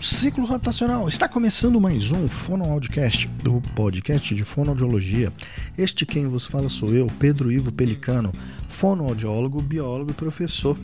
Bom 0.00 0.06
ciclo 0.06 0.46
rotacional, 0.46 1.06
está 1.10 1.28
começando 1.28 1.78
mais 1.78 2.10
um 2.10 2.26
Fonoaudiocast, 2.26 3.28
o 3.46 3.60
podcast 3.60 4.34
de 4.34 4.44
fonoaudiologia. 4.44 5.30
Este 5.76 6.06
quem 6.06 6.26
vos 6.26 6.46
fala 6.46 6.70
sou 6.70 6.94
eu, 6.94 7.06
Pedro 7.18 7.52
Ivo 7.52 7.70
Pelicano, 7.70 8.32
fonoaudiólogo, 8.66 9.60
biólogo 9.60 10.12
e 10.12 10.14
professor. 10.14 10.78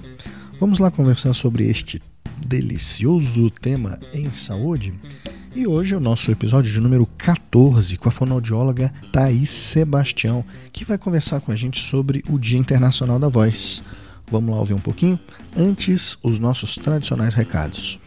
Vamos 0.61 0.79
lá 0.79 0.91
conversar 0.91 1.33
sobre 1.33 1.65
este 1.65 1.99
delicioso 2.47 3.49
tema 3.49 3.99
em 4.13 4.31
saúde? 4.31 4.93
E 5.55 5.67
hoje 5.67 5.95
é 5.95 5.97
o 5.97 6.01
nosso 6.01 6.31
episódio 6.31 6.71
de 6.71 6.79
número 6.79 7.07
14 7.17 7.97
com 7.97 8.11
a 8.11 8.13
fonoaudióloga 8.13 8.93
Thaís 9.15 9.49
Sebastião, 9.49 10.45
que 10.71 10.85
vai 10.85 10.99
conversar 10.99 11.41
com 11.41 11.51
a 11.51 11.57
gente 11.57 11.81
sobre 11.81 12.23
o 12.29 12.39
Dia 12.39 12.59
Internacional 12.59 13.19
da 13.19 13.29
Voz. 13.29 13.83
Vamos 14.31 14.51
lá 14.51 14.59
ouvir 14.59 14.75
um 14.75 14.79
pouquinho? 14.79 15.19
Antes, 15.57 16.19
os 16.23 16.39
nossos 16.39 16.75
tradicionais 16.75 17.35
recados. 17.35 17.99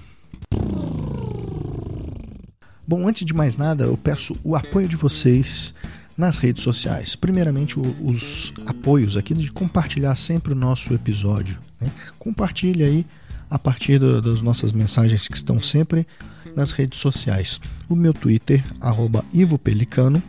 Bom, 2.89 3.07
antes 3.07 3.23
de 3.23 3.35
mais 3.35 3.55
nada, 3.55 3.83
eu 3.83 3.95
peço 3.95 4.35
o 4.43 4.55
apoio 4.55 4.87
de 4.87 4.95
vocês 4.95 5.75
nas 6.17 6.39
redes 6.39 6.63
sociais. 6.63 7.15
Primeiramente, 7.15 7.79
os 7.79 8.51
apoios 8.65 9.15
aqui 9.15 9.35
de 9.35 9.51
compartilhar 9.51 10.15
sempre 10.15 10.53
o 10.53 10.55
nosso 10.55 10.91
episódio. 10.91 11.59
Né? 11.79 11.87
Compartilhe 12.17 12.83
aí 12.83 13.05
a 13.47 13.59
partir 13.59 13.99
das 13.99 14.41
nossas 14.41 14.71
mensagens 14.71 15.27
que 15.27 15.35
estão 15.37 15.61
sempre 15.61 16.07
nas 16.55 16.71
redes 16.71 16.97
sociais. 16.97 17.59
O 17.87 17.95
meu 17.95 18.11
Twitter, 18.11 18.65
arroba 18.81 19.23
Ivo 19.31 19.59
Pelicano, 19.59 20.19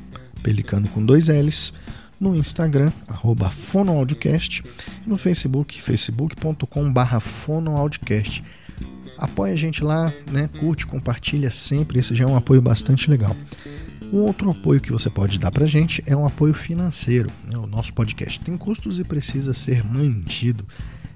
Pelicano 0.43 0.87
com 0.89 1.03
dois 1.03 1.29
L's. 1.29 1.73
No 2.21 2.37
Instagram, 2.37 2.93
arroba 3.09 3.49
fonoaudiocast. 3.49 4.63
E 5.07 5.09
no 5.09 5.17
Facebook, 5.17 5.81
facebook.com 5.81 6.93
barra 6.93 7.21
fonoaudiocast 7.21 8.45
apoia 9.19 9.53
a 9.53 9.57
gente 9.57 9.85
lá, 9.85 10.13
né? 10.31 10.49
Curte, 10.59 10.87
compartilha 10.87 11.51
sempre, 11.51 11.99
esse 11.99 12.15
já 12.15 12.25
é 12.25 12.27
um 12.27 12.37
apoio 12.37 12.63
bastante 12.63 13.11
legal. 13.11 13.37
Um 14.13 14.19
outro 14.19 14.51
apoio 14.51 14.81
que 14.81 14.91
você 14.91 15.09
pode 15.09 15.39
dar 15.39 15.53
para 15.53 15.65
a 15.65 15.69
gente 15.69 16.03
é 16.05 16.17
um 16.17 16.27
apoio 16.27 16.53
financeiro. 16.53 17.31
Né? 17.45 17.57
O 17.57 17.67
nosso 17.67 17.95
podcast 17.95 18.41
tem 18.41 18.57
custos 18.57 18.99
e 18.99 19.05
precisa 19.05 19.55
ser 19.55 19.85
mantido. 19.85 20.67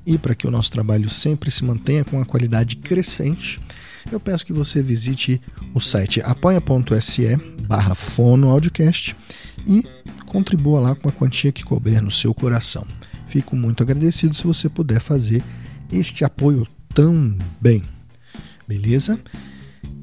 E 0.07 0.17
para 0.17 0.35
que 0.35 0.47
o 0.47 0.51
nosso 0.51 0.71
trabalho 0.71 1.09
sempre 1.11 1.51
se 1.51 1.65
mantenha 1.65 2.05
com 2.05 2.17
uma 2.17 2.27
qualidade 2.27 2.77
crescente, 2.77 3.61
eu 4.13 4.21
peço 4.21 4.47
que 4.47 4.53
você 4.53 4.83
visite 4.83 5.41
o 5.73 5.81
site 5.81 6.21
apoia.se 6.21 7.37
barra 7.67 7.95
fonoaudiocast 7.95 9.17
e 9.67 9.83
contribua 10.27 10.79
lá 10.79 10.95
com 10.95 11.09
a 11.09 11.13
quantia 11.13 11.51
que 11.51 11.65
couber 11.65 12.03
no 12.03 12.11
seu 12.11 12.35
coração. 12.35 12.87
Fico 13.27 13.57
muito 13.57 13.83
agradecido 13.83 14.35
se 14.35 14.45
você 14.45 14.69
puder 14.69 15.01
fazer 15.01 15.43
este 15.91 16.25
apoio 16.25 16.67
tão 16.95 17.37
bem. 17.61 17.83
Beleza? 18.67 19.21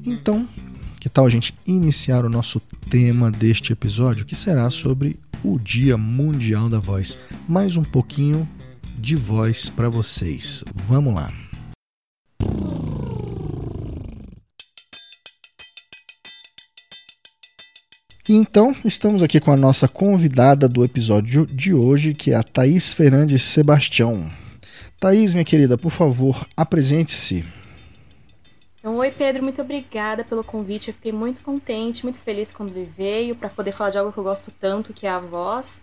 Então, 0.04 0.46
que 1.00 1.08
tal 1.08 1.26
a 1.26 1.30
gente 1.30 1.54
iniciar 1.66 2.24
o 2.24 2.28
nosso 2.28 2.60
tema 2.90 3.30
deste 3.30 3.72
episódio, 3.72 4.26
que 4.26 4.36
será 4.36 4.68
sobre 4.70 5.18
o 5.42 5.58
Dia 5.58 5.96
Mundial 5.96 6.68
da 6.68 6.78
Voz. 6.78 7.20
Mais 7.48 7.76
um 7.76 7.82
pouquinho 7.82 8.48
de 8.98 9.16
voz 9.16 9.70
para 9.70 9.88
vocês. 9.88 10.62
Vamos 10.74 11.14
lá. 11.14 11.32
Então, 18.28 18.74
estamos 18.84 19.22
aqui 19.22 19.40
com 19.40 19.50
a 19.50 19.56
nossa 19.56 19.88
convidada 19.88 20.68
do 20.68 20.84
episódio 20.84 21.44
de 21.46 21.74
hoje, 21.74 22.14
que 22.14 22.30
é 22.30 22.36
a 22.36 22.42
Thaís 22.42 22.94
Fernandes 22.94 23.42
Sebastião. 23.42 24.41
Thaís, 25.02 25.32
minha 25.34 25.44
querida, 25.44 25.76
por 25.76 25.90
favor, 25.90 26.46
apresente-se. 26.56 27.44
Então, 28.78 28.94
oi 28.98 29.10
Pedro, 29.10 29.42
muito 29.42 29.60
obrigada 29.60 30.22
pelo 30.22 30.44
convite. 30.44 30.90
Eu 30.90 30.94
fiquei 30.94 31.10
muito 31.10 31.42
contente, 31.42 32.04
muito 32.04 32.20
feliz 32.20 32.52
quando 32.52 32.70
ele 32.70 32.84
veio 32.84 33.34
para 33.34 33.48
poder 33.48 33.72
falar 33.72 33.90
de 33.90 33.98
algo 33.98 34.12
que 34.12 34.18
eu 34.18 34.22
gosto 34.22 34.52
tanto, 34.52 34.92
que 34.92 35.04
é 35.04 35.10
a 35.10 35.18
voz. 35.18 35.80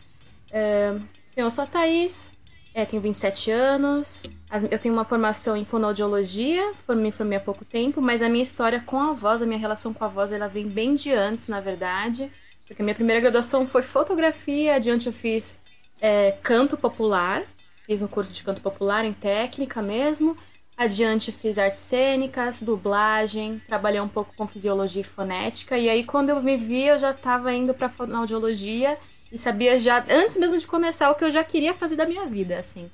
É, 0.53 0.95
eu 1.35 1.51
sou 1.51 1.65
a 1.65 1.67
Thaís, 1.67 2.29
é, 2.73 2.85
tenho 2.85 3.01
27 3.01 3.51
anos, 3.51 4.23
eu 4.71 4.79
tenho 4.79 4.93
uma 4.93 5.03
formação 5.03 5.57
em 5.57 5.65
fonoaudiologia, 5.65 6.71
me 6.87 7.11
formei 7.11 7.39
há 7.39 7.41
pouco 7.41 7.65
tempo, 7.65 8.01
mas 8.01 8.21
a 8.21 8.29
minha 8.29 8.41
história 8.41 8.81
com 8.85 8.99
a 8.99 9.11
voz, 9.11 9.41
a 9.41 9.45
minha 9.45 9.59
relação 9.59 9.93
com 9.93 10.05
a 10.05 10.07
voz, 10.07 10.31
ela 10.31 10.47
vem 10.47 10.65
bem 10.65 10.95
de 10.95 11.11
antes, 11.11 11.49
na 11.49 11.59
verdade, 11.59 12.31
porque 12.65 12.81
a 12.81 12.85
minha 12.85 12.95
primeira 12.95 13.19
graduação 13.19 13.67
foi 13.67 13.83
fotografia, 13.83 14.75
adiante 14.75 15.07
eu 15.07 15.13
fiz 15.13 15.57
é, 15.99 16.31
canto 16.41 16.77
popular, 16.77 17.43
fiz 17.89 18.03
um 18.03 18.07
curso 18.07 18.31
de 18.31 18.43
canto 18.43 18.61
popular 18.61 19.03
em 19.03 19.13
técnica 19.13 19.81
mesmo, 19.81 20.37
Adiante 20.79 21.29
fiz 21.33 21.57
artes 21.57 21.81
cênicas, 21.81 22.61
dublagem, 22.61 23.61
trabalhei 23.67 23.99
um 23.99 24.07
pouco 24.07 24.33
com 24.37 24.47
fisiologia 24.47 25.01
e 25.01 25.03
fonética. 25.03 25.77
E 25.77 25.89
aí 25.89 26.05
quando 26.05 26.29
eu 26.29 26.41
me 26.41 26.55
vi, 26.55 26.87
eu 26.87 26.97
já 26.97 27.11
estava 27.11 27.53
indo 27.53 27.73
para 27.73 27.89
fonoaudiologia 27.89 28.97
e 29.29 29.37
sabia 29.37 29.77
já 29.77 30.01
antes 30.09 30.37
mesmo 30.37 30.57
de 30.57 30.65
começar 30.65 31.11
o 31.11 31.15
que 31.15 31.25
eu 31.25 31.31
já 31.31 31.43
queria 31.43 31.73
fazer 31.73 31.97
da 31.97 32.05
minha 32.05 32.25
vida, 32.25 32.57
assim. 32.57 32.89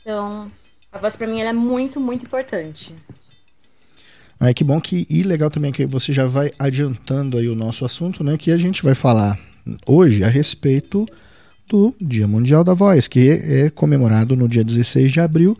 Então, 0.00 0.50
a 0.90 0.98
voz 0.98 1.14
para 1.14 1.28
mim 1.28 1.40
é 1.40 1.52
muito, 1.52 2.00
muito 2.00 2.26
importante. 2.26 2.92
Ah, 4.40 4.52
que 4.52 4.64
bom 4.64 4.80
que 4.80 5.06
e 5.08 5.22
legal 5.22 5.48
também 5.48 5.70
que 5.70 5.86
você 5.86 6.12
já 6.12 6.26
vai 6.26 6.50
adiantando 6.58 7.38
aí 7.38 7.46
o 7.48 7.54
nosso 7.54 7.84
assunto, 7.84 8.24
né, 8.24 8.36
que 8.36 8.50
a 8.50 8.58
gente 8.58 8.82
vai 8.82 8.96
falar 8.96 9.38
hoje 9.86 10.24
a 10.24 10.28
respeito 10.28 11.06
do 11.68 11.94
Dia 12.00 12.26
Mundial 12.26 12.64
da 12.64 12.72
Voz, 12.72 13.06
que 13.06 13.28
é 13.30 13.70
comemorado 13.70 14.34
no 14.34 14.48
dia 14.48 14.64
16 14.64 15.12
de 15.12 15.20
abril 15.20 15.56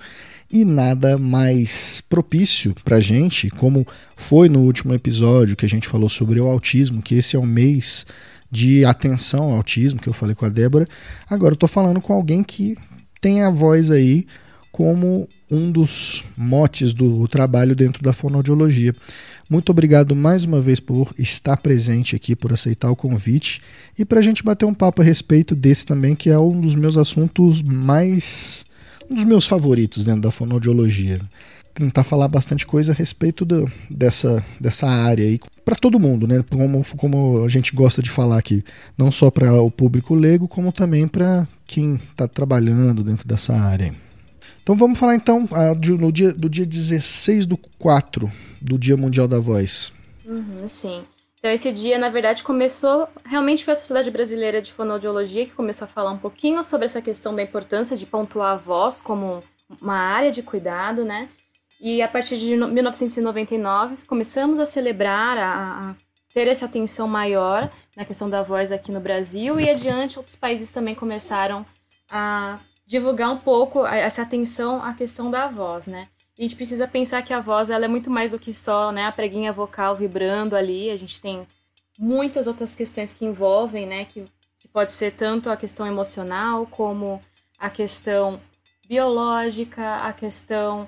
e 0.50 0.64
nada 0.64 1.18
mais 1.18 2.00
propício 2.08 2.74
para 2.82 2.96
a 2.96 3.00
gente, 3.00 3.50
como 3.50 3.86
foi 4.16 4.48
no 4.48 4.60
último 4.60 4.94
episódio 4.94 5.54
que 5.54 5.66
a 5.66 5.68
gente 5.68 5.86
falou 5.86 6.08
sobre 6.08 6.40
o 6.40 6.46
autismo, 6.46 7.02
que 7.02 7.14
esse 7.14 7.36
é 7.36 7.38
o 7.38 7.44
mês 7.44 8.06
de 8.50 8.84
atenção 8.86 9.44
ao 9.44 9.56
autismo, 9.56 10.00
que 10.00 10.08
eu 10.08 10.14
falei 10.14 10.34
com 10.34 10.46
a 10.46 10.48
Débora. 10.48 10.88
Agora 11.28 11.52
eu 11.52 11.56
estou 11.56 11.68
falando 11.68 12.00
com 12.00 12.14
alguém 12.14 12.42
que 12.42 12.76
tem 13.20 13.42
a 13.42 13.50
voz 13.50 13.90
aí 13.90 14.26
como 14.72 15.28
um 15.50 15.70
dos 15.70 16.24
motes 16.36 16.92
do 16.92 17.26
trabalho 17.28 17.74
dentro 17.74 18.02
da 18.02 18.12
fonoaudiologia. 18.12 18.94
Muito 19.50 19.70
obrigado 19.70 20.14
mais 20.14 20.44
uma 20.44 20.60
vez 20.60 20.78
por 20.78 21.14
estar 21.18 21.56
presente 21.56 22.14
aqui, 22.14 22.36
por 22.36 22.52
aceitar 22.52 22.90
o 22.90 22.96
convite 22.96 23.62
e 23.98 24.04
para 24.04 24.18
a 24.18 24.22
gente 24.22 24.44
bater 24.44 24.66
um 24.66 24.74
papo 24.74 25.00
a 25.00 25.04
respeito 25.04 25.54
desse 25.54 25.86
também, 25.86 26.14
que 26.14 26.28
é 26.28 26.38
um 26.38 26.60
dos 26.60 26.74
meus 26.74 26.98
assuntos 26.98 27.62
mais 27.62 28.66
um 29.10 29.14
dos 29.14 29.24
meus 29.24 29.46
favoritos 29.46 30.04
dentro 30.04 30.20
da 30.20 30.30
fonoaudiologia. 30.30 31.18
Tentar 31.72 32.04
falar 32.04 32.28
bastante 32.28 32.66
coisa 32.66 32.92
a 32.92 32.94
respeito 32.94 33.46
do, 33.46 33.70
dessa, 33.88 34.44
dessa 34.60 34.86
área 34.86 35.24
aí, 35.24 35.40
para 35.64 35.76
todo 35.76 35.98
mundo, 35.98 36.26
né? 36.26 36.44
Como, 36.50 36.82
como 36.96 37.42
a 37.42 37.48
gente 37.48 37.74
gosta 37.74 38.02
de 38.02 38.10
falar 38.10 38.36
aqui, 38.36 38.62
não 38.98 39.10
só 39.10 39.30
para 39.30 39.62
o 39.62 39.70
público 39.70 40.14
leigo, 40.14 40.46
como 40.46 40.72
também 40.72 41.08
para 41.08 41.48
quem 41.66 41.94
está 41.94 42.28
trabalhando 42.28 43.02
dentro 43.02 43.26
dessa 43.26 43.54
área. 43.54 43.94
Então 44.68 44.76
vamos 44.76 44.98
falar 44.98 45.14
então 45.14 45.48
no 45.98 46.12
dia, 46.12 46.30
do 46.30 46.46
dia 46.46 46.66
16 46.66 47.46
do 47.46 47.56
4, 47.56 48.30
do 48.60 48.78
Dia 48.78 48.98
Mundial 48.98 49.26
da 49.26 49.40
Voz. 49.40 49.94
Uhum, 50.26 50.68
sim. 50.68 51.02
Então, 51.38 51.50
esse 51.50 51.72
dia, 51.72 51.98
na 51.98 52.10
verdade, 52.10 52.44
começou. 52.44 53.08
Realmente 53.24 53.64
foi 53.64 53.72
a 53.72 53.76
Sociedade 53.76 54.10
Brasileira 54.10 54.60
de 54.60 54.70
Fonoaudiologia 54.70 55.46
que 55.46 55.52
começou 55.52 55.86
a 55.86 55.88
falar 55.88 56.10
um 56.10 56.18
pouquinho 56.18 56.62
sobre 56.62 56.84
essa 56.84 57.00
questão 57.00 57.34
da 57.34 57.42
importância 57.42 57.96
de 57.96 58.04
pontuar 58.04 58.52
a 58.52 58.56
voz 58.56 59.00
como 59.00 59.40
uma 59.80 59.96
área 59.96 60.30
de 60.30 60.42
cuidado, 60.42 61.02
né? 61.02 61.30
E 61.80 62.02
a 62.02 62.08
partir 62.08 62.38
de 62.38 62.54
1999 62.54 63.96
começamos 64.06 64.58
a 64.58 64.66
celebrar, 64.66 65.38
a, 65.38 65.90
a 65.92 65.94
ter 66.34 66.46
essa 66.46 66.66
atenção 66.66 67.08
maior 67.08 67.70
na 67.96 68.04
questão 68.04 68.28
da 68.28 68.42
voz 68.42 68.70
aqui 68.70 68.92
no 68.92 69.00
Brasil 69.00 69.58
e 69.58 69.70
adiante 69.70 70.18
outros 70.18 70.36
países 70.36 70.70
também 70.70 70.94
começaram 70.94 71.64
a 72.10 72.58
divulgar 72.88 73.30
um 73.30 73.36
pouco 73.36 73.86
essa 73.86 74.22
atenção 74.22 74.82
à 74.82 74.94
questão 74.94 75.30
da 75.30 75.46
voz, 75.46 75.86
né? 75.86 76.08
a 76.38 76.42
gente 76.42 76.54
precisa 76.54 76.86
pensar 76.86 77.22
que 77.22 77.32
a 77.32 77.40
voz 77.40 77.68
ela 77.68 77.84
é 77.84 77.88
muito 77.88 78.08
mais 78.08 78.30
do 78.30 78.38
que 78.38 78.54
só 78.54 78.92
né, 78.92 79.06
a 79.06 79.12
preguinha 79.12 79.52
vocal 79.52 79.96
vibrando 79.96 80.54
ali. 80.54 80.88
A 80.88 80.96
gente 80.96 81.20
tem 81.20 81.44
muitas 81.98 82.46
outras 82.46 82.76
questões 82.76 83.12
que 83.12 83.24
envolvem, 83.24 83.86
né? 83.86 84.04
Que, 84.04 84.24
que 84.60 84.68
pode 84.68 84.92
ser 84.92 85.12
tanto 85.12 85.50
a 85.50 85.56
questão 85.56 85.84
emocional 85.84 86.64
como 86.66 87.20
a 87.58 87.68
questão 87.68 88.40
biológica, 88.88 89.96
a 89.96 90.12
questão 90.12 90.86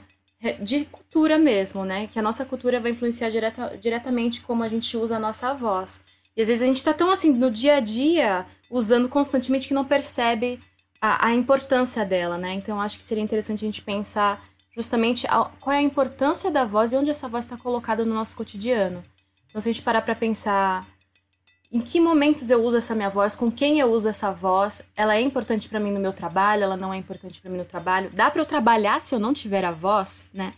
de 0.61 0.85
cultura 0.85 1.37
mesmo, 1.37 1.85
né? 1.85 2.07
Que 2.07 2.21
a 2.21 2.23
nossa 2.23 2.45
cultura 2.45 2.79
vai 2.79 2.93
influenciar 2.93 3.29
direta, 3.29 3.77
diretamente 3.77 4.43
como 4.43 4.63
a 4.63 4.69
gente 4.69 4.97
usa 4.97 5.17
a 5.17 5.21
nossa 5.21 5.53
voz. 5.53 6.01
E 6.37 6.43
às 6.43 6.47
vezes 6.47 6.63
a 6.63 6.67
gente 6.67 6.85
tá 6.85 6.95
tão 6.95 7.11
assim 7.11 7.33
no 7.33 7.51
dia 7.51 7.75
a 7.75 7.81
dia 7.81 8.47
usando 8.71 9.09
constantemente 9.09 9.67
que 9.67 9.75
não 9.75 9.85
percebe 9.85 10.61
a, 11.01 11.27
a 11.29 11.35
importância 11.35 12.05
dela, 12.05 12.37
né? 12.37 12.55
Então 12.55 12.81
acho 12.81 12.99
que 12.99 13.05
seria 13.05 13.23
interessante 13.23 13.65
a 13.65 13.69
gente 13.69 13.83
pensar 13.83 14.43
justamente 14.77 15.27
qual 15.59 15.75
é 15.75 15.79
a 15.79 15.83
importância 15.83 16.51
da 16.51 16.65
voz 16.65 16.93
e 16.93 16.97
onde 16.97 17.11
essa 17.11 17.29
voz 17.29 17.45
está 17.45 17.57
colocada 17.57 18.05
no 18.05 18.15
nosso 18.15 18.37
cotidiano. 18.37 19.03
Então, 19.49 19.61
se 19.61 19.69
a 19.69 19.73
gente 19.73 19.83
parar 19.83 20.03
para 20.03 20.15
pensar 20.15 20.87
em 21.73 21.81
que 21.81 22.01
momentos 22.01 22.51
eu 22.51 22.63
uso 22.65 22.77
essa 22.77 22.95
minha 22.95 23.11
voz, 23.11 23.35
com 23.35 23.51
quem 23.51 23.81
eu 23.81 23.91
uso 23.93 24.09
essa 24.09 24.31
voz, 24.31 24.83
ela 24.97 25.17
é 25.17 25.21
importante 25.21 25.69
para 25.69 25.81
mim 25.81 25.91
no 25.91 26.01
meu 26.01 26.13
trabalho, 26.13 26.63
ela 26.63 26.77
não 26.77 26.95
é 26.95 26.97
importante 26.97 27.41
para 27.41 27.51
mim 27.51 27.59
no 27.59 27.65
trabalho. 27.65 28.11
Dá 28.13 28.31
para 28.31 28.41
eu 28.41 28.47
trabalhar 28.47 29.01
se 29.01 29.15
eu 29.15 29.19
não 29.19 29.35
tiver 29.35 29.65
a 29.65 29.71
voz, 29.71 30.27
né? 30.33 30.53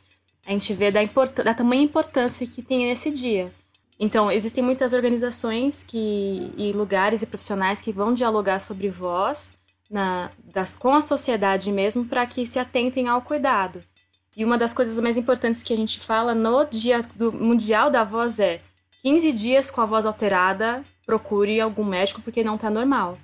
a 0.46 0.50
gente 0.50 0.74
vê 0.74 0.90
da, 0.90 1.00
da 1.44 1.54
tamanha 1.54 1.82
importância 1.82 2.46
que 2.46 2.62
tem 2.62 2.86
nesse 2.86 3.10
dia. 3.10 3.50
Então, 3.98 4.30
existem 4.30 4.64
muitas 4.64 4.92
organizações 4.92 5.84
que, 5.86 6.52
e 6.56 6.72
lugares 6.72 7.22
e 7.22 7.26
profissionais 7.26 7.80
que 7.80 7.92
vão 7.92 8.12
dialogar 8.12 8.58
sobre 8.58 8.88
voz 8.88 9.52
na, 9.92 10.30
das, 10.42 10.74
com 10.74 10.94
a 10.94 11.02
sociedade 11.02 11.70
mesmo 11.70 12.06
para 12.06 12.26
que 12.26 12.46
se 12.46 12.58
atentem 12.58 13.06
ao 13.06 13.20
cuidado. 13.20 13.80
E 14.34 14.42
uma 14.42 14.56
das 14.56 14.72
coisas 14.72 14.98
mais 14.98 15.18
importantes 15.18 15.62
que 15.62 15.74
a 15.74 15.76
gente 15.76 16.00
fala 16.00 16.34
no 16.34 16.64
Dia 16.64 17.02
do 17.14 17.30
Mundial 17.30 17.90
da 17.90 18.02
Voz 18.02 18.40
é 18.40 18.60
15 19.02 19.32
dias 19.32 19.70
com 19.70 19.82
a 19.82 19.84
voz 19.84 20.06
alterada, 20.06 20.82
procure 21.04 21.60
algum 21.60 21.84
médico 21.84 22.22
porque 22.22 22.42
não 22.42 22.54
está 22.54 22.70
normal. 22.70 23.18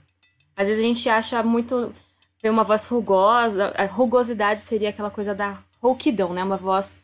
Às 0.55 0.69
vezes 0.69 0.85
a 0.85 0.87
gente 0.87 1.09
acha 1.09 1.43
muito 1.43 1.91
ver 2.43 2.51
uma 2.51 2.65
voz 2.65 2.87
rugosa, 2.87 3.73
a 3.77 3.87
rugosidade 3.87 4.61
seria 4.61 4.91
aquela 4.91 5.11
coisa 5.11 5.35
da 5.35 5.57
rouquidão, 5.81 6.35
né? 6.35 6.45
Uma 6.45 6.57
voz 6.57 6.95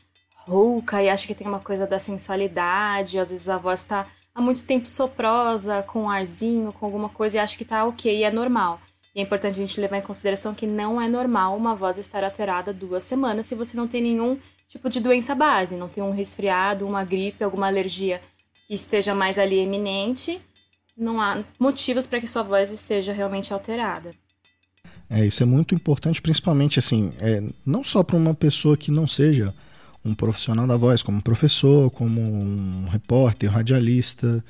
rouca 0.47 1.03
e 1.03 1.09
acha 1.09 1.27
que 1.27 1.35
tem 1.35 1.47
uma 1.47 1.61
coisa 1.61 1.87
da 1.87 1.99
sensualidade, 1.99 3.19
às 3.19 3.31
vezes 3.31 3.49
a 3.49 3.57
voz 3.57 3.81
está 3.81 4.07
há 4.35 4.43
muito 4.43 4.65
tempo 4.65 4.87
soprosa, 4.87 5.83
com 5.85 6.03
um 6.03 6.11
arzinho, 6.11 6.73
com 6.73 6.85
alguma 6.85 7.09
coisa 7.09 7.39
e 7.39 7.41
acha 7.41 7.57
que 7.57 7.63
está 7.63 7.87
ok 7.87 8.23
é 8.23 8.31
normal. 8.31 8.79
E 9.15 9.21
é 9.21 9.23
importante 9.23 9.55
a 9.55 9.67
gente 9.67 9.81
levar 9.81 9.99
em 9.99 10.03
consideração 10.03 10.53
que 10.53 10.67
não 10.67 11.01
é 11.01 11.09
normal 11.09 11.57
uma 11.57 11.75
voz 11.75 11.99
estar 11.99 12.25
alterada 12.25 12.73
duas 12.73 13.05
semanas 13.05 13.47
se 13.47 13.55
você 13.55 13.77
não 13.77 13.87
tem 13.87 14.03
nenhum 14.03 14.37
tipo 14.69 14.91
de 14.91 14.99
doença 14.99 15.35
base, 15.35 15.77
não 15.77 15.89
tem 15.89 16.03
um 16.03 16.11
resfriado, 16.11 16.87
uma 16.87 17.05
gripe, 17.05 17.45
alguma 17.45 17.69
alergia 17.69 18.21
que 18.67 18.75
esteja 18.75 19.15
mais 19.15 19.39
ali 19.39 19.59
eminente, 19.59 20.41
não 20.97 21.21
há 21.21 21.45
motivos 21.61 22.07
para 22.07 22.19
que 22.19 22.27
sua 22.27 22.43
voz 22.43 22.73
esteja 22.73 23.13
realmente 23.13 23.53
alterada. 23.53 24.11
É, 25.09 25.25
isso 25.25 25.43
é 25.43 25.47
muito 25.47 25.75
importante, 25.75 26.21
principalmente 26.21 26.79
assim, 26.79 27.13
é, 27.21 27.43
não 27.65 27.85
só 27.85 28.03
para 28.03 28.17
uma 28.17 28.35
pessoa 28.35 28.77
que 28.77 28.91
não 28.91 29.07
seja 29.07 29.55
um 30.05 30.15
profissional 30.15 30.67
da 30.67 30.77
voz, 30.77 31.03
como 31.03 31.23
professor, 31.23 31.91
como 31.91 32.21
um 32.21 32.89
repórter, 32.91 33.49
um 33.49 33.53
radialista, 33.53 34.45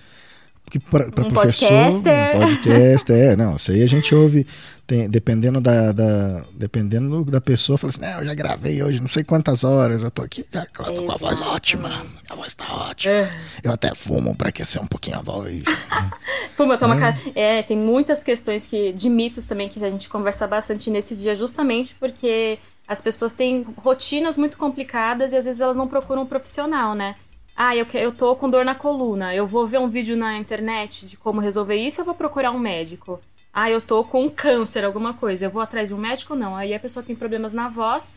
que 0.70 0.78
para 0.78 1.06
um 1.06 1.28
professor, 1.28 1.68
podcaster. 1.68 2.36
um 2.36 2.40
podcaster, 2.40 3.16
é, 3.16 3.36
não, 3.36 3.56
isso 3.56 3.70
aí 3.70 3.82
a 3.82 3.86
gente 3.86 4.14
ouve, 4.14 4.46
tem, 4.86 5.08
dependendo 5.08 5.60
da, 5.60 5.92
da, 5.92 6.42
dependendo 6.52 7.24
da 7.24 7.40
pessoa, 7.40 7.78
fala 7.78 7.90
assim, 7.90 8.00
não, 8.00 8.18
eu 8.20 8.24
já 8.24 8.34
gravei 8.34 8.82
hoje 8.82 9.00
não 9.00 9.06
sei 9.06 9.22
quantas 9.24 9.62
horas, 9.62 10.02
eu 10.02 10.10
tô 10.10 10.22
aqui 10.22 10.44
já 10.50 10.66
com 10.66 10.82
uma 10.82 11.16
voz 11.16 11.40
ótima, 11.40 12.04
a 12.28 12.34
voz 12.34 12.54
tá 12.54 12.64
ótima, 12.88 13.12
é. 13.14 13.34
eu 13.62 13.72
até 13.72 13.94
fumo 13.94 14.34
para 14.34 14.48
aquecer 14.48 14.82
um 14.82 14.86
pouquinho 14.86 15.18
a 15.18 15.22
voz. 15.22 15.64
Fuma, 16.56 16.76
toma 16.76 16.96
é. 17.34 17.58
é, 17.58 17.62
tem 17.62 17.76
muitas 17.76 18.24
questões 18.24 18.66
que, 18.66 18.92
de 18.92 19.08
mitos 19.08 19.46
também 19.46 19.68
que 19.68 19.82
a 19.84 19.90
gente 19.90 20.08
conversa 20.08 20.46
bastante 20.46 20.90
nesse 20.90 21.14
dia, 21.14 21.36
justamente 21.36 21.94
porque 21.98 22.58
as 22.86 23.00
pessoas 23.00 23.32
têm 23.32 23.66
rotinas 23.78 24.36
muito 24.36 24.58
complicadas 24.58 25.32
e 25.32 25.36
às 25.36 25.44
vezes 25.44 25.60
elas 25.60 25.76
não 25.76 25.88
procuram 25.88 26.22
um 26.22 26.26
profissional, 26.26 26.94
né? 26.94 27.14
Ah, 27.56 27.76
eu, 27.76 27.86
eu 27.94 28.10
tô 28.10 28.34
com 28.34 28.50
dor 28.50 28.64
na 28.64 28.74
coluna. 28.74 29.34
Eu 29.34 29.46
vou 29.46 29.66
ver 29.66 29.78
um 29.78 29.88
vídeo 29.88 30.16
na 30.16 30.36
internet 30.36 31.06
de 31.06 31.16
como 31.16 31.40
resolver 31.40 31.76
isso, 31.76 32.00
eu 32.00 32.04
vou 32.04 32.14
procurar 32.14 32.50
um 32.50 32.58
médico. 32.58 33.20
Ah, 33.52 33.70
eu 33.70 33.80
tô 33.80 34.02
com 34.02 34.28
câncer, 34.28 34.84
alguma 34.84 35.14
coisa. 35.14 35.46
Eu 35.46 35.50
vou 35.50 35.62
atrás 35.62 35.88
de 35.88 35.94
um 35.94 35.98
médico? 35.98 36.34
Não. 36.34 36.56
Aí 36.56 36.74
a 36.74 36.80
pessoa 36.80 37.04
tem 37.04 37.14
problemas 37.14 37.52
na 37.52 37.68
voz 37.68 38.12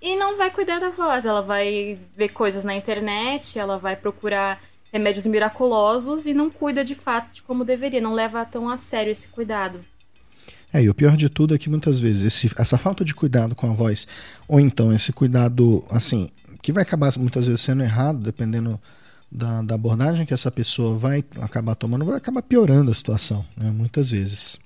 e 0.00 0.16
não 0.16 0.36
vai 0.36 0.50
cuidar 0.50 0.80
da 0.80 0.90
voz. 0.90 1.24
Ela 1.24 1.40
vai 1.40 1.96
ver 2.16 2.30
coisas 2.30 2.64
na 2.64 2.74
internet, 2.74 3.58
ela 3.58 3.78
vai 3.78 3.94
procurar 3.94 4.60
remédios 4.92 5.24
miraculosos 5.24 6.26
e 6.26 6.34
não 6.34 6.50
cuida 6.50 6.84
de 6.84 6.94
fato 6.94 7.32
de 7.32 7.42
como 7.42 7.64
deveria, 7.64 8.00
não 8.00 8.12
leva 8.12 8.44
tão 8.44 8.68
a 8.68 8.76
sério 8.76 9.10
esse 9.10 9.28
cuidado. 9.28 9.80
É, 10.72 10.82
e 10.82 10.88
o 10.88 10.94
pior 10.94 11.16
de 11.16 11.28
tudo 11.28 11.54
é 11.54 11.58
que 11.58 11.68
muitas 11.68 12.00
vezes 12.00 12.24
esse, 12.24 12.54
essa 12.58 12.78
falta 12.78 13.04
de 13.04 13.14
cuidado 13.14 13.54
com 13.54 13.70
a 13.70 13.74
voz, 13.74 14.06
ou 14.48 14.58
então 14.58 14.92
esse 14.92 15.12
cuidado, 15.12 15.84
assim, 15.90 16.30
que 16.62 16.72
vai 16.72 16.84
acabar 16.84 17.12
muitas 17.18 17.46
vezes 17.46 17.60
sendo 17.60 17.82
errado, 17.82 18.20
dependendo 18.20 18.80
da, 19.30 19.62
da 19.62 19.74
abordagem 19.74 20.24
que 20.24 20.32
essa 20.32 20.50
pessoa 20.50 20.96
vai 20.96 21.24
acabar 21.40 21.74
tomando, 21.74 22.04
vai 22.04 22.16
acabar 22.16 22.42
piorando 22.42 22.90
a 22.90 22.94
situação, 22.94 23.44
né, 23.56 23.70
muitas 23.70 24.10
vezes. 24.10 24.58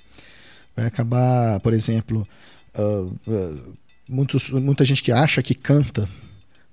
Vai 0.76 0.86
acabar, 0.86 1.58
por 1.60 1.72
exemplo, 1.72 2.26
uh, 2.76 3.12
uh, 3.26 3.72
muitos, 4.08 4.50
muita 4.50 4.84
gente 4.84 5.02
que 5.02 5.10
acha 5.10 5.42
que 5.42 5.54
canta, 5.54 6.06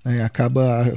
né, 0.04 0.22
acaba 0.22 0.92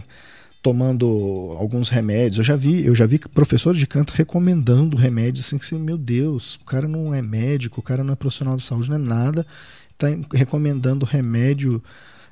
tomando 0.62 1.56
alguns 1.58 1.88
remédios. 1.88 2.40
Eu 2.40 2.44
já 2.44 2.56
vi, 2.58 2.86
eu 2.86 2.94
já 2.94 3.06
vi 3.06 3.20
professores 3.20 3.80
de 3.80 3.88
canto 3.88 4.12
recomendando 4.12 4.98
remédios 4.98 5.46
assim 5.46 5.58
que 5.58 5.76
meu 5.76 5.98
Deus, 5.98 6.56
o 6.56 6.66
cara 6.66 6.88
não 6.88 7.14
é 7.14 7.22
médico, 7.22 7.80
o 7.80 7.84
cara 7.84 8.04
não 8.04 8.12
é 8.12 8.16
profissional 8.18 8.58
de 8.58 8.64
saúde, 8.64 8.90
não 8.90 8.98
é 8.98 9.00
nada, 9.00 9.48
está 9.94 10.08
recomendando 10.34 11.06
remédio 11.06 11.82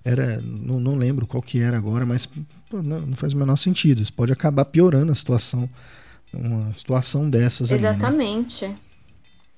era 0.06 0.40
não, 0.42 0.80
não 0.80 0.96
lembro 0.96 1.25
qual 1.25 1.42
que 1.42 1.60
era 1.60 1.75
agora, 1.75 2.06
mas 2.06 2.28
pô, 2.69 2.81
não, 2.81 3.02
não, 3.02 3.16
faz 3.16 3.34
o 3.34 3.38
menor 3.38 3.56
sentido. 3.56 4.02
Isso 4.02 4.13
pode 4.13 4.31
acabar 4.31 4.63
piorando 4.66 5.12
a 5.12 5.16
situação, 5.16 5.68
uma 6.31 6.74
situação 6.75 7.30
dessas. 7.30 7.72
Exatamente. 7.72 8.66
Ali, 8.66 8.74
né? 8.74 8.80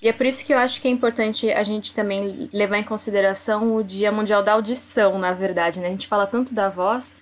E 0.02 0.08
é 0.08 0.14
por 0.14 0.26
isso 0.26 0.46
que 0.46 0.54
eu 0.54 0.60
acho 0.60 0.80
que 0.80 0.88
é 0.88 0.92
importante 0.92 1.52
a 1.52 1.64
gente 1.64 1.94
também 1.94 2.50
levar 2.54 2.78
em 2.78 2.84
consideração 2.84 3.76
o 3.76 3.84
Dia 3.84 4.12
Mundial 4.12 4.44
da 4.44 4.54
Audição, 4.54 5.18
na 5.18 5.34
verdade, 5.34 5.80
né? 5.80 5.88
A 5.88 5.92
gente 5.92 6.08
fala 6.08 6.28
tanto 6.28 6.54
da 6.54 6.70
voz, 6.70 7.16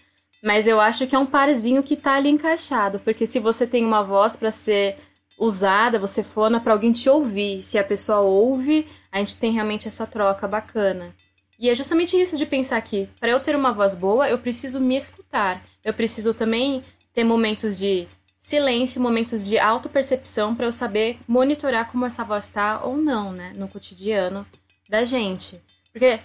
mas 0.44 0.68
eu 0.68 0.80
acho 0.80 1.08
que 1.08 1.16
é 1.16 1.20
um 1.20 1.26
parzinho 1.26 1.82
que 1.82 1.96
tá 1.96 2.16
ali 2.16 2.30
encaixado, 2.30 3.00
porque 3.00 3.26
se 3.26 3.40
você 3.40 3.66
tem 3.66 3.86
uma 3.86 4.04
voz 4.04 4.36
para 4.36 4.52
ser 4.52 4.98
usada, 5.38 5.98
você 5.98 6.22
fona 6.22 6.60
para 6.60 6.74
alguém 6.74 6.92
te 6.92 7.10
ouvir. 7.10 7.64
Se 7.64 7.78
a 7.78 7.84
pessoa 7.84 8.20
ouve, 8.20 8.86
a 9.10 9.20
gente 9.20 9.38
tem 9.38 9.54
realmente 9.54 9.88
essa 9.88 10.06
troca 10.06 10.46
bacana. 10.46 11.14
E 11.60 11.70
é 11.70 11.76
justamente 11.76 12.20
isso 12.20 12.38
de 12.38 12.46
pensar 12.46 12.82
que, 12.82 13.08
para 13.20 13.32
eu 13.32 13.40
ter 13.40 13.56
uma 13.56 13.72
voz 13.72 13.96
boa, 13.96 14.30
eu 14.30 14.38
preciso 14.38 14.80
me 14.80 14.98
escutar. 14.98 15.64
Eu 15.84 15.94
preciso 15.94 16.34
também 16.34 16.82
ter 17.14 17.24
momentos 17.24 17.78
de 17.78 18.08
silêncio, 18.42 19.02
momentos 19.02 19.46
de 19.46 19.58
autopercepção 19.58 20.56
para 20.56 20.68
eu 20.68 20.72
saber 20.72 21.18
monitorar 21.28 21.90
como 21.92 22.06
essa 22.06 22.24
voz 22.24 22.44
está 22.46 22.82
ou 22.84 22.96
não, 22.96 23.32
né, 23.32 23.54
no 23.56 23.68
cotidiano 23.68 24.46
da 24.88 25.04
gente. 25.04 25.60
Porque 25.92 26.20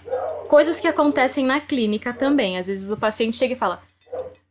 coisas 0.47 0.81
que 0.81 0.87
acontecem 0.87 1.45
na 1.45 1.61
clínica 1.61 2.13
também. 2.13 2.57
Às 2.57 2.67
vezes 2.67 2.91
o 2.91 2.97
paciente 2.97 3.37
chega 3.37 3.53
e 3.53 3.57
fala: 3.57 3.81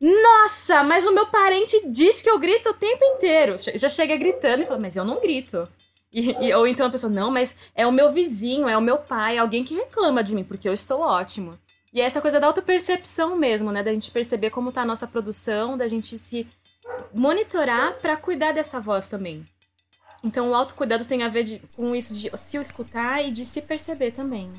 Nossa, 0.01 0.83
mas 0.83 1.05
o 1.05 1.13
meu 1.13 1.27
parente 1.27 1.79
diz 1.91 2.23
que 2.23 2.31
eu 2.31 2.39
grito 2.39 2.71
o 2.71 2.75
tempo 2.75 3.05
inteiro. 3.05 3.57
Já 3.75 3.89
chega 3.89 4.17
gritando 4.17 4.63
e 4.63 4.67
fala: 4.67 4.81
Mas 4.81 4.97
eu 4.97 5.05
não 5.05 5.21
grito. 5.21 5.69
E, 6.13 6.31
e, 6.31 6.55
ou 6.55 6.67
então 6.67 6.87
a 6.87 6.91
pessoa, 6.91 7.13
não, 7.13 7.31
mas 7.31 7.55
é 7.75 7.87
o 7.87 7.93
meu 7.93 8.13
vizinho, 8.13 8.69
é 8.69 8.77
o 8.77 8.83
meu 8.83 8.99
pai, 8.99 9.37
é 9.37 9.39
alguém 9.39 9.63
que 9.63 9.75
reclama 9.75 10.25
de 10.25 10.35
mim, 10.35 10.43
porque 10.43 10.69
eu 10.69 10.75
estou 10.75 11.01
ótimo. 11.01 11.53
E 11.93 12.01
é 12.01 12.05
essa 12.05 12.21
coisa 12.21 12.39
da 12.39 12.47
autopercepção 12.47 13.37
mesmo, 13.37 13.73
né? 13.73 13.83
Da 13.83 13.93
gente 13.93 14.11
perceber 14.11 14.51
como 14.51 14.71
tá 14.71 14.83
a 14.83 14.87
nossa 14.87 15.07
produção, 15.07 15.77
da 15.77 15.89
gente 15.89 16.17
se 16.19 16.47
monitorar 17.15 17.95
para 18.01 18.17
cuidar 18.17 18.53
dessa 18.53 18.81
voz 18.81 19.09
também. 19.09 19.45
Então 20.23 20.51
o 20.51 20.55
autocuidado 20.55 21.05
tem 21.05 21.23
a 21.23 21.29
ver 21.29 21.45
de, 21.45 21.63
com 21.75 21.95
isso 21.97 22.15
de 22.15 22.31
se 22.37 22.57
escutar 22.59 23.25
e 23.27 23.31
de 23.31 23.45
se 23.45 23.63
perceber 23.63 24.13
também. 24.13 24.51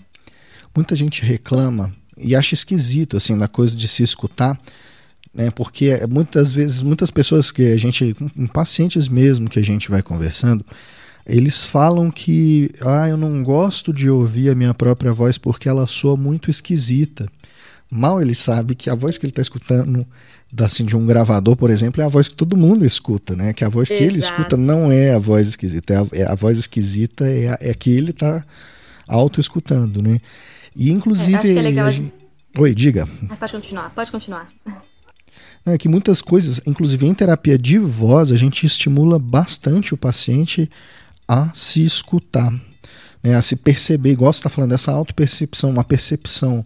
Muita 0.75 0.95
gente 0.95 1.23
reclama 1.23 1.93
e 2.17 2.35
acha 2.35 2.53
esquisito, 2.53 3.17
assim, 3.17 3.35
na 3.35 3.47
coisa 3.47 3.75
de 3.75 3.87
se 3.87 4.03
escutar, 4.03 4.59
né? 5.33 5.51
Porque 5.51 6.05
muitas 6.07 6.51
vezes, 6.51 6.81
muitas 6.81 7.11
pessoas 7.11 7.51
que 7.51 7.71
a 7.71 7.77
gente, 7.77 8.13
com 8.13 8.47
pacientes 8.47 9.07
mesmo 9.07 9.49
que 9.49 9.59
a 9.59 9.63
gente 9.63 9.89
vai 9.89 10.01
conversando, 10.01 10.65
eles 11.25 11.65
falam 11.65 12.09
que 12.09 12.71
ah, 12.81 13.07
eu 13.07 13.17
não 13.17 13.43
gosto 13.43 13.93
de 13.93 14.09
ouvir 14.09 14.49
a 14.49 14.55
minha 14.55 14.73
própria 14.73 15.13
voz 15.13 15.37
porque 15.37 15.69
ela 15.69 15.87
soa 15.87 16.17
muito 16.17 16.49
esquisita. 16.49 17.27
Mal 17.89 18.21
ele 18.21 18.33
sabe 18.33 18.75
que 18.75 18.89
a 18.89 18.95
voz 18.95 19.17
que 19.17 19.25
ele 19.25 19.31
está 19.31 19.41
escutando 19.41 20.05
assim, 20.59 20.83
de 20.83 20.97
um 20.97 21.05
gravador, 21.05 21.55
por 21.55 21.69
exemplo, 21.69 22.01
é 22.01 22.05
a 22.05 22.09
voz 22.09 22.27
que 22.27 22.35
todo 22.35 22.57
mundo 22.57 22.85
escuta, 22.85 23.35
né? 23.35 23.53
Que 23.53 23.63
a 23.63 23.69
voz 23.69 23.89
Exato. 23.89 24.01
que 24.01 24.09
ele 24.09 24.19
escuta 24.19 24.57
não 24.57 24.91
é 24.91 25.13
a 25.13 25.19
voz 25.19 25.47
esquisita. 25.47 25.93
É 25.93 25.97
a, 25.97 26.05
é 26.13 26.31
a 26.31 26.35
voz 26.35 26.57
esquisita 26.57 27.25
é 27.27 27.49
a, 27.49 27.57
é 27.61 27.73
que 27.73 27.91
ele 27.91 28.11
está 28.11 28.43
auto-escutando, 29.07 30.01
né? 30.01 30.19
E 30.75 30.91
inclusive. 30.91 31.33
É, 31.33 31.37
acho 31.37 31.53
que 31.53 31.59
é 31.59 31.61
legal. 31.61 31.91
Gente... 31.91 32.13
Oi, 32.57 32.75
diga. 32.75 33.07
Ah, 33.29 33.35
pode 33.35 33.51
continuar, 33.53 33.89
pode 33.91 34.11
continuar. 34.11 34.49
É 35.65 35.77
que 35.77 35.87
muitas 35.87 36.21
coisas, 36.21 36.59
inclusive 36.65 37.05
em 37.05 37.13
terapia 37.13 37.57
de 37.57 37.77
voz, 37.77 38.31
a 38.31 38.35
gente 38.35 38.65
estimula 38.65 39.19
bastante 39.19 39.93
o 39.93 39.97
paciente 39.97 40.69
a 41.31 41.49
se 41.53 41.81
escutar, 41.85 42.51
né, 43.23 43.35
a 43.35 43.41
se 43.41 43.55
perceber, 43.55 44.11
igual 44.11 44.33
você 44.33 44.39
está 44.39 44.49
falando, 44.49 44.71
dessa 44.71 44.91
autopercepção, 44.91 45.69
uma 45.69 45.83
percepção 45.83 46.65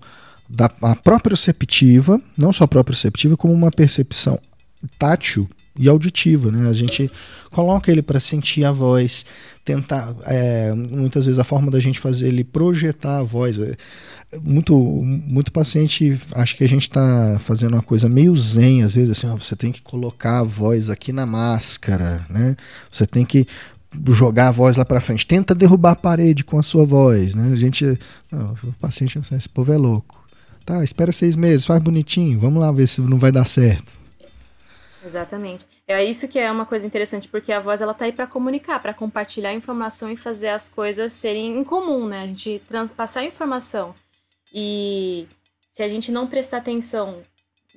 da 0.50 0.72
a 0.82 0.96
proprioceptiva, 0.96 2.20
não 2.36 2.52
só 2.52 2.66
proprioceptiva, 2.66 3.38
como 3.38 3.54
uma 3.54 3.70
percepção 3.70 4.40
tátil 4.98 5.48
e 5.78 5.88
auditiva. 5.88 6.50
Né? 6.52 6.68
A 6.68 6.74
gente 6.74 7.12
coloca 7.52 7.92
ele 7.92 8.02
para 8.02 8.20
sentir 8.20 8.64
a 8.64 8.72
voz, 8.72 9.24
tentar. 9.64 10.16
É, 10.26 10.74
muitas 10.74 11.26
vezes 11.26 11.38
a 11.38 11.44
forma 11.44 11.70
da 11.70 11.80
gente 11.80 12.00
fazer 12.00 12.28
ele 12.28 12.44
projetar 12.44 13.20
a 13.20 13.24
voz. 13.24 13.60
É, 13.60 13.76
muito, 14.42 14.76
muito 14.76 15.52
paciente 15.52 16.20
acha 16.34 16.58
que 16.58 16.64
a 16.64 16.70
gente 16.70 16.84
está 16.84 17.38
fazendo 17.40 17.74
uma 17.74 17.84
coisa 17.84 18.10
meio 18.10 18.36
zen, 18.36 18.84
às 18.84 18.94
vezes 18.94 19.12
assim, 19.12 19.28
ó, 19.28 19.36
você 19.36 19.56
tem 19.56 19.72
que 19.72 19.82
colocar 19.82 20.40
a 20.40 20.44
voz 20.44 20.90
aqui 20.90 21.14
na 21.14 21.26
máscara, 21.26 22.26
né? 22.30 22.56
Você 22.92 23.06
tem 23.06 23.26
que 23.26 23.48
jogar 24.08 24.50
a 24.50 24.52
voz 24.52 24.78
lá 24.78 24.86
para 24.86 25.02
frente. 25.02 25.26
Tenta 25.26 25.54
derrubar 25.54 25.92
a 25.92 25.96
parede 25.96 26.44
com 26.44 26.58
a 26.58 26.64
sua 26.64 26.86
voz, 26.86 27.36
né? 27.36 27.52
A 27.52 27.56
gente, 27.56 27.98
não, 28.32 28.54
o 28.64 28.74
paciente 28.74 29.20
esse 29.20 29.50
povo 29.50 29.72
é 29.72 29.78
louco. 29.78 30.24
Tá, 30.66 30.84
espera 30.84 31.12
seis 31.12 31.36
meses, 31.36 31.66
faz 31.66 31.82
bonitinho, 31.82 32.40
vamos 32.40 32.62
lá 32.62 32.72
ver 32.72 32.88
se 32.88 33.00
não 33.02 33.18
vai 33.18 33.32
dar 33.32 33.46
certo. 33.46 33.94
Exatamente. 35.06 35.68
É 35.88 36.04
isso 36.04 36.28
que 36.28 36.40
é 36.40 36.52
uma 36.52 36.66
coisa 36.66 36.88
interessante, 36.88 37.28
porque 37.28 37.52
a 37.52 37.60
voz 37.60 37.80
ela 37.80 37.94
tá 37.94 38.06
aí 38.06 38.12
para 38.12 38.26
comunicar, 38.26 38.80
para 38.80 38.94
compartilhar 38.94 39.54
informação 39.54 40.10
e 40.10 40.18
fazer 40.18 40.48
as 40.48 40.68
coisas 40.68 41.14
serem 41.14 41.60
em 41.60 41.64
comum, 41.64 42.08
né? 42.08 42.24
A 42.24 42.28
gente 42.28 42.60
passar 42.98 43.24
informação. 43.24 43.94
E 44.52 45.28
se 45.72 45.84
a 45.84 45.88
gente 45.88 46.12
não 46.12 46.26
prestar 46.26 46.58
atenção 46.58 47.22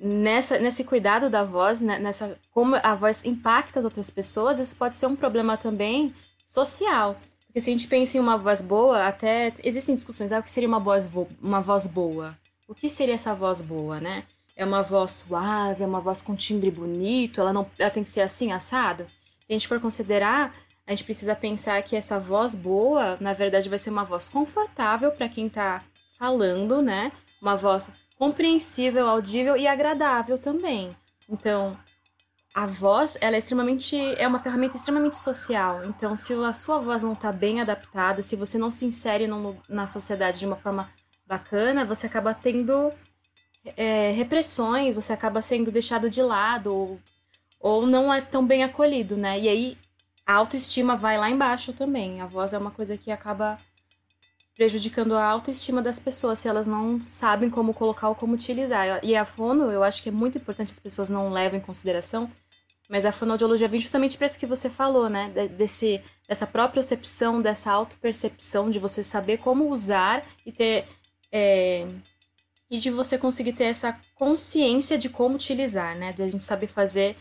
nessa, 0.01 0.57
nesse 0.59 0.83
cuidado 0.83 1.29
da 1.29 1.43
voz, 1.43 1.81
né? 1.81 1.99
nessa 1.99 2.37
como 2.51 2.75
a 2.81 2.95
voz 2.95 3.23
impacta 3.25 3.79
as 3.79 3.85
outras 3.85 4.09
pessoas, 4.09 4.59
isso 4.59 4.75
pode 4.75 4.95
ser 4.95 5.05
um 5.05 5.15
problema 5.15 5.57
também 5.57 6.13
social. 6.45 7.15
Porque 7.45 7.61
se 7.61 7.69
a 7.69 7.73
gente 7.73 7.87
pensa 7.87 8.17
em 8.17 8.19
uma 8.19 8.37
voz 8.37 8.61
boa, 8.61 9.07
até 9.07 9.51
existem 9.63 9.95
discussões, 9.95 10.31
ah, 10.31 10.39
o 10.39 10.43
que 10.43 10.51
seria 10.51 10.69
uma 10.69 10.79
voz, 10.79 11.09
uma 11.41 11.61
voz 11.61 11.87
boa? 11.87 12.37
O 12.67 12.75
que 12.75 12.87
seria 12.87 13.15
essa 13.15 13.33
voz 13.33 13.59
boa, 13.59 13.99
né? 13.99 14.23
É 14.55 14.63
uma 14.63 14.83
voz 14.83 15.11
suave, 15.11 15.83
é 15.83 15.87
uma 15.87 15.99
voz 15.99 16.21
com 16.21 16.35
timbre 16.35 16.69
bonito, 16.69 17.41
ela 17.41 17.51
não 17.51 17.65
ela 17.79 17.89
tem 17.89 18.03
que 18.03 18.09
ser 18.09 18.21
assim, 18.21 18.51
assado? 18.51 19.05
Se 19.07 19.45
a 19.49 19.53
gente 19.53 19.67
for 19.67 19.79
considerar, 19.79 20.53
a 20.85 20.91
gente 20.91 21.03
precisa 21.03 21.33
pensar 21.33 21.81
que 21.81 21.95
essa 21.95 22.19
voz 22.19 22.53
boa, 22.53 23.17
na 23.19 23.33
verdade, 23.33 23.69
vai 23.69 23.79
ser 23.79 23.89
uma 23.89 24.03
voz 24.03 24.29
confortável 24.29 25.11
para 25.11 25.29
quem 25.29 25.47
está 25.47 25.81
falando, 26.19 26.81
né? 26.81 27.11
Uma 27.41 27.55
voz 27.55 27.89
compreensível, 28.19 29.07
audível 29.07 29.55
e 29.55 29.65
agradável 29.65 30.37
também. 30.37 30.89
Então, 31.29 31.71
a 32.53 32.67
voz, 32.67 33.17
ela 33.21 33.37
é 33.37 33.39
extremamente 33.39 33.95
é 33.95 34.27
uma 34.27 34.39
ferramenta 34.39 34.75
extremamente 34.75 35.15
social. 35.15 35.85
Então, 35.85 36.17
se 36.17 36.33
a 36.33 36.51
sua 36.51 36.79
voz 36.79 37.01
não 37.01 37.13
está 37.13 37.31
bem 37.31 37.61
adaptada, 37.61 38.21
se 38.21 38.35
você 38.35 38.57
não 38.57 38.69
se 38.69 38.83
insere 38.83 39.25
no, 39.25 39.57
na 39.69 39.87
sociedade 39.87 40.39
de 40.39 40.45
uma 40.45 40.57
forma 40.57 40.89
bacana, 41.25 41.85
você 41.85 42.07
acaba 42.07 42.33
tendo 42.33 42.91
é, 43.77 44.11
repressões, 44.11 44.95
você 44.95 45.13
acaba 45.13 45.41
sendo 45.41 45.71
deixado 45.71 46.09
de 46.09 46.21
lado 46.21 46.73
ou, 46.73 46.99
ou 47.59 47.87
não 47.87 48.13
é 48.13 48.19
tão 48.19 48.45
bem 48.45 48.65
acolhido, 48.65 49.15
né? 49.15 49.39
E 49.39 49.47
aí 49.47 49.77
a 50.25 50.33
autoestima 50.33 50.97
vai 50.97 51.17
lá 51.17 51.29
embaixo 51.29 51.71
também. 51.71 52.19
A 52.19 52.25
voz 52.25 52.51
é 52.51 52.57
uma 52.57 52.71
coisa 52.71 52.97
que 52.97 53.11
acaba 53.11 53.57
prejudicando 54.59 55.15
a 55.15 55.23
autoestima 55.23 55.81
das 55.81 55.99
pessoas 55.99 56.37
se 56.37 56.49
elas 56.49 56.67
não 56.67 57.01
sabem 57.07 57.49
como 57.49 57.73
colocar 57.73 58.09
ou 58.09 58.15
como 58.15 58.33
utilizar. 58.33 58.99
E 59.01 59.15
a 59.15 59.23
fono, 59.23 59.71
eu 59.71 59.81
acho 59.81 60.03
que 60.03 60.09
é 60.09 60.11
muito 60.11 60.37
importante 60.37 60.73
as 60.73 60.79
pessoas 60.79 61.09
não 61.09 61.31
levam 61.31 61.57
em 61.57 61.61
consideração, 61.61 62.29
mas 62.89 63.05
a 63.05 63.13
fonoaudiologia 63.13 63.69
vem 63.69 63.79
justamente 63.79 64.17
para 64.17 64.27
isso 64.27 64.37
que 64.37 64.45
você 64.45 64.69
falou, 64.69 65.07
né? 65.07 65.29
Desse, 65.55 66.01
dessa 66.27 66.45
própria 66.45 66.73
percepção, 66.73 67.41
dessa 67.41 67.71
auto-percepção, 67.71 68.69
de 68.69 68.79
você 68.79 69.01
saber 69.01 69.37
como 69.37 69.69
usar 69.69 70.25
e 70.45 70.51
ter. 70.51 70.85
É, 71.31 71.87
e 72.69 72.79
de 72.79 72.91
você 72.91 73.17
conseguir 73.17 73.53
ter 73.53 73.63
essa 73.63 73.97
consciência 74.13 74.97
de 74.97 75.07
como 75.07 75.35
utilizar, 75.35 75.97
né? 75.97 76.11
De 76.11 76.21
a 76.21 76.27
gente 76.27 76.43
saber 76.43 76.67
fazer, 76.67 77.15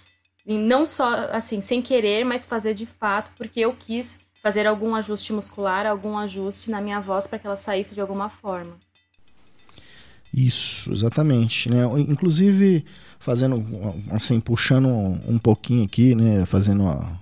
não 0.45 0.85
só 0.85 1.09
assim, 1.31 1.61
sem 1.61 1.81
querer, 1.83 2.25
mas 2.25 2.45
fazer 2.45 2.75
de 2.75 2.85
fato, 2.85 3.31
porque 3.37 3.61
eu 3.61 3.73
quis 3.73 4.19
fazer 4.43 4.67
algum 4.67 4.95
ajuste 4.95 5.33
muscular, 5.33 5.87
algum 5.87 6.17
ajuste 6.17 6.71
na 6.71 6.81
minha 6.81 7.01
voz 7.01 7.27
para 7.27 7.39
que 7.39 7.47
ela 7.47 7.57
saísse 7.57 7.95
de 7.95 8.01
alguma 8.01 8.29
forma. 8.29 8.73
Isso, 10.33 10.93
exatamente, 10.93 11.71
né? 11.71 11.85
Inclusive 12.09 12.85
fazendo 13.19 13.65
assim, 14.11 14.41
puxando 14.41 14.89
um 14.89 15.39
pouquinho 15.39 15.85
aqui, 15.85 16.15
né, 16.15 16.47
fazendo 16.47 16.87
a, 16.87 17.19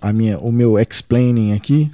a 0.00 0.12
minha 0.12 0.38
o 0.38 0.50
meu 0.50 0.78
explaining 0.78 1.52
aqui, 1.52 1.90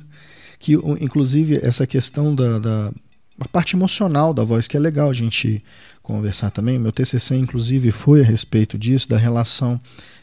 que 0.58 0.74
inclusive 1.00 1.56
essa 1.56 1.86
questão 1.86 2.34
da, 2.34 2.58
da 2.58 2.92
a 3.40 3.48
parte 3.48 3.76
emocional 3.76 4.32
da 4.32 4.44
voz 4.44 4.66
que 4.66 4.76
é 4.76 4.80
legal 4.80 5.10
a 5.10 5.14
gente 5.14 5.62
conversar 6.02 6.50
também. 6.50 6.78
Meu 6.78 6.92
TCC 6.92 7.36
inclusive 7.36 7.90
foi 7.90 8.20
a 8.20 8.24
respeito 8.24 8.78
disso, 8.78 9.08
da 9.08 9.18
relação 9.18 9.80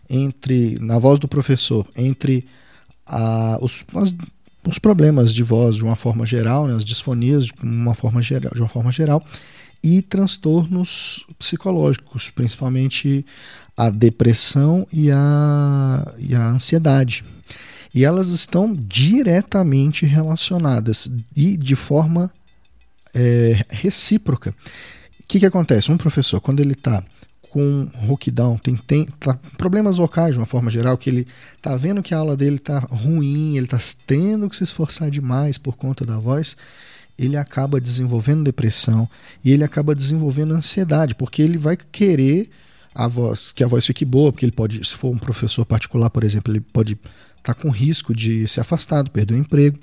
entre 0.09 0.77
na 0.79 0.97
voz 0.97 1.19
do 1.19 1.27
professor, 1.27 1.87
entre 1.95 2.47
a, 3.05 3.57
os, 3.61 3.85
as, 3.95 4.13
os 4.67 4.79
problemas 4.79 5.33
de 5.33 5.43
voz 5.43 5.75
de 5.75 5.83
uma 5.83 5.95
forma 5.95 6.25
geral, 6.25 6.67
né, 6.67 6.75
as 6.75 6.85
disfonias 6.85 7.45
de 7.45 7.53
uma 7.61 7.93
forma 7.93 8.21
geral, 8.21 8.51
de 8.53 8.61
uma 8.61 8.69
forma 8.69 8.91
geral 8.91 9.23
e 9.83 10.01
transtornos 10.01 11.25
psicológicos, 11.37 12.29
principalmente 12.29 13.25
a 13.75 13.89
depressão 13.89 14.87
e 14.93 15.11
a, 15.11 16.13
e 16.17 16.33
a 16.33 16.47
ansiedade. 16.47 17.23
E 17.93 18.05
elas 18.05 18.29
estão 18.29 18.73
diretamente 18.73 20.05
relacionadas 20.05 21.09
e 21.35 21.57
de 21.57 21.75
forma 21.75 22.31
é, 23.13 23.65
recíproca. 23.69 24.51
O 25.19 25.23
que, 25.27 25.39
que 25.39 25.45
acontece? 25.45 25.91
Um 25.91 25.97
professor, 25.97 26.39
quando 26.39 26.61
ele 26.61 26.73
está 26.73 27.03
com 27.53 27.87
rouquidão, 28.07 28.57
tem, 28.57 28.75
tem 28.75 29.05
tá, 29.19 29.37
problemas 29.59 29.95
vocais 29.95 30.33
de 30.33 30.39
uma 30.39 30.45
forma 30.45 30.71
geral, 30.71 30.97
que 30.97 31.07
ele 31.07 31.27
tá 31.61 31.75
vendo 31.75 32.01
que 32.01 32.11
a 32.11 32.17
aula 32.17 32.35
dele 32.35 32.57
tá 32.57 32.79
ruim, 32.79 33.55
ele 33.57 33.67
tá 33.67 33.77
tendo 34.07 34.49
que 34.49 34.55
se 34.55 34.63
esforçar 34.63 35.11
demais 35.11 35.59
por 35.59 35.77
conta 35.77 36.03
da 36.03 36.17
voz, 36.17 36.57
ele 37.15 37.37
acaba 37.37 37.79
desenvolvendo 37.79 38.43
depressão 38.43 39.07
e 39.45 39.51
ele 39.51 39.63
acaba 39.63 39.93
desenvolvendo 39.93 40.55
ansiedade, 40.55 41.13
porque 41.13 41.43
ele 41.43 41.59
vai 41.59 41.77
querer 41.77 42.49
a 42.95 43.07
voz, 43.07 43.51
que 43.51 43.63
a 43.63 43.67
voz 43.67 43.85
fique 43.85 44.03
boa, 44.03 44.31
porque 44.31 44.45
ele 44.45 44.51
pode, 44.51 44.83
se 44.83 44.95
for 44.95 45.11
um 45.11 45.17
professor 45.19 45.63
particular, 45.63 46.09
por 46.09 46.23
exemplo, 46.23 46.51
ele 46.51 46.59
pode 46.59 46.93
estar 46.93 47.53
tá 47.53 47.53
com 47.53 47.69
risco 47.69 48.15
de 48.15 48.47
ser 48.47 48.61
afastado, 48.61 49.11
perder 49.11 49.35
o 49.35 49.37
emprego. 49.37 49.77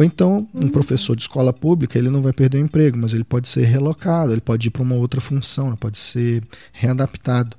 Ou 0.00 0.04
então, 0.04 0.48
um 0.54 0.70
professor 0.70 1.14
de 1.14 1.20
escola 1.20 1.52
pública, 1.52 1.98
ele 1.98 2.08
não 2.08 2.22
vai 2.22 2.32
perder 2.32 2.56
o 2.56 2.60
emprego, 2.62 2.96
mas 2.96 3.12
ele 3.12 3.22
pode 3.22 3.50
ser 3.50 3.66
relocado, 3.66 4.32
ele 4.32 4.40
pode 4.40 4.68
ir 4.68 4.70
para 4.70 4.80
uma 4.80 4.94
outra 4.94 5.20
função, 5.20 5.76
pode 5.76 5.98
ser 5.98 6.42
readaptado. 6.72 7.54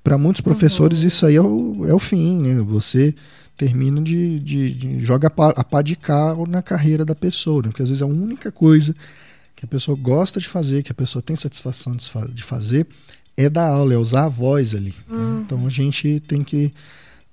Para 0.00 0.16
muitos 0.16 0.42
professores, 0.42 1.00
uhum. 1.00 1.08
isso 1.08 1.26
aí 1.26 1.34
é 1.34 1.40
o, 1.40 1.84
é 1.88 1.92
o 1.92 1.98
fim, 1.98 2.40
né? 2.40 2.54
Você 2.62 3.12
termina 3.56 4.00
de, 4.00 4.38
de, 4.38 4.72
de 4.72 5.00
joga 5.00 5.26
a 5.26 5.64
pá 5.64 5.82
de 5.82 5.96
carro 5.96 6.46
na 6.46 6.62
carreira 6.62 7.04
da 7.04 7.16
pessoa, 7.16 7.62
né? 7.62 7.70
porque 7.70 7.82
às 7.82 7.88
vezes 7.88 8.00
é 8.00 8.04
a 8.04 8.08
única 8.08 8.52
coisa 8.52 8.94
que 9.56 9.64
a 9.64 9.68
pessoa 9.68 9.98
gosta 10.00 10.38
de 10.38 10.48
fazer, 10.48 10.84
que 10.84 10.92
a 10.92 10.94
pessoa 10.94 11.20
tem 11.20 11.34
satisfação 11.34 11.96
de 11.96 12.44
fazer, 12.44 12.86
é 13.36 13.50
dar 13.50 13.66
aula, 13.66 13.94
é 13.94 13.96
usar 13.96 14.26
a 14.26 14.28
voz 14.28 14.72
ali. 14.72 14.94
Né? 15.08 15.16
Uhum. 15.16 15.40
Então 15.40 15.66
a 15.66 15.70
gente 15.70 16.20
tem 16.28 16.44
que 16.44 16.72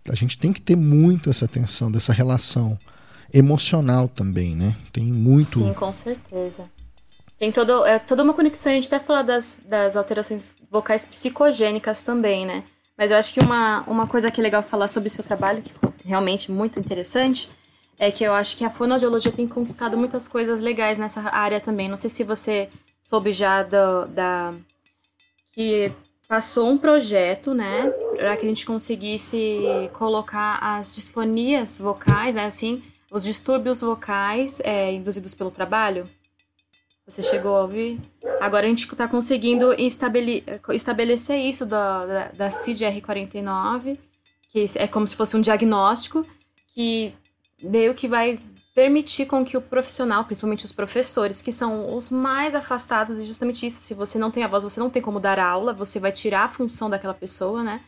a 0.09 0.15
gente 0.15 0.39
tem 0.39 0.51
que 0.51 0.59
ter 0.59 0.75
muito 0.75 1.29
essa 1.29 1.45
atenção 1.45 1.91
dessa 1.91 2.11
relação 2.11 2.75
emocional 3.33 4.07
também, 4.07 4.55
né? 4.55 4.75
Tem 4.91 5.03
muito. 5.05 5.59
Sim, 5.59 5.73
com 5.73 5.93
certeza. 5.93 6.63
Tem 7.37 7.51
todo, 7.51 7.85
é, 7.85 7.97
toda 7.97 8.21
uma 8.23 8.33
conexão, 8.33 8.71
a 8.71 8.75
gente 8.75 8.87
até 8.87 8.99
falar 8.99 9.21
das, 9.21 9.59
das 9.65 9.95
alterações 9.95 10.53
vocais 10.69 11.05
psicogênicas 11.05 12.01
também, 12.01 12.45
né? 12.45 12.63
Mas 12.97 13.11
eu 13.11 13.17
acho 13.17 13.33
que 13.33 13.39
uma, 13.39 13.81
uma 13.87 14.05
coisa 14.07 14.29
que 14.29 14.41
é 14.41 14.43
legal 14.43 14.61
falar 14.61 14.89
sobre 14.89 15.07
o 15.07 15.11
seu 15.11 15.23
trabalho, 15.23 15.61
que 15.61 15.71
ficou 15.71 15.93
realmente 16.03 16.51
muito 16.51 16.77
interessante, 16.77 17.49
é 17.97 18.11
que 18.11 18.25
eu 18.25 18.33
acho 18.33 18.57
que 18.57 18.65
a 18.65 18.69
fonoaudiologia 18.69 19.31
tem 19.31 19.47
conquistado 19.47 19.97
muitas 19.97 20.27
coisas 20.27 20.59
legais 20.59 20.97
nessa 20.97 21.21
área 21.33 21.61
também. 21.61 21.87
Não 21.87 21.95
sei 21.95 22.09
se 22.09 22.25
você 22.25 22.67
soube 23.03 23.31
já 23.31 23.63
do, 23.63 24.05
da. 24.09 24.53
que 25.53 25.91
passou 26.27 26.69
um 26.69 26.77
projeto, 26.77 27.53
né, 27.53 27.89
para 28.15 28.37
que 28.37 28.45
a 28.45 28.49
gente 28.49 28.65
conseguisse 28.65 29.89
colocar 29.93 30.59
as 30.61 30.93
disfonias 30.93 31.79
vocais, 31.79 32.35
né, 32.35 32.45
assim, 32.45 32.83
os 33.11 33.23
distúrbios 33.23 33.81
vocais 33.81 34.59
é, 34.63 34.91
induzidos 34.91 35.33
pelo 35.33 35.51
trabalho. 35.51 36.03
Você 37.07 37.23
chegou 37.23 37.55
a 37.55 37.61
ouvir? 37.63 37.99
Agora 38.39 38.65
a 38.65 38.69
gente 38.69 38.85
está 38.85 39.07
conseguindo 39.07 39.73
estabele 39.73 40.43
estabelecer 40.71 41.37
isso 41.37 41.65
da, 41.65 42.05
da, 42.05 42.27
da 42.27 42.49
CID-R49, 42.49 43.97
que 44.51 44.67
é 44.75 44.87
como 44.87 45.07
se 45.07 45.15
fosse 45.15 45.35
um 45.35 45.41
diagnóstico 45.41 46.23
que 46.75 47.11
meio 47.63 47.93
que 47.93 48.07
vai 48.07 48.39
permitir 48.75 49.25
com 49.25 49.43
que 49.43 49.57
o 49.57 49.61
profissional, 49.61 50.23
principalmente 50.23 50.65
os 50.65 50.71
professores, 50.71 51.41
que 51.41 51.51
são 51.51 51.93
os 51.95 52.09
mais 52.09 52.55
afastados, 52.55 53.17
e 53.17 53.25
justamente 53.25 53.65
isso, 53.65 53.81
se 53.81 53.93
você 53.93 54.17
não 54.17 54.31
tem 54.31 54.43
a 54.43 54.47
voz, 54.47 54.63
você 54.63 54.79
não 54.79 54.89
tem 54.89 55.01
como 55.01 55.19
dar 55.19 55.39
aula, 55.39 55.73
você 55.73 55.99
vai 55.99 56.11
tirar 56.11 56.43
a 56.43 56.47
função 56.47 56.89
daquela 56.89 57.13
pessoa, 57.13 57.63
né? 57.63 57.81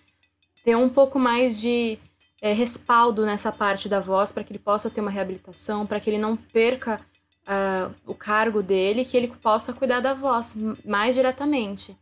Ter 0.66 0.76
um 0.76 0.90
pouco 0.90 1.18
mais 1.18 1.60
de 1.60 1.98
é, 2.42 2.52
respaldo 2.54 3.26
nessa 3.26 3.52
parte 3.52 3.88
da 3.88 4.00
voz 4.00 4.32
para 4.32 4.44
que 4.44 4.52
ele 4.52 4.60
possa 4.60 4.90
ter 4.90 5.00
uma 5.00 5.12
reabilitação, 5.12 5.86
para 5.86 6.00
que 6.00 6.10
ele 6.10 6.18
não 6.18 6.36
perca 6.36 7.00
uh, 7.44 7.94
o 8.06 8.16
cargo 8.16 8.64
dele, 8.64 9.06
que 9.06 9.16
ele 9.16 9.28
possa 9.28 9.72
cuidar 9.72 10.00
da 10.00 10.14
voz 10.14 10.56
mais 10.84 11.14
diretamente. 11.16 11.96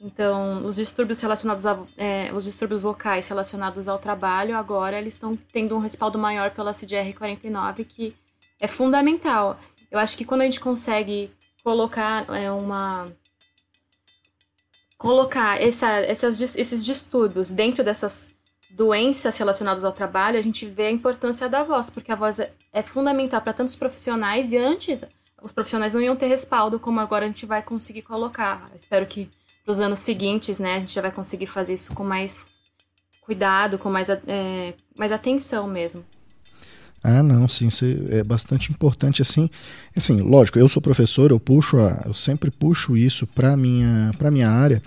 Então, 0.00 0.64
os 0.64 0.76
distúrbios 0.76 1.20
relacionados 1.20 1.66
a, 1.66 1.78
é, 1.98 2.30
os 2.32 2.44
distúrbios 2.44 2.82
vocais 2.82 3.28
relacionados 3.28 3.86
ao 3.86 3.98
trabalho, 3.98 4.56
agora 4.56 4.98
eles 4.98 5.14
estão 5.14 5.36
tendo 5.52 5.76
um 5.76 5.78
respaldo 5.78 6.18
maior 6.18 6.50
pela 6.52 6.72
CDR49, 6.72 7.84
que 7.84 8.14
é 8.58 8.66
fundamental. 8.66 9.60
Eu 9.90 9.98
acho 9.98 10.16
que 10.16 10.24
quando 10.24 10.42
a 10.42 10.44
gente 10.44 10.60
consegue 10.60 11.30
colocar 11.62 12.24
é, 12.30 12.50
uma 12.50 13.06
colocar 14.96 15.60
essa, 15.60 15.88
essas, 16.00 16.38
esses 16.56 16.84
distúrbios 16.84 17.50
dentro 17.50 17.82
dessas 17.82 18.28
doenças 18.70 19.36
relacionadas 19.36 19.84
ao 19.84 19.92
trabalho, 19.92 20.38
a 20.38 20.42
gente 20.42 20.66
vê 20.66 20.86
a 20.86 20.90
importância 20.90 21.48
da 21.48 21.62
voz, 21.62 21.90
porque 21.90 22.12
a 22.12 22.16
voz 22.16 22.38
é, 22.38 22.52
é 22.72 22.82
fundamental 22.82 23.40
para 23.40 23.52
tantos 23.52 23.74
profissionais 23.74 24.52
e 24.52 24.56
antes 24.56 25.04
os 25.42 25.52
profissionais 25.52 25.94
não 25.94 26.00
iam 26.00 26.16
ter 26.16 26.26
respaldo 26.26 26.78
como 26.78 27.00
agora 27.00 27.24
a 27.24 27.28
gente 27.28 27.46
vai 27.46 27.62
conseguir 27.62 28.02
colocar. 28.02 28.70
Espero 28.74 29.06
que 29.06 29.28
para 29.64 29.72
os 29.72 29.80
anos 29.80 29.98
seguintes, 30.00 30.58
né, 30.58 30.76
a 30.76 30.80
gente 30.80 30.94
já 30.94 31.02
vai 31.02 31.10
conseguir 31.10 31.46
fazer 31.46 31.74
isso 31.74 31.94
com 31.94 32.04
mais 32.04 32.42
cuidado, 33.20 33.78
com 33.78 33.90
mais, 33.90 34.08
é, 34.10 34.74
mais 34.98 35.12
atenção 35.12 35.66
mesmo. 35.66 36.04
Ah, 37.02 37.22
não, 37.22 37.48
sim, 37.48 37.68
é 38.10 38.22
bastante 38.22 38.70
importante 38.70 39.22
assim. 39.22 39.48
Assim, 39.96 40.20
lógico, 40.20 40.58
eu 40.58 40.68
sou 40.68 40.82
professor, 40.82 41.30
eu 41.30 41.40
puxo, 41.40 41.78
a, 41.78 42.02
eu 42.04 42.12
sempre 42.12 42.50
puxo 42.50 42.94
isso 42.96 43.26
para 43.26 43.56
minha 43.56 44.12
para 44.18 44.30
minha 44.30 44.50
área, 44.50 44.82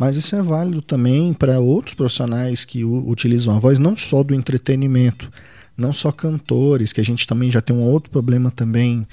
mas 0.00 0.16
isso 0.16 0.34
é 0.34 0.40
válido 0.40 0.80
também 0.80 1.34
para 1.34 1.60
outros 1.60 1.94
profissionais 1.94 2.64
que 2.64 2.82
utilizam 2.86 3.54
a 3.54 3.58
voz 3.58 3.78
não 3.78 3.94
só 3.94 4.22
do 4.22 4.34
entretenimento, 4.34 5.30
não 5.76 5.92
só 5.92 6.10
cantores, 6.10 6.90
que 6.90 7.02
a 7.02 7.04
gente 7.04 7.26
também 7.26 7.50
já 7.50 7.60
tem 7.60 7.76
um 7.76 7.82
outro 7.82 8.10
problema 8.10 8.50
também 8.50 9.06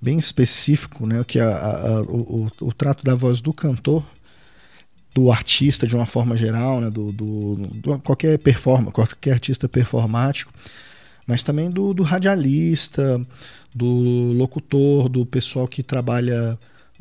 bem 0.00 0.18
específico, 0.18 1.06
né, 1.06 1.22
que 1.24 1.38
é 1.38 1.42
a, 1.44 1.46
a, 1.46 2.02
o, 2.02 2.50
o, 2.60 2.72
trato 2.72 3.04
da 3.04 3.14
voz 3.14 3.40
do 3.40 3.52
cantor, 3.52 4.04
do 5.14 5.30
artista 5.30 5.86
de 5.86 5.94
uma 5.94 6.06
forma 6.06 6.36
geral, 6.36 6.80
né, 6.80 6.90
do, 6.90 7.12
do, 7.12 7.54
do 7.76 7.98
qualquer 8.00 8.36
performa, 8.36 8.90
qualquer 8.90 9.34
artista 9.34 9.68
performático, 9.68 10.52
mas 11.24 11.44
também 11.44 11.70
do, 11.70 11.94
do 11.94 12.02
radialista, 12.02 13.24
do 13.72 14.32
locutor, 14.32 15.08
do 15.08 15.24
pessoal 15.24 15.68
que 15.68 15.84
trabalha 15.84 16.58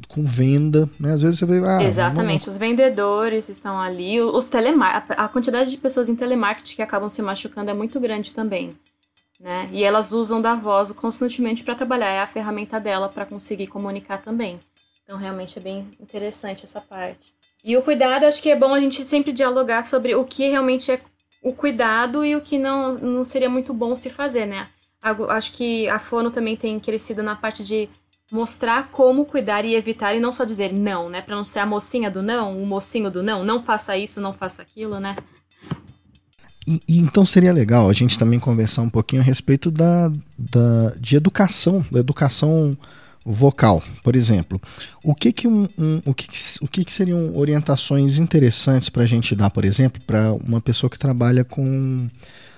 com 0.08 0.26
venda, 0.26 0.90
né? 1.00 1.12
Às 1.14 1.22
vezes 1.22 1.40
você 1.40 1.46
vê. 1.46 1.66
Ah, 1.66 1.84
Exatamente, 1.84 2.42
vamos... 2.42 2.48
os 2.48 2.58
vendedores 2.58 3.50
estão 3.50 3.80
ali, 3.80 4.22
os 4.22 4.48
telemar 4.48 5.06
a 5.10 5.28
quantidade 5.28 5.70
de 5.70 5.78
pessoas 5.78 6.10
em 6.10 6.16
telemarketing 6.16 6.76
que 6.76 6.82
acabam 6.82 7.10
se 7.10 7.22
machucando 7.22 7.72
é 7.72 7.74
muito 7.74 8.00
grande 8.00 8.34
também 8.34 8.76
né? 9.42 9.68
E 9.72 9.84
elas 9.84 10.12
usam 10.12 10.42
da 10.42 10.54
voz 10.54 10.92
constantemente 10.92 11.64
para 11.64 11.76
trabalhar, 11.76 12.10
é 12.10 12.20
a 12.22 12.28
ferramenta 12.28 12.80
dela 12.80 13.10
para 13.10 13.26
conseguir 13.26 13.68
comunicar 13.68 14.22
também. 14.22 14.60
Então 15.04 15.18
realmente 15.18 15.58
é 15.58 15.62
bem 15.62 15.88
interessante 16.00 16.64
essa 16.64 16.80
parte. 16.80 17.34
E 17.64 17.76
o 17.76 17.82
cuidado, 17.82 18.26
acho 18.26 18.42
que 18.42 18.50
é 18.50 18.56
bom 18.56 18.74
a 18.74 18.80
gente 18.80 19.04
sempre 19.04 19.34
dialogar 19.34 19.84
sobre 19.84 20.16
o 20.16 20.24
que 20.24 20.50
realmente 20.50 20.92
é 20.92 21.00
o 21.44 21.54
cuidado 21.54 22.24
e 22.24 22.36
o 22.36 22.42
que 22.42 22.58
não, 22.58 22.94
não 22.96 23.24
seria 23.24 23.50
muito 23.50 23.74
bom 23.74 23.96
se 23.96 24.10
fazer, 24.10 24.46
né? 24.46 24.68
Acho 25.30 25.52
que 25.54 25.90
a 25.90 25.98
Fono 25.98 26.30
também 26.30 26.56
tem 26.56 26.80
crescido 26.80 27.24
na 27.24 27.36
parte 27.36 27.64
de 27.64 27.90
mostrar 28.32 28.90
como 28.92 29.26
cuidar 29.26 29.66
e 29.66 29.76
evitar 29.76 30.16
e 30.16 30.20
não 30.20 30.32
só 30.32 30.46
dizer 30.46 30.74
não, 30.74 31.10
né? 31.10 31.22
Para 31.22 31.36
não 31.36 31.44
ser 31.44 31.60
a 31.60 31.66
mocinha 31.66 32.10
do 32.10 32.24
não, 32.24 32.62
o 32.62 32.66
mocinho 32.66 33.12
do 33.12 33.22
não, 33.22 33.44
não 33.44 33.62
faça 33.62 33.98
isso, 33.98 34.22
não 34.22 34.32
faça 34.32 34.62
aquilo, 34.62 35.00
né? 35.00 35.16
E, 36.66 36.82
e, 36.88 37.00
então 37.00 37.26
seria 37.26 37.52
legal 37.52 37.90
a 37.90 37.94
gente 37.94 38.18
também 38.18 38.40
conversar 38.40 38.84
um 38.84 38.90
pouquinho 38.90 39.22
a 39.22 39.26
respeito 39.26 39.70
da, 39.70 40.10
da, 40.38 40.94
de 40.98 41.16
educação, 41.16 41.86
da 41.92 42.00
educação 42.00 42.78
vocal, 43.26 43.84
por 44.04 44.16
exemplo. 44.16 44.62
O 45.04 45.14
que 45.14 45.34
que, 45.34 45.48
um, 45.48 45.68
um 45.78 46.02
o 46.06 46.14
que, 46.14 46.28
o 46.62 46.68
que, 46.68 46.86
que 46.86 46.92
seriam 46.92 47.36
orientações 47.36 48.18
interessantes 48.18 48.90
para 48.90 49.04
a 49.04 49.08
gente 49.08 49.36
dar, 49.36 49.50
por 49.50 49.66
exemplo, 49.66 50.02
para 50.06 50.32
uma 50.34 50.62
pessoa 50.62 50.90
que 50.90 50.98
trabalha 50.98 51.44
com 51.44 52.08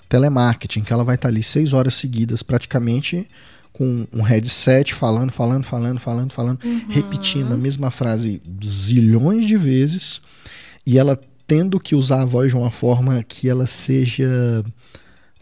telemarketing, 0.07 0.81
que 0.81 0.93
ela 0.93 1.03
vai 1.03 1.15
estar 1.15 1.29
ali 1.29 1.41
seis 1.41 1.73
horas 1.73 1.95
seguidas 1.95 2.43
praticamente 2.43 3.27
com 3.73 4.05
um 4.13 4.21
headset 4.21 4.93
falando, 4.93 5.31
falando, 5.31 5.63
falando, 5.63 5.99
falando, 5.99 6.31
falando, 6.31 6.63
uhum. 6.63 6.85
repetindo 6.89 7.51
a 7.53 7.57
mesma 7.57 7.89
frase 7.89 8.39
zilhões 8.63 9.45
de 9.45 9.57
vezes 9.57 10.21
e 10.85 10.99
ela 10.99 11.19
tendo 11.47 11.79
que 11.79 11.95
usar 11.95 12.21
a 12.21 12.25
voz 12.25 12.51
de 12.51 12.57
uma 12.57 12.71
forma 12.71 13.21
que 13.23 13.49
ela 13.49 13.65
seja. 13.65 14.63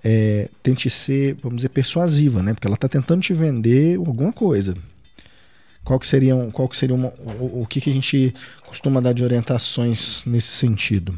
É, 0.03 0.49
tente 0.63 0.89
ser, 0.89 1.35
vamos 1.43 1.57
dizer, 1.57 1.69
persuasiva, 1.69 2.41
né? 2.41 2.55
Porque 2.55 2.65
ela 2.65 2.73
está 2.73 2.87
tentando 2.87 3.21
te 3.21 3.33
vender 3.33 3.97
alguma 3.97 4.33
coisa. 4.33 4.75
Qual 5.83 5.99
que 5.99 6.07
seria, 6.07 6.35
qual 6.51 6.67
que 6.67 6.75
seria 6.75 6.95
uma, 6.95 7.09
o, 7.39 7.61
o 7.61 7.67
que, 7.67 7.79
que 7.79 7.91
a 7.91 7.93
gente 7.93 8.33
costuma 8.65 8.99
dar 8.99 9.13
de 9.13 9.23
orientações 9.23 10.23
nesse 10.25 10.53
sentido? 10.53 11.17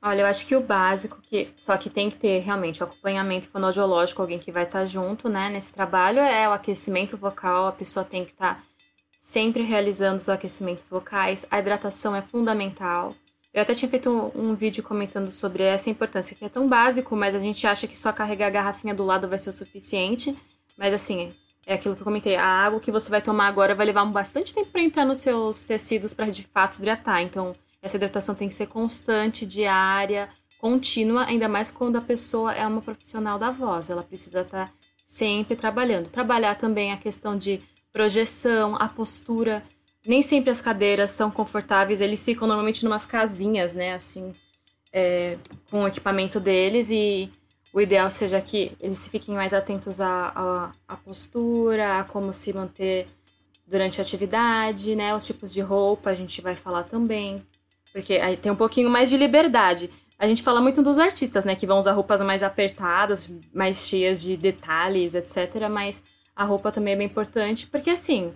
Olha, 0.00 0.20
eu 0.20 0.26
acho 0.26 0.46
que 0.46 0.54
o 0.54 0.60
básico, 0.60 1.18
que 1.20 1.50
só 1.56 1.76
que 1.76 1.90
tem 1.90 2.08
que 2.08 2.16
ter 2.16 2.40
realmente 2.40 2.82
o 2.82 2.84
acompanhamento 2.84 3.48
fonoaudiológico, 3.48 4.22
alguém 4.22 4.38
que 4.38 4.52
vai 4.52 4.62
estar 4.62 4.80
tá 4.80 4.84
junto, 4.84 5.28
né, 5.28 5.48
nesse 5.50 5.72
trabalho, 5.72 6.20
é 6.20 6.48
o 6.48 6.52
aquecimento 6.52 7.16
vocal, 7.16 7.66
a 7.66 7.72
pessoa 7.72 8.04
tem 8.04 8.24
que 8.24 8.30
estar 8.30 8.54
tá 8.54 8.62
sempre 9.18 9.62
realizando 9.62 10.16
os 10.16 10.28
aquecimentos 10.28 10.88
vocais, 10.88 11.44
a 11.50 11.58
hidratação 11.58 12.14
é 12.14 12.22
fundamental, 12.22 13.12
eu 13.52 13.62
até 13.62 13.74
tinha 13.74 13.88
feito 13.88 14.10
um, 14.10 14.50
um, 14.50 14.54
vídeo 14.54 14.82
comentando 14.82 15.32
sobre 15.32 15.62
essa 15.62 15.88
importância, 15.90 16.36
que 16.36 16.44
é 16.44 16.48
tão 16.48 16.68
básico, 16.68 17.16
mas 17.16 17.34
a 17.34 17.38
gente 17.38 17.66
acha 17.66 17.86
que 17.88 17.96
só 17.96 18.12
carregar 18.12 18.46
a 18.46 18.50
garrafinha 18.50 18.94
do 18.94 19.04
lado 19.04 19.26
vai 19.26 19.38
ser 19.38 19.50
o 19.50 19.52
suficiente. 19.52 20.36
Mas 20.76 20.94
assim, 20.94 21.28
é 21.66 21.74
aquilo 21.74 21.94
que 21.94 22.00
eu 22.00 22.04
comentei, 22.04 22.36
a 22.36 22.44
água 22.44 22.78
que 22.78 22.92
você 22.92 23.10
vai 23.10 23.20
tomar 23.20 23.48
agora 23.48 23.74
vai 23.74 23.86
levar 23.86 24.04
bastante 24.04 24.54
tempo 24.54 24.70
para 24.70 24.82
entrar 24.82 25.04
nos 25.04 25.18
seus 25.18 25.62
tecidos 25.62 26.14
para 26.14 26.26
de 26.26 26.44
fato 26.44 26.78
hidratar. 26.78 27.20
Então, 27.22 27.52
essa 27.88 27.96
hidratação 27.96 28.34
tem 28.34 28.48
que 28.48 28.54
ser 28.54 28.66
constante, 28.66 29.44
diária, 29.44 30.28
contínua, 30.58 31.24
ainda 31.24 31.48
mais 31.48 31.70
quando 31.70 31.96
a 31.96 32.00
pessoa 32.00 32.52
é 32.52 32.66
uma 32.66 32.80
profissional 32.80 33.38
da 33.38 33.50
voz. 33.50 33.90
Ela 33.90 34.02
precisa 34.02 34.42
estar 34.42 34.66
tá 34.66 34.72
sempre 35.04 35.56
trabalhando. 35.56 36.10
Trabalhar 36.10 36.54
também 36.56 36.92
a 36.92 36.96
questão 36.96 37.36
de 37.36 37.60
projeção, 37.92 38.76
a 38.76 38.88
postura 38.88 39.62
nem 40.06 40.22
sempre 40.22 40.50
as 40.50 40.60
cadeiras 40.60 41.10
são 41.10 41.30
confortáveis, 41.30 42.00
eles 42.00 42.24
ficam 42.24 42.48
normalmente 42.48 42.82
numas 42.82 43.04
casinhas, 43.04 43.74
né, 43.74 43.92
assim, 43.94 44.32
é, 44.90 45.36
com 45.70 45.82
o 45.82 45.86
equipamento 45.86 46.40
deles 46.40 46.90
e 46.90 47.30
o 47.74 47.80
ideal 47.80 48.10
seja 48.10 48.40
que 48.40 48.72
eles 48.80 49.06
fiquem 49.06 49.34
mais 49.34 49.52
atentos 49.52 50.00
à, 50.00 50.32
à, 50.34 50.72
à, 50.88 50.96
postura, 50.96 51.98
a 51.98 52.04
como 52.04 52.32
se 52.32 52.52
manter 52.54 53.06
durante 53.66 54.00
a 54.00 54.02
atividade, 54.02 54.96
né, 54.96 55.14
os 55.14 55.26
tipos 55.26 55.52
de 55.52 55.60
roupa 55.60 56.08
a 56.08 56.14
gente 56.14 56.40
vai 56.40 56.54
falar 56.54 56.84
também, 56.84 57.44
porque 57.92 58.14
aí 58.14 58.36
tem 58.36 58.50
um 58.52 58.56
pouquinho 58.56 58.90
mais 58.90 59.08
de 59.08 59.16
liberdade. 59.16 59.90
A 60.18 60.26
gente 60.26 60.42
fala 60.42 60.60
muito 60.60 60.82
dos 60.82 60.98
artistas, 60.98 61.44
né, 61.44 61.54
que 61.54 61.66
vão 61.66 61.78
usar 61.78 61.92
roupas 61.92 62.20
mais 62.20 62.42
apertadas, 62.42 63.30
mais 63.54 63.86
cheias 63.86 64.20
de 64.20 64.36
detalhes, 64.36 65.14
etc, 65.14 65.68
mas 65.70 66.02
a 66.34 66.44
roupa 66.44 66.72
também 66.72 66.94
é 66.94 66.96
bem 66.96 67.06
importante, 67.06 67.66
porque 67.66 67.90
assim, 67.90 68.32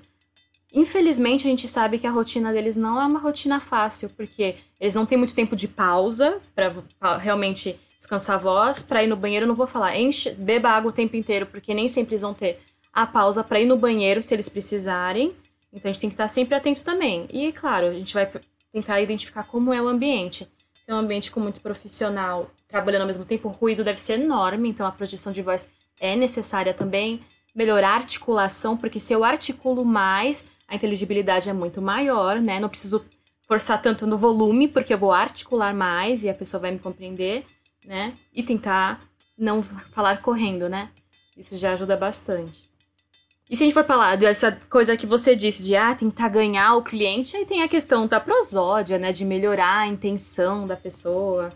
Infelizmente, 0.74 1.46
a 1.46 1.50
gente 1.50 1.68
sabe 1.68 1.98
que 1.98 2.06
a 2.06 2.10
rotina 2.10 2.50
deles 2.50 2.76
não 2.76 3.00
é 3.00 3.04
uma 3.04 3.18
rotina 3.18 3.60
fácil, 3.60 4.08
porque 4.08 4.54
eles 4.80 4.94
não 4.94 5.04
têm 5.04 5.18
muito 5.18 5.34
tempo 5.34 5.54
de 5.54 5.68
pausa 5.68 6.40
para 6.54 7.18
realmente 7.18 7.78
descansar 7.98 8.36
a 8.36 8.38
voz. 8.38 8.80
Para 8.80 9.04
ir 9.04 9.06
no 9.06 9.16
banheiro, 9.16 9.46
não 9.46 9.54
vou 9.54 9.66
falar, 9.66 9.98
enche, 9.98 10.30
beba 10.30 10.70
água 10.70 10.90
o 10.90 10.94
tempo 10.94 11.14
inteiro, 11.14 11.44
porque 11.44 11.74
nem 11.74 11.88
sempre 11.88 12.14
eles 12.14 12.22
vão 12.22 12.32
ter 12.32 12.58
a 12.92 13.06
pausa 13.06 13.44
para 13.44 13.60
ir 13.60 13.66
no 13.66 13.76
banheiro 13.76 14.22
se 14.22 14.34
eles 14.34 14.48
precisarem. 14.48 15.32
Então 15.70 15.90
a 15.90 15.92
gente 15.92 16.00
tem 16.00 16.10
que 16.10 16.14
estar 16.14 16.28
sempre 16.28 16.54
atento 16.54 16.82
também. 16.82 17.26
E 17.30 17.52
claro, 17.52 17.88
a 17.88 17.92
gente 17.92 18.14
vai 18.14 18.30
tentar 18.72 19.00
identificar 19.00 19.44
como 19.44 19.72
é 19.72 19.80
o 19.80 19.88
ambiente. 19.88 20.48
Se 20.85 20.90
é 20.90 20.94
um 20.94 20.98
ambiente 20.98 21.30
com 21.30 21.38
muito 21.38 21.61
profissional 21.61 22.50
trabalhando 22.68 23.02
ao 23.02 23.06
mesmo 23.06 23.24
tempo, 23.24 23.48
o 23.48 23.52
ruído 23.52 23.85
deve 23.85 24.00
ser 24.00 24.18
enorme, 24.18 24.68
então 24.68 24.87
a 24.87 24.90
projeção 24.90 25.32
de 25.32 25.42
voz 25.42 25.68
é 26.00 26.16
necessária 26.16 26.74
também. 26.74 27.22
Melhorar 27.54 27.90
a 27.90 27.96
articulação, 27.96 28.76
porque 28.76 28.98
se 28.98 29.12
eu 29.12 29.22
articulo 29.22 29.85
mais, 29.85 30.44
a 30.66 30.74
inteligibilidade 30.74 31.50
é 31.50 31.52
muito 31.52 31.82
maior, 31.82 32.40
né? 32.40 32.58
Não 32.58 32.68
preciso 32.68 33.04
forçar 33.46 33.82
tanto 33.82 34.06
no 34.06 34.16
volume, 34.16 34.66
porque 34.66 34.94
eu 34.94 34.98
vou 34.98 35.12
articular 35.12 35.74
mais 35.74 36.24
e 36.24 36.30
a 36.30 36.35
pessoa 36.35 36.62
vai 36.62 36.70
me 36.70 36.78
compreender, 36.78 37.44
né? 37.85 38.14
E 38.35 38.42
tentar 38.42 39.00
não 39.37 39.62
falar 39.62 40.22
correndo, 40.22 40.68
né? 40.68 40.88
Isso 41.37 41.56
já 41.56 41.74
ajuda 41.74 41.96
bastante. 41.96 42.71
E 43.52 43.56
se 43.56 43.64
a 43.64 43.66
gente 43.66 43.74
for 43.74 43.84
falar 43.84 44.16
dessa 44.16 44.50
coisa 44.70 44.96
que 44.96 45.04
você 45.04 45.36
disse 45.36 45.62
de 45.62 45.76
ah, 45.76 45.94
tentar 45.94 46.30
ganhar 46.30 46.74
o 46.74 46.82
cliente, 46.82 47.36
aí 47.36 47.44
tem 47.44 47.60
a 47.62 47.68
questão 47.68 48.06
da 48.06 48.18
prosódia, 48.18 48.98
né? 48.98 49.12
De 49.12 49.26
melhorar 49.26 49.80
a 49.80 49.86
intenção 49.86 50.64
da 50.64 50.74
pessoa. 50.74 51.52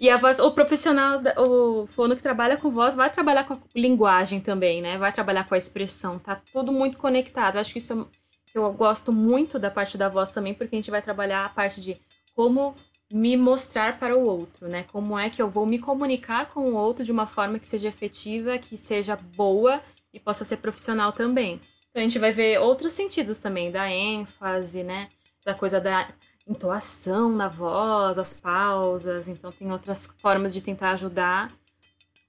E 0.00 0.08
a 0.08 0.16
voz, 0.16 0.38
o 0.38 0.50
profissional, 0.52 1.20
o 1.36 1.86
fono 1.88 2.16
que 2.16 2.22
trabalha 2.22 2.56
com 2.56 2.70
voz 2.70 2.94
vai 2.94 3.10
trabalhar 3.10 3.44
com 3.44 3.52
a 3.52 3.58
linguagem 3.76 4.40
também, 4.40 4.80
né? 4.80 4.96
Vai 4.96 5.12
trabalhar 5.12 5.46
com 5.46 5.54
a 5.54 5.58
expressão. 5.58 6.18
Tá 6.18 6.40
tudo 6.50 6.72
muito 6.72 6.96
conectado. 6.96 7.58
Acho 7.58 7.74
que 7.74 7.78
isso 7.78 7.92
é 7.92 8.58
eu 8.58 8.72
gosto 8.72 9.12
muito 9.12 9.58
da 9.58 9.70
parte 9.70 9.98
da 9.98 10.08
voz 10.08 10.30
também, 10.30 10.54
porque 10.54 10.74
a 10.74 10.78
gente 10.78 10.90
vai 10.90 11.02
trabalhar 11.02 11.44
a 11.44 11.48
parte 11.50 11.78
de 11.78 11.94
como 12.34 12.74
me 13.12 13.36
mostrar 13.36 13.98
para 13.98 14.16
o 14.16 14.26
outro, 14.26 14.66
né? 14.66 14.86
Como 14.90 15.18
é 15.18 15.28
que 15.28 15.42
eu 15.42 15.50
vou 15.50 15.66
me 15.66 15.78
comunicar 15.78 16.46
com 16.46 16.60
o 16.60 16.74
outro 16.74 17.04
de 17.04 17.12
uma 17.12 17.26
forma 17.26 17.58
que 17.58 17.66
seja 17.66 17.88
efetiva, 17.88 18.56
que 18.56 18.78
seja 18.78 19.18
boa 19.36 19.82
e 20.14 20.20
possa 20.20 20.44
ser 20.44 20.58
profissional 20.58 21.12
também. 21.12 21.60
Então 21.90 22.00
a 22.00 22.06
gente 22.06 22.18
vai 22.18 22.32
ver 22.32 22.58
outros 22.60 22.92
sentidos 22.92 23.38
também, 23.38 23.70
da 23.70 23.90
ênfase, 23.90 24.82
né? 24.82 25.08
Da 25.44 25.54
coisa 25.54 25.80
da 25.80 26.08
entoação 26.48 27.34
na 27.34 27.48
voz, 27.48 28.16
as 28.16 28.32
pausas. 28.32 29.28
Então 29.28 29.52
tem 29.52 29.70
outras 29.70 30.08
formas 30.18 30.54
de 30.54 30.60
tentar 30.60 30.92
ajudar 30.92 31.52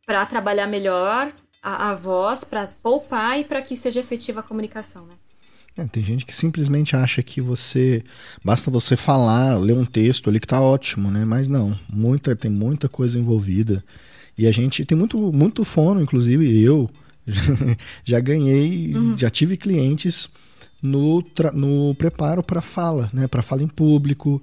para 0.05 0.25
trabalhar 0.25 0.67
melhor 0.67 1.31
a, 1.61 1.91
a 1.91 1.95
voz, 1.95 2.43
para 2.43 2.67
poupar 2.83 3.39
e 3.39 3.43
para 3.43 3.61
que 3.61 3.75
seja 3.75 3.99
efetiva 3.99 4.41
a 4.41 4.43
comunicação, 4.43 5.05
né? 5.05 5.13
É, 5.77 5.85
tem 5.85 6.01
gente 6.01 6.25
que 6.25 6.33
simplesmente 6.33 6.95
acha 6.95 7.21
que 7.21 7.41
você 7.41 8.01
basta 8.43 8.71
você 8.71 8.95
falar, 8.95 9.57
ler 9.57 9.73
um 9.73 9.83
texto 9.83 10.29
ali 10.29 10.39
que 10.39 10.47
tá 10.47 10.61
ótimo, 10.61 11.11
né? 11.11 11.25
Mas 11.25 11.49
não, 11.49 11.77
muita 11.91 12.35
tem 12.35 12.49
muita 12.49 12.87
coisa 12.87 13.19
envolvida. 13.19 13.83
E 14.37 14.47
a 14.47 14.51
gente 14.51 14.85
tem 14.85 14.97
muito 14.97 15.17
muito 15.33 15.65
fono, 15.65 16.01
inclusive 16.01 16.63
eu 16.63 16.89
já 18.03 18.19
ganhei, 18.19 18.93
uhum. 18.95 19.17
já 19.17 19.29
tive 19.29 19.57
clientes 19.57 20.29
no, 20.81 21.23
no 21.53 21.95
preparo 21.95 22.43
para 22.43 22.61
fala, 22.61 23.09
né? 23.11 23.27
Para 23.27 23.41
fala 23.41 23.63
em 23.63 23.67
público, 23.67 24.41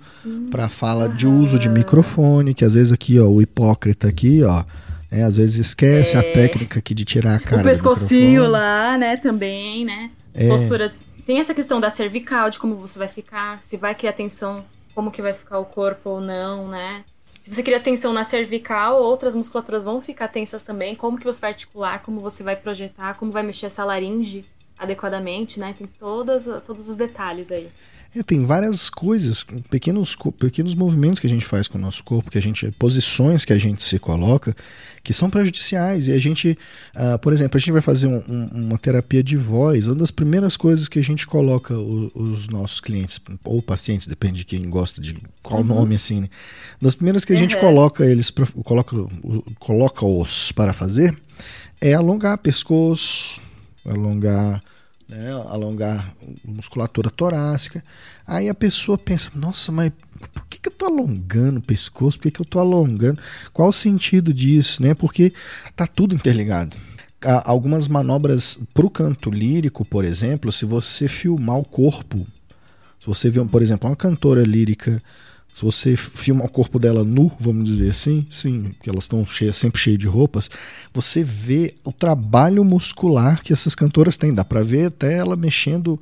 para 0.51 0.69
fala 0.69 1.09
de 1.09 1.27
uso 1.27 1.59
de 1.59 1.69
microfone, 1.69 2.55
que 2.55 2.65
às 2.65 2.75
vezes 2.75 2.93
aqui, 2.93 3.19
ó, 3.19 3.27
o 3.27 3.41
hipócrita 3.41 4.09
aqui, 4.09 4.43
ó, 4.43 4.65
é, 5.11 5.23
às 5.23 5.37
vezes 5.37 5.67
esquece 5.67 6.17
é. 6.17 6.19
a 6.19 6.23
técnica 6.23 6.79
aqui 6.79 6.95
de 6.95 7.05
tirar 7.05 7.37
a 7.37 7.39
cara 7.39 7.63
o 7.63 7.65
pescocinho 7.65 8.49
lá, 8.49 8.99
né, 8.99 9.17
também, 9.17 9.85
né? 9.85 10.11
É. 10.35 10.49
Postura. 10.49 10.93
Tem 11.25 11.39
essa 11.39 11.55
questão 11.55 11.81
da 11.81 11.89
cervical, 11.89 12.51
de 12.51 12.59
como 12.59 12.75
você 12.75 12.99
vai 12.99 13.09
ficar, 13.09 13.63
se 13.63 13.77
vai 13.77 13.95
criar 13.95 14.13
tensão, 14.13 14.65
como 14.95 15.11
que 15.11 15.23
vai 15.23 15.33
ficar 15.33 15.59
o 15.59 15.65
corpo 15.65 16.11
ou 16.11 16.21
não, 16.21 16.67
né? 16.67 17.05
Se 17.43 17.53
você 17.53 17.61
cria 17.61 17.81
tensão 17.81 18.13
na 18.13 18.23
cervical, 18.23 19.03
outras 19.03 19.35
musculaturas 19.35 19.83
vão 19.83 20.01
ficar 20.01 20.29
tensas 20.29 20.63
também. 20.63 20.95
Como 20.95 21.19
que 21.19 21.25
você 21.25 21.41
vai 21.41 21.51
articular, 21.51 22.01
como 22.01 22.21
você 22.21 22.41
vai 22.41 22.55
projetar, 22.55 23.15
como 23.15 23.33
vai 23.33 23.43
mexer 23.43 23.67
essa 23.67 23.85
laringe 23.85 24.45
adequadamente, 24.79 25.59
né? 25.59 25.75
Tem 25.77 25.89
todas, 25.99 26.47
todos 26.65 26.89
os 26.89 26.95
detalhes 26.95 27.51
aí. 27.51 27.69
É, 28.15 28.23
tem 28.23 28.45
várias 28.45 28.89
coisas, 28.89 29.45
pequenos, 29.69 30.15
pequenos 30.39 30.77
movimentos 30.77 31.19
que 31.19 31.27
a 31.27 31.31
gente 31.31 31.45
faz 31.45 31.67
com 31.67 31.79
o 31.79 31.81
nosso 31.81 32.05
corpo, 32.05 32.31
que 32.31 32.39
a 32.39 32.43
gente, 32.43 32.71
posições 32.73 33.45
que 33.45 33.53
a 33.53 33.59
gente 33.59 33.83
se 33.83 33.99
coloca, 33.99 34.55
que 35.03 35.13
são 35.13 35.29
prejudiciais. 35.29 36.09
E 36.09 36.13
a 36.13 36.19
gente, 36.19 36.59
uh, 36.95 37.19
por 37.19 37.33
exemplo, 37.33 37.57
a 37.57 37.61
gente 37.61 37.73
vai 37.73 37.83
fazer 37.83 38.07
um, 38.07 38.23
um, 38.29 38.67
uma 38.67 38.79
terapia 38.79 39.23
de 39.23 39.37
voz. 39.37 39.89
Uma 39.89 39.97
das 39.97 40.11
primeiras 40.11 40.57
coisas 40.57 40.89
que 40.89 40.99
a 40.99 41.03
gente 41.03 41.27
coloca 41.27 41.75
o, 41.75 42.11
os 42.15 42.49
nossos 42.49 42.81
clientes, 42.81 43.21
ou 43.45 43.61
pacientes, 43.61 44.07
depende 44.07 44.39
de 44.39 44.45
quem 44.45 44.69
gosta 44.69 45.01
de 45.01 45.17
qual 45.43 45.61
uhum. 45.61 45.67
nome, 45.67 45.97
assim, 45.97 46.21
né? 46.21 46.29
Uma 46.81 46.87
das 46.87 46.95
primeiras 46.95 47.25
que 47.25 47.33
a 47.33 47.37
gente 47.37 47.57
uhum. 47.57 47.61
coloca 47.61 48.05
eles, 48.05 48.31
pra, 48.31 48.47
coloca, 48.65 48.97
coloca-os 49.59 50.53
para 50.53 50.73
fazer 50.73 51.17
é 51.81 51.95
alongar 51.95 52.39
pescoço, 52.39 53.41
alongar 53.85 54.63
né, 55.09 55.33
alongar 55.51 56.15
musculatura 56.45 57.11
torácica. 57.11 57.83
Aí 58.27 58.49
a 58.49 58.55
pessoa 58.55 58.97
pensa: 58.97 59.31
nossa, 59.35 59.73
mas 59.73 59.93
que, 60.63 60.69
eu 60.69 60.73
estou 60.73 60.89
alongando 60.89 61.59
o 61.59 61.63
pescoço? 61.63 62.19
Por 62.19 62.25
que, 62.25 62.31
que 62.31 62.41
eu 62.41 62.45
estou 62.45 62.61
alongando? 62.61 63.21
Qual 63.53 63.69
o 63.69 63.73
sentido 63.73 64.33
disso? 64.33 64.83
Né? 64.83 64.95
Porque 64.95 65.33
tá 65.77 65.87
tudo 65.87 66.15
interligado. 66.15 66.77
Há 67.25 67.51
algumas 67.51 67.89
manobras 67.89 68.59
para 68.73 68.87
o 68.87 68.91
canto 68.91 69.31
lírico, 69.31 69.85
por 69.85 70.05
exemplo, 70.05 70.51
se 70.51 70.65
você 70.65 71.09
filmar 71.09 71.59
o 71.59 71.65
corpo, 71.65 72.27
se 72.99 73.07
você 73.07 73.31
vê, 73.31 73.45
por 73.45 73.63
exemplo, 73.63 73.89
uma 73.89 73.97
cantora 73.97 74.43
lírica 74.43 75.03
se 75.55 75.65
você 75.65 75.97
filma 75.97 76.45
o 76.45 76.49
corpo 76.49 76.79
dela 76.79 77.05
nu, 77.05 77.31
vamos 77.39 77.65
dizer 77.65 77.91
assim, 77.91 78.27
sim, 78.31 78.75
que 78.83 78.89
elas 78.89 79.05
estão 79.05 79.25
sempre 79.53 79.81
cheias 79.81 79.99
de 79.99 80.07
roupas, 80.07 80.51
você 80.93 81.23
vê 81.23 81.75
o 81.85 81.93
trabalho 81.93 82.65
muscular 82.65 83.43
que 83.43 83.53
essas 83.53 83.75
cantoras 83.75 84.17
têm. 84.17 84.35
Dá 84.35 84.45
para 84.45 84.65
ver 84.65 84.87
até 84.87 85.19
ela 85.19 85.37
mexendo 85.37 86.01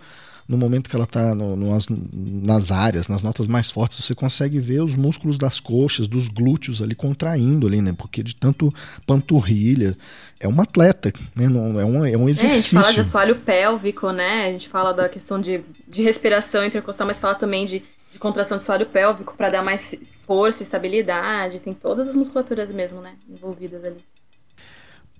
no 0.51 0.59
momento 0.59 0.91
que 0.91 0.97
ela 0.97 1.05
está 1.05 1.33
no, 1.33 1.55
nas, 1.55 1.87
nas 1.89 2.73
áreas, 2.73 3.07
nas 3.07 3.23
notas 3.23 3.47
mais 3.47 3.71
fortes, 3.71 4.05
você 4.05 4.17
consegue 4.17 4.59
ver 4.59 4.83
os 4.83 4.97
músculos 4.97 5.39
das 5.39 5.61
coxas, 5.61 6.09
dos 6.09 6.27
glúteos 6.27 6.83
ali 6.83 6.97
contraindo 6.97 7.69
ali, 7.69 7.81
né? 7.81 7.95
Porque 7.97 8.21
de 8.21 8.35
tanto 8.35 8.75
panturrilha. 9.07 9.97
É 10.41 10.49
uma 10.49 10.65
atleta, 10.65 11.13
né? 11.37 11.49
Não, 11.49 11.79
é, 11.79 11.85
um, 11.85 12.05
é 12.05 12.17
um 12.17 12.29
exercício. 12.29 12.79
É, 12.79 12.81
a 12.81 12.83
gente 12.83 12.83
fala 12.83 12.95
de 12.95 13.01
assoalho 13.01 13.37
pélvico, 13.37 14.11
né? 14.11 14.47
A 14.47 14.53
gente 14.53 14.69
fala 14.69 14.93
da 14.93 15.09
questão 15.09 15.39
de, 15.39 15.63
de 15.87 16.03
respiração 16.03 16.65
intercostal, 16.65 17.07
mas 17.07 17.21
fala 17.21 17.35
também 17.35 17.65
de 17.65 17.83
de 18.11 18.19
contração 18.19 18.59
de 18.59 18.65
assoalho 18.65 18.87
pélvico 18.87 19.35
para 19.37 19.51
dar 19.51 19.63
mais 19.63 19.95
força, 20.27 20.65
estabilidade, 20.65 21.61
tem 21.61 21.73
todas 21.73 22.09
as 22.09 22.17
musculaturas 22.17 22.69
mesmo, 22.71 23.01
né, 23.01 23.13
envolvidas 23.29 23.85
ali. 23.85 23.99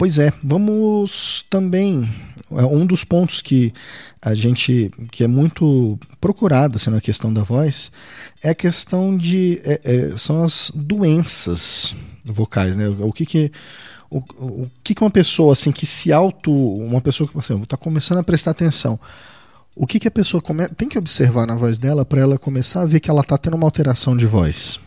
Pois 0.00 0.18
é, 0.18 0.32
vamos 0.42 1.44
também 1.50 2.08
é 2.52 2.64
um 2.64 2.86
dos 2.86 3.04
pontos 3.04 3.42
que 3.42 3.70
a 4.22 4.32
gente 4.32 4.90
que 5.12 5.22
é 5.22 5.28
muito 5.28 5.98
procurado 6.18 6.76
assim, 6.76 6.88
na 6.88 7.02
questão 7.02 7.30
da 7.30 7.42
voz 7.42 7.92
é 8.42 8.48
a 8.48 8.54
questão 8.54 9.14
de 9.14 9.60
é, 9.62 9.78
é, 9.84 10.16
são 10.16 10.42
as 10.42 10.72
doenças 10.74 11.94
vocais, 12.24 12.76
né? 12.76 12.88
O 12.88 13.12
que 13.12 13.26
que 13.26 13.52
o, 14.10 14.20
o 14.38 14.70
que 14.82 14.94
que 14.94 15.02
uma 15.04 15.10
pessoa 15.10 15.52
assim 15.52 15.70
que 15.70 15.84
se 15.84 16.10
auto 16.10 16.50
uma 16.50 17.02
pessoa 17.02 17.28
que 17.28 17.38
assim, 17.38 17.62
está 17.62 17.76
começando 17.76 18.20
a 18.20 18.24
prestar 18.24 18.52
atenção 18.52 18.98
o 19.76 19.86
que, 19.86 20.00
que 20.00 20.08
a 20.08 20.10
pessoa 20.10 20.40
come... 20.40 20.66
tem 20.68 20.88
que 20.88 20.96
observar 20.96 21.46
na 21.46 21.56
voz 21.56 21.78
dela 21.78 22.06
para 22.06 22.22
ela 22.22 22.38
começar 22.38 22.80
a 22.80 22.86
ver 22.86 23.00
que 23.00 23.10
ela 23.10 23.20
está 23.20 23.36
tendo 23.36 23.54
uma 23.54 23.66
alteração 23.66 24.16
de 24.16 24.26
voz? 24.26 24.80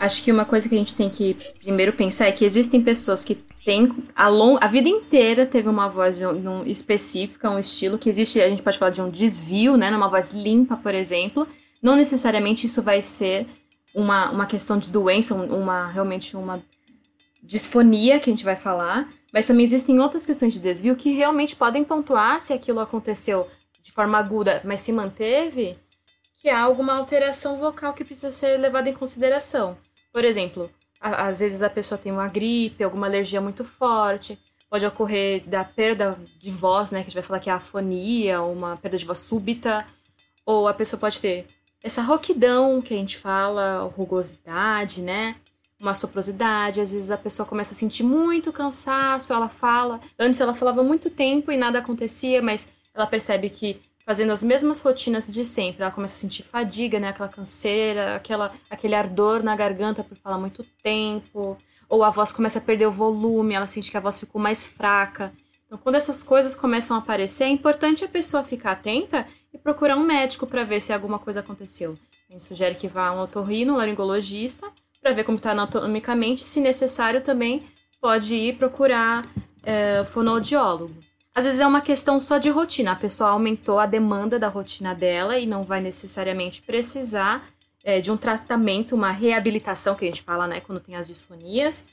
Acho 0.00 0.22
que 0.24 0.32
uma 0.32 0.46
coisa 0.46 0.66
que 0.66 0.74
a 0.74 0.78
gente 0.78 0.94
tem 0.94 1.10
que 1.10 1.36
primeiro 1.58 1.92
pensar 1.92 2.26
é 2.26 2.32
que 2.32 2.42
existem 2.42 2.82
pessoas 2.82 3.22
que 3.22 3.34
têm 3.34 3.94
a, 4.16 4.28
long... 4.28 4.56
a 4.58 4.66
vida 4.66 4.88
inteira 4.88 5.44
teve 5.44 5.68
uma 5.68 5.88
voz 5.88 6.18
um, 6.22 6.62
específica, 6.64 7.50
um 7.50 7.58
estilo 7.58 7.98
que 7.98 8.08
existe, 8.08 8.40
a 8.40 8.48
gente 8.48 8.62
pode 8.62 8.78
falar 8.78 8.92
de 8.92 9.02
um 9.02 9.10
desvio, 9.10 9.76
né, 9.76 9.90
numa 9.90 10.08
voz 10.08 10.30
limpa, 10.30 10.74
por 10.74 10.94
exemplo. 10.94 11.46
Não 11.82 11.96
necessariamente 11.96 12.64
isso 12.64 12.80
vai 12.80 13.02
ser 13.02 13.46
uma, 13.94 14.30
uma 14.30 14.46
questão 14.46 14.78
de 14.78 14.88
doença, 14.88 15.34
uma 15.34 15.86
realmente 15.88 16.34
uma 16.34 16.58
disfonia 17.42 18.18
que 18.18 18.30
a 18.30 18.32
gente 18.32 18.44
vai 18.44 18.56
falar, 18.56 19.06
mas 19.32 19.46
também 19.46 19.66
existem 19.66 20.00
outras 20.00 20.24
questões 20.24 20.54
de 20.54 20.60
desvio 20.60 20.96
que 20.96 21.12
realmente 21.12 21.54
podem 21.54 21.84
pontuar 21.84 22.40
se 22.40 22.54
aquilo 22.54 22.80
aconteceu 22.80 23.46
de 23.82 23.92
forma 23.92 24.16
aguda, 24.16 24.62
mas 24.64 24.80
se 24.80 24.92
manteve, 24.92 25.76
que 26.40 26.48
há 26.48 26.60
alguma 26.60 26.94
alteração 26.94 27.58
vocal 27.58 27.92
que 27.92 28.04
precisa 28.04 28.30
ser 28.30 28.56
levada 28.56 28.88
em 28.88 28.94
consideração. 28.94 29.76
Por 30.12 30.24
exemplo, 30.24 30.70
a, 31.00 31.26
às 31.28 31.40
vezes 31.40 31.62
a 31.62 31.70
pessoa 31.70 31.98
tem 31.98 32.12
uma 32.12 32.28
gripe, 32.28 32.84
alguma 32.84 33.06
alergia 33.06 33.40
muito 33.40 33.64
forte, 33.64 34.38
pode 34.68 34.86
ocorrer 34.86 35.46
da 35.48 35.64
perda 35.64 36.16
de 36.40 36.50
voz, 36.50 36.90
né, 36.90 37.00
que 37.00 37.06
a 37.06 37.08
gente 37.08 37.14
vai 37.14 37.22
falar 37.22 37.40
que 37.40 37.50
é 37.50 37.52
afonia, 37.52 38.42
uma 38.42 38.76
perda 38.76 38.96
de 38.96 39.04
voz 39.04 39.18
súbita, 39.18 39.84
ou 40.46 40.68
a 40.68 40.74
pessoa 40.74 40.98
pode 41.00 41.20
ter 41.20 41.46
essa 41.82 42.02
rouquidão 42.02 42.80
que 42.80 42.94
a 42.94 42.96
gente 42.96 43.16
fala, 43.16 43.80
rugosidade, 43.96 45.00
né? 45.00 45.36
Uma 45.80 45.94
soprosidade, 45.94 46.80
às 46.80 46.92
vezes 46.92 47.10
a 47.10 47.16
pessoa 47.16 47.46
começa 47.46 47.72
a 47.72 47.76
sentir 47.76 48.02
muito 48.02 48.52
cansaço, 48.52 49.32
ela 49.32 49.48
fala. 49.48 49.98
Antes 50.18 50.40
ela 50.40 50.52
falava 50.52 50.82
muito 50.82 51.08
tempo 51.08 51.50
e 51.50 51.56
nada 51.56 51.78
acontecia, 51.78 52.42
mas 52.42 52.68
ela 52.94 53.06
percebe 53.06 53.48
que 53.48 53.80
fazendo 54.04 54.32
as 54.32 54.42
mesmas 54.42 54.80
rotinas 54.80 55.26
de 55.26 55.44
sempre, 55.44 55.82
ela 55.82 55.90
começa 55.90 56.16
a 56.16 56.18
sentir 56.18 56.42
fadiga, 56.42 56.98
né? 56.98 57.08
Aquela 57.08 57.28
canseira, 57.28 58.16
aquela, 58.16 58.52
aquele 58.68 58.94
ardor 58.94 59.42
na 59.42 59.54
garganta 59.54 60.02
por 60.02 60.16
falar 60.16 60.38
muito 60.38 60.64
tempo, 60.82 61.56
ou 61.88 62.04
a 62.04 62.10
voz 62.10 62.32
começa 62.32 62.58
a 62.58 62.62
perder 62.62 62.86
o 62.86 62.90
volume, 62.90 63.54
ela 63.54 63.66
sente 63.66 63.90
que 63.90 63.96
a 63.96 64.00
voz 64.00 64.18
ficou 64.18 64.40
mais 64.40 64.64
fraca. 64.64 65.32
Então, 65.66 65.78
quando 65.78 65.96
essas 65.96 66.22
coisas 66.22 66.56
começam 66.56 66.96
a 66.96 67.00
aparecer, 67.00 67.44
é 67.44 67.48
importante 67.48 68.04
a 68.04 68.08
pessoa 68.08 68.42
ficar 68.42 68.72
atenta 68.72 69.26
e 69.52 69.58
procurar 69.58 69.96
um 69.96 70.04
médico 70.04 70.46
para 70.46 70.64
ver 70.64 70.80
se 70.80 70.92
alguma 70.92 71.18
coisa 71.18 71.40
aconteceu. 71.40 71.94
A 72.28 72.32
gente 72.32 72.44
sugere 72.44 72.74
que 72.74 72.88
vá 72.88 73.08
a 73.08 73.14
um 73.14 73.20
otorrino, 73.20 73.74
um 73.74 73.76
laringologista, 73.76 74.68
para 75.00 75.12
ver 75.12 75.24
como 75.24 75.36
está 75.36 75.52
anatomicamente. 75.52 76.42
Se 76.42 76.60
necessário, 76.60 77.20
também 77.20 77.62
pode 78.00 78.34
ir 78.34 78.56
procurar 78.56 79.26
é, 79.62 80.04
fonoaudiólogo. 80.04 80.94
Às 81.34 81.44
vezes 81.44 81.60
é 81.60 81.66
uma 81.66 81.80
questão 81.80 82.18
só 82.18 82.38
de 82.38 82.50
rotina. 82.50 82.92
A 82.92 82.96
pessoa 82.96 83.30
aumentou 83.30 83.78
a 83.78 83.86
demanda 83.86 84.38
da 84.38 84.48
rotina 84.48 84.94
dela 84.94 85.38
e 85.38 85.46
não 85.46 85.62
vai 85.62 85.80
necessariamente 85.80 86.60
precisar 86.62 87.46
é, 87.84 88.00
de 88.00 88.10
um 88.10 88.16
tratamento, 88.16 88.94
uma 88.94 89.12
reabilitação, 89.12 89.94
que 89.94 90.04
a 90.04 90.08
gente 90.08 90.22
fala, 90.22 90.46
né, 90.46 90.60
quando 90.60 90.80
tem 90.80 90.96
as 90.96 91.06
disfonias. 91.06 91.84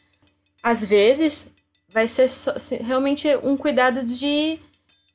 Às 0.62 0.84
vezes 0.84 1.50
vai 1.88 2.08
ser 2.08 2.28
só, 2.28 2.54
realmente 2.82 3.28
um 3.44 3.56
cuidado 3.56 4.04
de. 4.04 4.60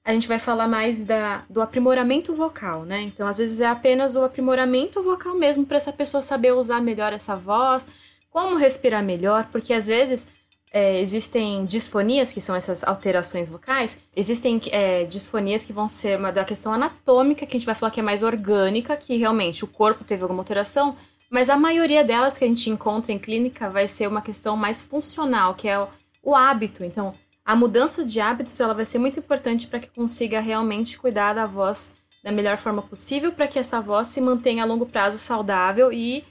A 0.04 0.12
gente 0.12 0.26
vai 0.26 0.38
falar 0.38 0.66
mais 0.66 1.04
da, 1.04 1.44
do 1.48 1.62
aprimoramento 1.62 2.34
vocal, 2.34 2.84
né? 2.84 3.02
Então, 3.02 3.28
às 3.28 3.38
vezes 3.38 3.60
é 3.60 3.66
apenas 3.66 4.16
o 4.16 4.24
aprimoramento 4.24 5.00
vocal 5.00 5.36
mesmo 5.36 5.64
para 5.64 5.76
essa 5.76 5.92
pessoa 5.92 6.20
saber 6.20 6.52
usar 6.52 6.80
melhor 6.80 7.12
essa 7.12 7.36
voz, 7.36 7.86
como 8.28 8.56
respirar 8.56 9.04
melhor, 9.04 9.48
porque 9.52 9.72
às 9.72 9.86
vezes 9.86 10.26
é, 10.72 10.98
existem 11.00 11.64
disfonias, 11.64 12.32
que 12.32 12.40
são 12.40 12.56
essas 12.56 12.82
alterações 12.82 13.48
vocais, 13.48 13.98
existem 14.16 14.60
é, 14.70 15.04
disfonias 15.04 15.64
que 15.64 15.72
vão 15.72 15.88
ser 15.88 16.18
uma 16.18 16.32
da 16.32 16.44
questão 16.44 16.72
anatômica, 16.72 17.44
que 17.44 17.56
a 17.56 17.58
gente 17.58 17.66
vai 17.66 17.74
falar 17.74 17.92
que 17.92 18.00
é 18.00 18.02
mais 18.02 18.22
orgânica, 18.22 18.96
que 18.96 19.16
realmente 19.16 19.64
o 19.64 19.68
corpo 19.68 20.02
teve 20.02 20.22
alguma 20.22 20.40
alteração, 20.40 20.96
mas 21.30 21.50
a 21.50 21.56
maioria 21.56 22.02
delas 22.02 22.38
que 22.38 22.44
a 22.44 22.48
gente 22.48 22.70
encontra 22.70 23.12
em 23.12 23.18
clínica 23.18 23.68
vai 23.68 23.86
ser 23.86 24.06
uma 24.06 24.22
questão 24.22 24.56
mais 24.56 24.80
funcional, 24.80 25.54
que 25.54 25.68
é 25.68 25.78
o, 25.78 25.88
o 26.22 26.34
hábito. 26.34 26.82
Então, 26.84 27.12
a 27.44 27.54
mudança 27.54 28.04
de 28.04 28.20
hábitos 28.20 28.58
ela 28.60 28.74
vai 28.74 28.84
ser 28.84 28.98
muito 28.98 29.18
importante 29.18 29.66
para 29.66 29.80
que 29.80 29.88
consiga 29.88 30.40
realmente 30.40 30.98
cuidar 30.98 31.34
da 31.34 31.44
voz 31.44 31.92
da 32.22 32.30
melhor 32.30 32.56
forma 32.56 32.80
possível, 32.80 33.32
para 33.32 33.48
que 33.48 33.58
essa 33.58 33.80
voz 33.80 34.08
se 34.08 34.20
mantenha 34.20 34.62
a 34.62 34.66
longo 34.66 34.86
prazo 34.86 35.18
saudável 35.18 35.92
e 35.92 36.24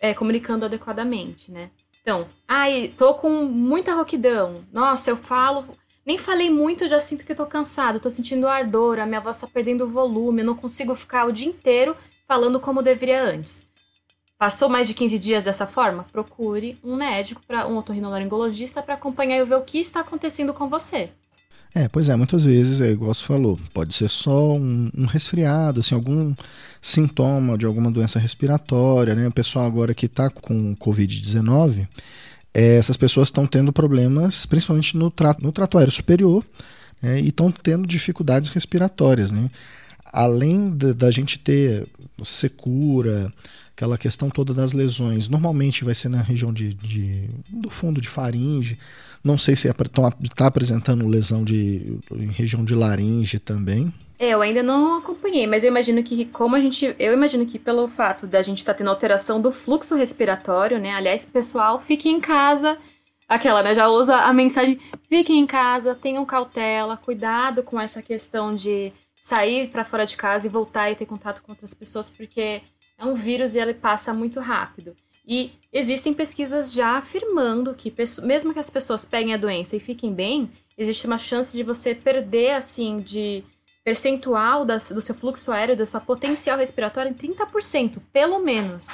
é, 0.00 0.12
comunicando 0.12 0.64
adequadamente, 0.64 1.50
né? 1.50 1.70
Então, 2.08 2.26
ai, 2.48 2.90
tô 2.96 3.12
com 3.12 3.28
muita 3.44 3.94
roquidão. 3.94 4.64
Nossa, 4.72 5.10
eu 5.10 5.16
falo. 5.16 5.62
Nem 6.06 6.16
falei 6.16 6.48
muito, 6.48 6.88
já 6.88 6.98
sinto 6.98 7.22
que 7.22 7.34
tô 7.34 7.44
cansado, 7.44 8.00
tô 8.00 8.08
sentindo 8.08 8.48
ardor, 8.48 8.98
a 8.98 9.04
minha 9.04 9.20
voz 9.20 9.36
tá 9.36 9.46
perdendo 9.46 9.86
volume, 9.86 10.40
eu 10.40 10.46
não 10.46 10.54
consigo 10.54 10.94
ficar 10.94 11.26
o 11.26 11.32
dia 11.32 11.46
inteiro 11.46 11.94
falando 12.26 12.58
como 12.58 12.82
deveria 12.82 13.22
antes. 13.22 13.60
Passou 14.38 14.70
mais 14.70 14.88
de 14.88 14.94
15 14.94 15.18
dias 15.18 15.44
dessa 15.44 15.66
forma? 15.66 16.06
Procure 16.10 16.78
um 16.82 16.96
médico, 16.96 17.42
para 17.46 17.68
um 17.68 17.76
otorrinolaringologista 17.76 18.80
para 18.80 18.94
acompanhar 18.94 19.36
e 19.36 19.44
ver 19.44 19.56
o 19.56 19.60
que 19.60 19.76
está 19.76 20.00
acontecendo 20.00 20.54
com 20.54 20.66
você. 20.66 21.10
É, 21.74 21.88
pois 21.88 22.08
é, 22.08 22.16
muitas 22.16 22.44
vezes, 22.44 22.80
é 22.80 22.88
igual 22.88 23.12
você 23.12 23.26
falou, 23.26 23.60
pode 23.74 23.92
ser 23.92 24.08
só 24.08 24.54
um, 24.54 24.90
um 24.96 25.04
resfriado, 25.04 25.80
assim, 25.80 25.94
algum 25.94 26.34
sintoma 26.80 27.58
de 27.58 27.66
alguma 27.66 27.90
doença 27.90 28.18
respiratória, 28.18 29.14
né? 29.14 29.26
O 29.28 29.32
pessoal 29.32 29.66
agora 29.66 29.94
que 29.94 30.06
está 30.06 30.30
com 30.30 30.74
Covid-19, 30.76 31.86
é, 32.54 32.76
essas 32.76 32.96
pessoas 32.96 33.28
estão 33.28 33.46
tendo 33.46 33.72
problemas, 33.72 34.46
principalmente 34.46 34.96
no 34.96 35.10
trato, 35.10 35.42
no 35.42 35.52
trato 35.52 35.78
aéreo 35.78 35.92
superior, 35.92 36.44
né? 37.02 37.20
e 37.20 37.28
estão 37.28 37.50
tendo 37.50 37.86
dificuldades 37.86 38.50
respiratórias, 38.50 39.30
né? 39.30 39.48
Além 40.12 40.70
da 40.70 41.10
gente 41.10 41.38
ter 41.38 41.86
secura, 42.24 43.30
aquela 43.76 43.98
questão 43.98 44.30
toda 44.30 44.54
das 44.54 44.72
lesões, 44.72 45.28
normalmente 45.28 45.84
vai 45.84 45.94
ser 45.94 46.08
na 46.08 46.22
região 46.22 46.52
de, 46.52 46.74
de 46.74 47.28
do 47.48 47.70
fundo 47.70 48.00
de 48.00 48.08
faringe, 48.08 48.78
não 49.22 49.36
sei 49.36 49.54
se 49.54 49.68
está 49.68 50.44
é, 50.44 50.46
apresentando 50.46 51.06
lesão 51.06 51.44
de, 51.44 51.98
em 52.12 52.30
região 52.30 52.64
de 52.64 52.74
laringe 52.74 53.38
também. 53.38 53.92
Eu 54.18 54.42
ainda 54.42 54.64
não 54.64 54.96
acompanhei, 54.96 55.46
mas 55.46 55.62
eu 55.62 55.68
imagino 55.68 56.02
que 56.02 56.24
como 56.24 56.56
a 56.56 56.60
gente, 56.60 56.92
eu 56.98 57.12
imagino 57.12 57.46
que 57.46 57.56
pelo 57.56 57.86
fato 57.86 58.26
da 58.26 58.42
gente 58.42 58.58
estar 58.58 58.74
tá 58.74 58.78
tendo 58.78 58.90
alteração 58.90 59.40
do 59.40 59.52
fluxo 59.52 59.94
respiratório, 59.94 60.78
né? 60.78 60.92
Aliás, 60.92 61.24
pessoal, 61.24 61.80
fique 61.80 62.08
em 62.08 62.20
casa. 62.20 62.76
Aquela, 63.28 63.62
né? 63.62 63.74
Já 63.74 63.88
usa 63.88 64.16
a 64.16 64.32
mensagem: 64.32 64.80
fiquem 65.08 65.38
em 65.38 65.46
casa, 65.46 65.94
tenham 65.94 66.24
cautela, 66.26 66.96
cuidado 66.96 67.62
com 67.62 67.80
essa 67.80 68.02
questão 68.02 68.54
de 68.54 68.92
sair 69.14 69.68
para 69.68 69.84
fora 69.84 70.04
de 70.04 70.16
casa 70.16 70.46
e 70.46 70.50
voltar 70.50 70.90
e 70.90 70.96
ter 70.96 71.06
contato 71.06 71.40
com 71.42 71.52
outras 71.52 71.72
pessoas, 71.72 72.10
porque 72.10 72.62
é 72.98 73.04
um 73.04 73.14
vírus 73.14 73.54
e 73.54 73.60
ele 73.60 73.74
passa 73.74 74.12
muito 74.12 74.40
rápido. 74.40 74.96
E 75.26 75.52
existem 75.72 76.12
pesquisas 76.12 76.72
já 76.72 76.96
afirmando 76.96 77.74
que, 77.74 77.92
mesmo 78.22 78.52
que 78.52 78.58
as 78.58 78.70
pessoas 78.70 79.04
peguem 79.04 79.34
a 79.34 79.36
doença 79.36 79.76
e 79.76 79.80
fiquem 79.80 80.12
bem, 80.12 80.50
existe 80.76 81.06
uma 81.06 81.18
chance 81.18 81.54
de 81.54 81.62
você 81.62 81.94
perder, 81.94 82.52
assim, 82.52 82.96
de 82.96 83.44
percentual 83.88 84.66
do 84.66 85.00
seu 85.00 85.14
fluxo 85.14 85.50
aéreo, 85.50 85.74
da 85.74 85.86
sua 85.86 85.98
potencial 85.98 86.58
respiratória 86.58 87.08
em 87.08 87.14
30%, 87.14 88.02
pelo 88.12 88.38
menos. 88.38 88.88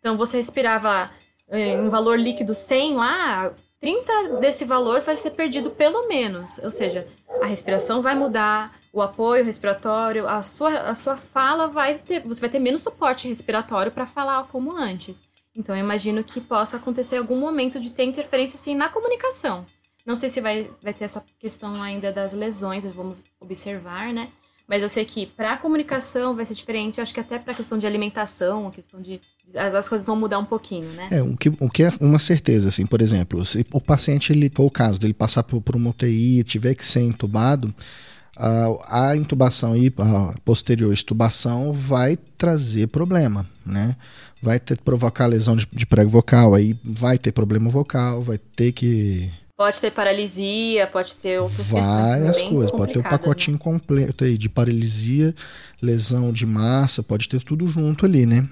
Então, 0.00 0.16
você 0.16 0.38
respirava 0.38 1.10
em 1.52 1.78
um 1.78 1.90
valor 1.90 2.18
líquido 2.18 2.54
100 2.54 2.94
lá, 2.94 3.52
30 3.78 4.40
desse 4.40 4.64
valor 4.64 5.02
vai 5.02 5.18
ser 5.18 5.32
perdido 5.32 5.70
pelo 5.70 6.08
menos. 6.08 6.56
Ou 6.64 6.70
seja, 6.70 7.06
a 7.42 7.46
respiração 7.46 8.00
vai 8.00 8.14
mudar, 8.14 8.74
o 8.90 9.02
apoio 9.02 9.44
respiratório, 9.44 10.26
a 10.26 10.42
sua, 10.42 10.70
a 10.80 10.94
sua 10.94 11.18
fala 11.18 11.66
vai 11.66 11.98
ter. 11.98 12.20
Você 12.22 12.40
vai 12.40 12.48
ter 12.48 12.58
menos 12.58 12.82
suporte 12.82 13.28
respiratório 13.28 13.92
para 13.92 14.06
falar 14.06 14.44
como 14.44 14.74
antes. 14.74 15.22
Então 15.54 15.76
eu 15.76 15.80
imagino 15.80 16.24
que 16.24 16.40
possa 16.40 16.78
acontecer 16.78 17.18
algum 17.18 17.38
momento 17.38 17.78
de 17.78 17.90
ter 17.90 18.04
interferência 18.04 18.58
sim 18.58 18.74
na 18.74 18.88
comunicação. 18.88 19.66
Não 20.06 20.16
sei 20.16 20.30
se 20.30 20.40
vai, 20.40 20.70
vai 20.82 20.94
ter 20.94 21.04
essa 21.04 21.22
questão 21.38 21.82
ainda 21.82 22.10
das 22.10 22.32
lesões, 22.32 22.86
vamos 22.86 23.26
observar, 23.40 24.10
né? 24.10 24.26
Mas 24.68 24.82
eu 24.82 24.88
sei 24.88 25.06
que 25.06 25.24
para 25.24 25.56
comunicação 25.56 26.36
vai 26.36 26.44
ser 26.44 26.52
diferente, 26.52 27.00
acho 27.00 27.14
que 27.14 27.20
até 27.20 27.38
para 27.38 27.52
a 27.52 27.56
questão 27.56 27.78
de 27.78 27.86
alimentação, 27.86 28.68
a 28.68 28.70
questão 28.70 29.00
de. 29.00 29.18
As, 29.56 29.74
as, 29.74 29.88
coisas 29.88 30.06
vão 30.06 30.14
mudar 30.14 30.38
um 30.38 30.44
pouquinho, 30.44 30.90
né? 30.90 31.08
É, 31.10 31.22
o 31.22 31.34
que, 31.34 31.48
o 31.48 31.70
que 31.70 31.84
é 31.84 31.90
uma 31.98 32.18
certeza, 32.18 32.68
assim, 32.68 32.84
por 32.84 33.00
exemplo, 33.00 33.44
se 33.46 33.64
o 33.72 33.80
paciente, 33.80 34.30
ele, 34.30 34.50
for 34.54 34.64
o 34.64 34.70
caso 34.70 35.00
dele 35.00 35.14
passar 35.14 35.42
por, 35.42 35.62
por 35.62 35.74
uma 35.74 35.88
UTI, 35.88 36.44
tiver 36.44 36.74
que 36.74 36.86
ser 36.86 37.00
entubado, 37.00 37.74
a, 38.36 39.10
a 39.10 39.16
intubação 39.16 39.74
e 39.74 39.90
a 39.98 40.34
posterior 40.44 40.92
extubação 40.92 41.72
vai 41.72 42.18
trazer 42.36 42.88
problema, 42.88 43.48
né? 43.64 43.96
Vai 44.42 44.60
ter 44.60 44.76
provocar 44.76 45.26
lesão 45.26 45.56
de, 45.56 45.66
de 45.72 45.86
prego 45.86 46.10
vocal, 46.10 46.54
aí 46.54 46.76
vai 46.84 47.16
ter 47.16 47.32
problema 47.32 47.70
vocal, 47.70 48.20
vai 48.20 48.36
ter 48.36 48.72
que 48.72 49.30
Pode 49.58 49.80
ter 49.80 49.90
paralisia, 49.90 50.86
pode 50.86 51.16
ter 51.16 51.40
outras 51.40 51.66
Várias 51.66 52.40
coisas, 52.42 52.70
pode 52.70 52.92
ter 52.92 53.00
o 53.00 53.00
um 53.00 53.10
pacotinho 53.10 53.56
né? 53.56 53.60
completo 53.60 54.22
aí 54.22 54.38
de 54.38 54.48
paralisia, 54.48 55.34
lesão 55.82 56.32
de 56.32 56.46
massa, 56.46 57.02
pode 57.02 57.28
ter 57.28 57.42
tudo 57.42 57.66
junto 57.66 58.06
ali, 58.06 58.24
né? 58.24 58.48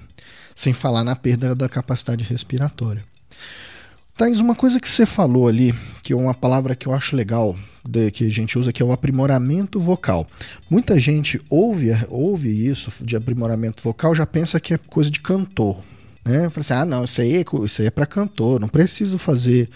Sem 0.53 0.73
falar 0.73 1.05
na 1.05 1.15
perda 1.15 1.55
da 1.55 1.69
capacidade 1.69 2.25
respiratória. 2.25 3.01
Thais, 4.17 4.41
uma 4.41 4.53
coisa 4.53 4.81
que 4.81 4.89
você 4.89 5.05
falou 5.05 5.47
ali, 5.47 5.73
que 6.03 6.11
é 6.11 6.15
uma 6.15 6.33
palavra 6.33 6.75
que 6.75 6.89
eu 6.89 6.93
acho 6.93 7.15
legal, 7.15 7.55
de, 7.87 8.11
que 8.11 8.25
a 8.25 8.29
gente 8.29 8.59
usa, 8.59 8.73
que 8.73 8.83
é 8.83 8.85
o 8.85 8.91
aprimoramento 8.91 9.79
vocal. 9.79 10.27
Muita 10.69 10.99
gente 10.99 11.39
ouve, 11.49 11.87
ouve 12.09 12.49
isso 12.49 13.05
de 13.05 13.15
aprimoramento 13.15 13.81
vocal, 13.81 14.13
já 14.13 14.25
pensa 14.25 14.59
que 14.59 14.73
é 14.73 14.77
coisa 14.77 15.09
de 15.09 15.21
cantor. 15.21 15.77
Né? 16.25 16.49
Fala 16.49 16.59
assim, 16.59 16.73
ah, 16.73 16.83
não, 16.83 17.05
isso 17.05 17.21
aí, 17.21 17.37
é 17.37 17.45
isso 17.63 17.81
aí 17.81 17.87
é 17.87 17.91
para 17.91 18.05
cantor, 18.05 18.59
não 18.59 18.67
preciso 18.67 19.17
fazer 19.17 19.69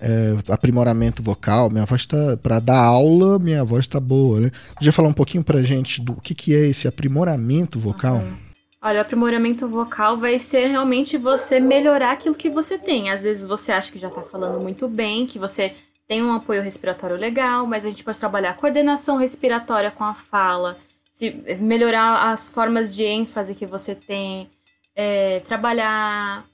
é, 0.00 0.36
aprimoramento 0.48 1.22
vocal, 1.22 1.70
minha 1.70 1.84
voz 1.84 2.02
está 2.02 2.36
para 2.36 2.58
dar 2.58 2.84
aula, 2.84 3.38
minha 3.38 3.64
voz 3.64 3.84
está 3.84 3.98
boa, 3.98 4.40
né? 4.40 4.50
Podia 4.74 4.92
falar 4.92 5.08
um 5.08 5.12
pouquinho 5.12 5.42
para 5.42 5.62
gente 5.62 6.00
do 6.00 6.14
que, 6.16 6.34
que 6.34 6.54
é 6.54 6.66
esse 6.66 6.86
aprimoramento 6.86 7.78
vocal? 7.78 8.16
Uhum. 8.16 8.36
Olha, 8.82 8.98
o 8.98 9.02
aprimoramento 9.02 9.66
vocal 9.66 10.16
vai 10.16 10.38
ser 10.38 10.68
realmente 10.68 11.16
você 11.16 11.58
melhorar 11.58 12.12
aquilo 12.12 12.34
que 12.34 12.48
você 12.48 12.78
tem. 12.78 13.10
Às 13.10 13.22
vezes 13.22 13.44
você 13.46 13.72
acha 13.72 13.90
que 13.90 13.98
já 13.98 14.08
tá 14.08 14.22
falando 14.22 14.60
muito 14.60 14.86
bem, 14.86 15.26
que 15.26 15.38
você 15.38 15.74
tem 16.06 16.22
um 16.22 16.32
apoio 16.32 16.62
respiratório 16.62 17.16
legal, 17.16 17.66
mas 17.66 17.84
a 17.84 17.88
gente 17.88 18.04
pode 18.04 18.18
trabalhar 18.18 18.50
a 18.50 18.54
coordenação 18.54 19.16
respiratória 19.16 19.90
com 19.90 20.04
a 20.04 20.14
fala, 20.14 20.76
se, 21.12 21.30
melhorar 21.58 22.30
as 22.30 22.48
formas 22.48 22.94
de 22.94 23.02
ênfase 23.02 23.54
que 23.54 23.66
você 23.66 23.94
tem, 23.94 24.48
é, 24.94 25.40
trabalhar. 25.40 26.44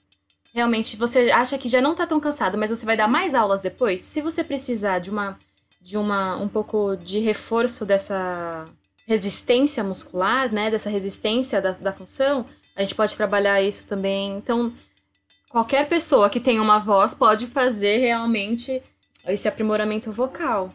Realmente, 0.55 0.97
você 0.97 1.31
acha 1.31 1.57
que 1.57 1.69
já 1.69 1.81
não 1.81 1.95
tá 1.95 2.07
tão 2.07 2.21
cansado, 2.21 2.59
mas 2.59 2.71
você 2.71 2.85
vai 2.85 2.97
dar 2.97 3.09
mais 3.09 3.35
aulas 3.35 3.61
depois? 3.61 4.03
Se 4.03 4.21
você 4.21 4.45
precisar 4.45 4.99
de 4.99 5.11
uma 5.11 5.39
de 5.81 5.97
uma 5.97 6.37
um 6.37 6.47
pouco 6.47 6.95
de 6.97 7.19
reforço 7.19 7.85
dessa 7.85 8.65
resistência 9.07 9.83
muscular, 9.83 10.53
né, 10.53 10.71
dessa 10.71 10.89
resistência 10.89 11.61
da, 11.61 11.73
da 11.73 11.93
função, 11.93 12.47
a 12.77 12.83
gente 12.83 12.95
pode 12.95 13.17
trabalhar 13.17 13.61
isso 13.61 13.87
também. 13.87 14.33
Então, 14.33 14.73
qualquer 15.49 15.89
pessoa 15.89 16.31
que 16.31 16.41
tenha 16.41 16.63
uma 16.63 16.79
voz 16.79 17.15
pode 17.15 17.47
fazer 17.47 17.99
realmente 17.99 18.83
esse 19.27 19.49
aprimoramento 19.49 20.13
vocal. 20.13 20.73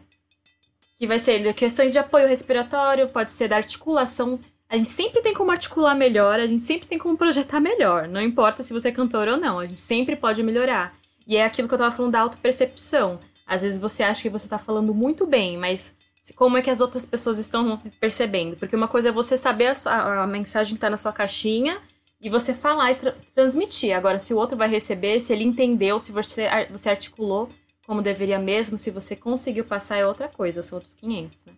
Que 0.98 1.06
vai 1.06 1.18
ser 1.18 1.40
de 1.40 1.52
questões 1.54 1.92
de 1.92 1.98
apoio 1.98 2.28
respiratório, 2.28 3.08
pode 3.08 3.30
ser 3.30 3.48
da 3.48 3.56
articulação. 3.56 4.38
A 4.70 4.76
gente 4.76 4.90
sempre 4.90 5.22
tem 5.22 5.32
como 5.32 5.50
articular 5.50 5.94
melhor, 5.94 6.38
a 6.38 6.46
gente 6.46 6.60
sempre 6.60 6.86
tem 6.86 6.98
como 6.98 7.16
projetar 7.16 7.58
melhor. 7.58 8.06
Não 8.06 8.20
importa 8.20 8.62
se 8.62 8.72
você 8.72 8.88
é 8.88 8.92
cantor 8.92 9.26
ou 9.26 9.38
não, 9.38 9.58
a 9.58 9.66
gente 9.66 9.80
sempre 9.80 10.14
pode 10.14 10.42
melhorar. 10.42 10.94
E 11.26 11.36
é 11.36 11.44
aquilo 11.44 11.66
que 11.66 11.74
eu 11.74 11.78
tava 11.78 11.94
falando 11.94 12.12
da 12.12 12.20
autopercepção. 12.20 13.18
Às 13.46 13.62
vezes 13.62 13.78
você 13.78 14.02
acha 14.02 14.20
que 14.20 14.28
você 14.28 14.46
tá 14.46 14.58
falando 14.58 14.92
muito 14.92 15.26
bem, 15.26 15.56
mas 15.56 15.94
como 16.36 16.58
é 16.58 16.62
que 16.62 16.68
as 16.68 16.80
outras 16.80 17.06
pessoas 17.06 17.38
estão 17.38 17.78
percebendo. 17.98 18.56
Porque 18.56 18.76
uma 18.76 18.88
coisa 18.88 19.08
é 19.08 19.12
você 19.12 19.38
saber 19.38 19.68
a, 19.68 19.74
sua, 19.74 20.22
a 20.22 20.26
mensagem 20.26 20.74
que 20.74 20.76
está 20.76 20.90
na 20.90 20.98
sua 20.98 21.12
caixinha 21.12 21.78
e 22.20 22.28
você 22.28 22.52
falar 22.52 22.92
e 22.92 22.94
tra 22.96 23.16
transmitir. 23.34 23.96
Agora, 23.96 24.18
se 24.18 24.34
o 24.34 24.36
outro 24.36 24.56
vai 24.56 24.68
receber, 24.68 25.18
se 25.20 25.32
ele 25.32 25.44
entendeu, 25.44 25.98
se 25.98 26.12
você, 26.12 26.46
você 26.70 26.90
articulou 26.90 27.48
como 27.86 28.02
deveria 28.02 28.38
mesmo, 28.38 28.76
se 28.76 28.90
você 28.90 29.16
conseguiu 29.16 29.64
passar, 29.64 29.96
é 29.96 30.06
outra 30.06 30.28
coisa, 30.28 30.62
são 30.62 30.76
outros 30.76 30.94
500, 30.94 31.46
né? 31.46 31.52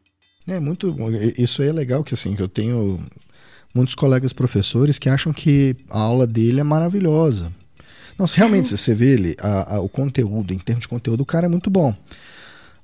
É 0.47 0.59
muito 0.59 0.93
bom. 0.93 1.11
Isso 1.39 1.63
aí 1.63 1.69
é 1.69 1.73
legal 1.73 2.03
que 2.03 2.15
assim, 2.15 2.35
que 2.35 2.43
eu 2.43 2.49
tenho 2.49 3.01
muitos 3.75 3.95
colegas 3.95 4.33
professores 4.33 4.99
que 4.99 5.09
acham 5.09 5.33
que 5.33 5.77
a 5.89 5.99
aula 5.99 6.27
dele 6.27 6.61
é 6.61 6.65
maravilhosa. 6.65 7.53
Nossa, 8.19 8.37
realmente, 8.37 8.69
você 8.77 8.95
vê 8.95 9.15
ele, 9.15 9.37
a, 9.41 9.77
a, 9.77 9.81
o 9.81 9.89
conteúdo, 9.89 10.53
em 10.53 10.59
termos 10.59 10.83
de 10.83 10.89
conteúdo, 10.89 11.23
o 11.23 11.27
cara 11.27 11.47
é 11.47 11.49
muito 11.49 11.71
bom. 11.71 11.95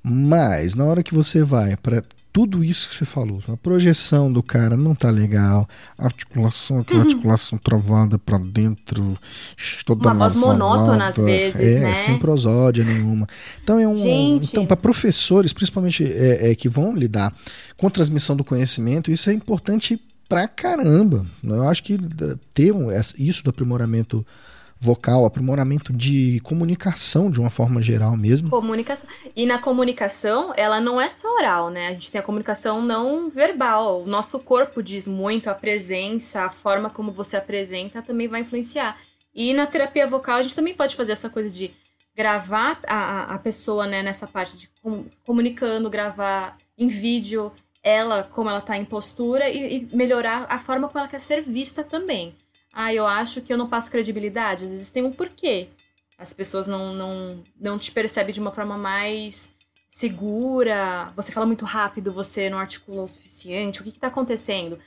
Mas 0.08 0.76
na 0.76 0.84
hora 0.84 1.02
que 1.02 1.12
você 1.12 1.42
vai 1.42 1.76
para 1.76 2.00
tudo 2.32 2.62
isso 2.62 2.88
que 2.88 2.94
você 2.94 3.04
falou, 3.04 3.42
a 3.48 3.56
projeção 3.56 4.32
do 4.32 4.40
cara 4.40 4.76
não 4.76 4.94
tá 4.94 5.10
legal, 5.10 5.68
a 5.98 6.04
articulação, 6.04 6.78
aquela 6.78 7.00
uhum. 7.00 7.06
articulação 7.06 7.58
travada 7.58 8.16
para 8.16 8.38
dentro, 8.38 9.18
toda 9.84 10.08
Uma 10.08 10.28
voz 10.28 10.36
monótona 10.36 11.08
às 11.08 11.16
vezes, 11.16 11.58
é, 11.58 11.80
né? 11.80 11.96
sem 11.96 12.16
prosódia 12.18 12.84
nenhuma. 12.84 13.26
Então 13.64 13.80
é 13.80 13.88
um, 13.88 13.96
Gente. 13.96 14.50
então 14.50 14.64
para 14.64 14.76
professores, 14.76 15.52
principalmente 15.52 16.04
é, 16.04 16.52
é, 16.52 16.54
que 16.54 16.68
vão 16.68 16.94
lidar 16.94 17.34
com 17.76 17.90
transmissão 17.90 18.36
do 18.36 18.44
conhecimento, 18.44 19.10
isso 19.10 19.28
é 19.28 19.32
importante 19.32 20.00
pra 20.28 20.46
caramba. 20.46 21.26
Eu 21.42 21.66
acho 21.66 21.82
que 21.82 21.98
ter 22.54 22.72
isso 23.18 23.42
do 23.42 23.50
aprimoramento 23.50 24.24
vocal, 24.78 25.24
aprimoramento 25.24 25.92
de 25.92 26.40
comunicação 26.40 27.30
de 27.30 27.40
uma 27.40 27.50
forma 27.50 27.80
geral 27.80 28.16
mesmo. 28.16 28.50
Comunicação. 28.50 29.08
E 29.34 29.46
na 29.46 29.58
comunicação, 29.58 30.52
ela 30.56 30.80
não 30.80 31.00
é 31.00 31.08
só 31.08 31.28
oral, 31.36 31.70
né? 31.70 31.88
A 31.88 31.94
gente 31.94 32.10
tem 32.10 32.18
a 32.20 32.24
comunicação 32.24 32.82
não 32.82 33.30
verbal. 33.30 34.02
O 34.02 34.06
nosso 34.06 34.38
corpo 34.40 34.82
diz 34.82 35.06
muito, 35.08 35.48
a 35.48 35.54
presença, 35.54 36.42
a 36.42 36.50
forma 36.50 36.90
como 36.90 37.10
você 37.10 37.36
apresenta 37.36 38.02
também 38.02 38.28
vai 38.28 38.42
influenciar. 38.42 38.98
E 39.34 39.52
na 39.52 39.66
terapia 39.66 40.06
vocal, 40.06 40.36
a 40.36 40.42
gente 40.42 40.54
também 40.54 40.74
pode 40.74 40.96
fazer 40.96 41.12
essa 41.12 41.28
coisa 41.28 41.52
de 41.52 41.70
gravar 42.14 42.78
a, 42.86 43.34
a 43.34 43.38
pessoa, 43.38 43.86
né, 43.86 44.02
nessa 44.02 44.26
parte 44.26 44.56
de 44.56 44.70
comunicando, 45.24 45.90
gravar 45.90 46.56
em 46.78 46.88
vídeo 46.88 47.52
ela, 47.82 48.24
como 48.24 48.48
ela 48.48 48.60
tá 48.60 48.76
em 48.76 48.84
postura 48.84 49.48
e, 49.48 49.76
e 49.76 49.96
melhorar 49.96 50.46
a 50.48 50.58
forma 50.58 50.88
como 50.88 50.98
ela 50.98 51.08
quer 51.08 51.20
ser 51.20 51.42
vista 51.42 51.84
também 51.84 52.34
ah, 52.78 52.92
eu 52.92 53.06
acho 53.06 53.40
que 53.40 53.50
eu 53.50 53.56
não 53.56 53.66
passo 53.66 53.90
credibilidade. 53.90 54.66
Às 54.66 54.70
vezes 54.70 54.90
tem 54.90 55.02
um 55.02 55.10
porquê. 55.10 55.68
As 56.18 56.34
pessoas 56.34 56.66
não, 56.66 56.94
não, 56.94 57.42
não 57.58 57.78
te 57.78 57.90
percebem 57.90 58.34
de 58.34 58.40
uma 58.40 58.52
forma 58.52 58.76
mais 58.76 59.50
segura, 59.90 61.10
você 61.16 61.32
fala 61.32 61.46
muito 61.46 61.64
rápido, 61.64 62.12
você 62.12 62.50
não 62.50 62.58
articula 62.58 63.04
o 63.04 63.08
suficiente, 63.08 63.80
o 63.80 63.82
que 63.82 63.88
está 63.88 64.08
acontecendo? 64.08 64.78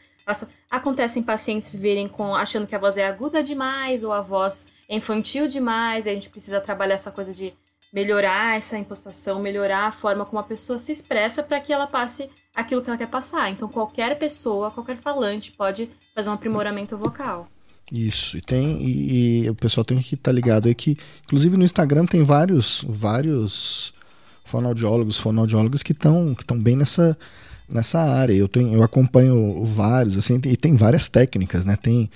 Acontecem 0.69 1.23
pacientes 1.23 1.75
virem 1.75 2.07
com 2.07 2.35
achando 2.35 2.67
que 2.67 2.75
a 2.75 2.79
voz 2.79 2.95
é 2.95 3.07
aguda 3.07 3.41
demais 3.41 4.03
ou 4.03 4.13
a 4.13 4.21
voz 4.21 4.63
é 4.87 4.95
infantil 4.95 5.47
demais, 5.47 6.05
a 6.05 6.13
gente 6.13 6.29
precisa 6.29 6.61
trabalhar 6.61 6.93
essa 6.93 7.11
coisa 7.11 7.33
de 7.33 7.51
melhorar 7.91 8.55
essa 8.55 8.77
impostação, 8.77 9.39
melhorar 9.39 9.87
a 9.87 9.91
forma 9.91 10.27
como 10.27 10.39
a 10.39 10.43
pessoa 10.43 10.77
se 10.77 10.91
expressa 10.91 11.41
para 11.41 11.59
que 11.59 11.73
ela 11.73 11.87
passe 11.87 12.29
aquilo 12.53 12.83
que 12.83 12.89
ela 12.91 12.99
quer 12.99 13.09
passar. 13.09 13.49
Então 13.49 13.67
qualquer 13.67 14.15
pessoa, 14.19 14.69
qualquer 14.69 14.97
falante 14.97 15.51
pode 15.51 15.89
fazer 16.13 16.29
um 16.29 16.33
aprimoramento 16.33 16.95
vocal. 16.95 17.47
Isso, 17.91 18.37
e 18.37 18.41
tem 18.41 18.83
e, 18.83 19.45
e 19.45 19.49
o 19.49 19.55
pessoal 19.55 19.83
tem 19.83 19.97
que 19.97 20.13
estar 20.15 20.29
tá 20.29 20.35
ligado 20.35 20.67
aí 20.67 20.75
que 20.75 20.95
inclusive 21.25 21.57
no 21.57 21.63
Instagram 21.63 22.05
tem 22.05 22.23
vários 22.23 22.85
vários 22.87 23.93
fonoaudiólogos, 24.45 25.17
fonoaudiólogos 25.17 25.81
que 25.81 25.91
estão 25.91 26.35
que 26.35 26.43
estão 26.43 26.59
bem 26.59 26.75
nessa 26.75 27.17
nessa 27.67 27.99
área. 27.99 28.33
Eu 28.33 28.47
tenho 28.47 28.73
eu 28.73 28.83
acompanho 28.83 29.63
vários 29.65 30.17
assim 30.17 30.39
e 30.45 30.55
tem 30.55 30.75
várias 30.75 31.09
técnicas, 31.09 31.65
né? 31.65 31.75
Tem 31.75 32.09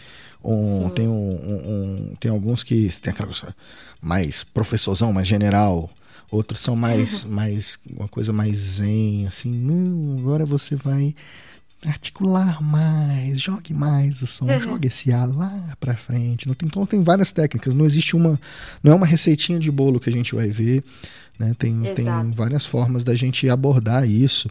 um, 0.44 0.90
tem 0.90 1.08
um, 1.08 1.30
um, 1.32 2.14
tem 2.20 2.30
alguns 2.30 2.64
que 2.64 2.90
tem 3.02 3.12
aquela 3.12 3.30
coisa 3.30 3.56
mais 4.02 4.44
professorzão, 4.44 5.14
mais 5.14 5.28
general. 5.28 5.90
Outros 6.30 6.60
são 6.60 6.76
mais, 6.76 7.24
mais 7.24 7.80
uma 7.96 8.08
coisa 8.08 8.34
mais 8.34 8.58
zen, 8.58 9.28
assim, 9.28 9.52
não, 9.52 10.18
agora 10.18 10.46
você 10.46 10.76
vai 10.76 11.16
articular 11.89 12.62
mais, 12.62 13.41
jogue 13.41 13.74
mais 13.74 14.22
o 14.22 14.28
som, 14.28 14.46
uhum. 14.46 14.60
jogue 14.60 14.88
esse 14.88 15.12
ar 15.12 15.28
lá 15.28 15.76
para 15.80 15.96
frente. 15.96 16.48
Não 16.48 16.56
tem, 16.56 16.67
então 16.67 16.86
tem 16.86 17.02
várias 17.02 17.32
técnicas, 17.32 17.74
não 17.74 17.86
existe 17.86 18.15
uma, 18.15 18.39
não 18.84 18.91
é 18.91 18.96
uma 18.96 19.06
receitinha 19.06 19.60
de 19.60 19.72
bolo 19.72 20.00
que 20.00 20.10
a 20.10 20.13
gente 20.13 20.34
vai 20.36 20.50
ver, 20.50 20.84
né? 21.38 21.56
Tem, 21.58 21.82
tem 21.96 22.06
várias 22.32 22.65
formas 22.65 23.04
da 23.04 23.15
gente 23.15 23.50
abordar 23.50 24.08
isso. 24.08 24.50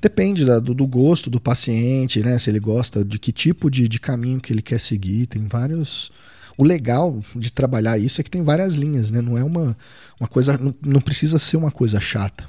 Depende 0.00 0.44
da, 0.44 0.58
do, 0.58 0.74
do, 0.74 0.86
gosto 0.86 1.30
do 1.30 1.40
paciente, 1.40 2.20
né? 2.20 2.38
Se 2.38 2.50
ele 2.50 2.60
gosta 2.60 3.04
de 3.04 3.18
que 3.18 3.32
tipo 3.32 3.70
de, 3.70 3.88
de 3.88 3.98
caminho 3.98 4.40
que 4.40 4.52
ele 4.52 4.62
quer 4.62 4.80
seguir, 4.80 5.26
tem 5.26 5.46
vários 5.46 6.10
o 6.56 6.62
legal 6.62 7.18
de 7.34 7.52
trabalhar 7.52 7.98
isso 7.98 8.20
é 8.20 8.24
que 8.24 8.30
tem 8.30 8.42
várias 8.42 8.74
linhas, 8.74 9.10
né? 9.10 9.20
Não 9.20 9.36
é 9.36 9.42
uma, 9.42 9.76
uma 10.20 10.28
coisa, 10.28 10.56
não, 10.56 10.74
não 10.82 11.00
precisa 11.00 11.38
ser 11.38 11.56
uma 11.56 11.70
coisa 11.70 12.00
chata. 12.00 12.46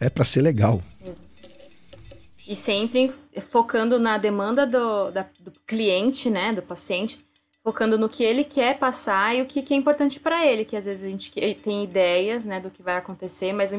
É 0.00 0.10
para 0.10 0.24
ser 0.24 0.42
legal. 0.42 0.82
E 2.46 2.54
sempre 2.54 3.12
focando 3.48 3.98
na 3.98 4.18
demanda 4.18 4.66
do, 4.66 5.10
da, 5.10 5.26
do 5.40 5.50
cliente, 5.66 6.30
né, 6.30 6.52
do 6.52 6.62
paciente, 6.62 7.26
focando 7.66 7.98
no 7.98 8.08
que 8.08 8.22
ele 8.22 8.44
quer 8.44 8.78
passar 8.78 9.34
e 9.34 9.42
o 9.42 9.46
que, 9.46 9.60
que 9.60 9.74
é 9.74 9.76
importante 9.76 10.20
para 10.20 10.46
ele, 10.46 10.64
que 10.64 10.76
às 10.76 10.84
vezes 10.84 11.02
a 11.04 11.08
gente 11.08 11.32
tem 11.64 11.82
ideias, 11.82 12.44
né, 12.44 12.60
do 12.60 12.70
que 12.70 12.80
vai 12.80 12.96
acontecer, 12.96 13.52
mas 13.52 13.72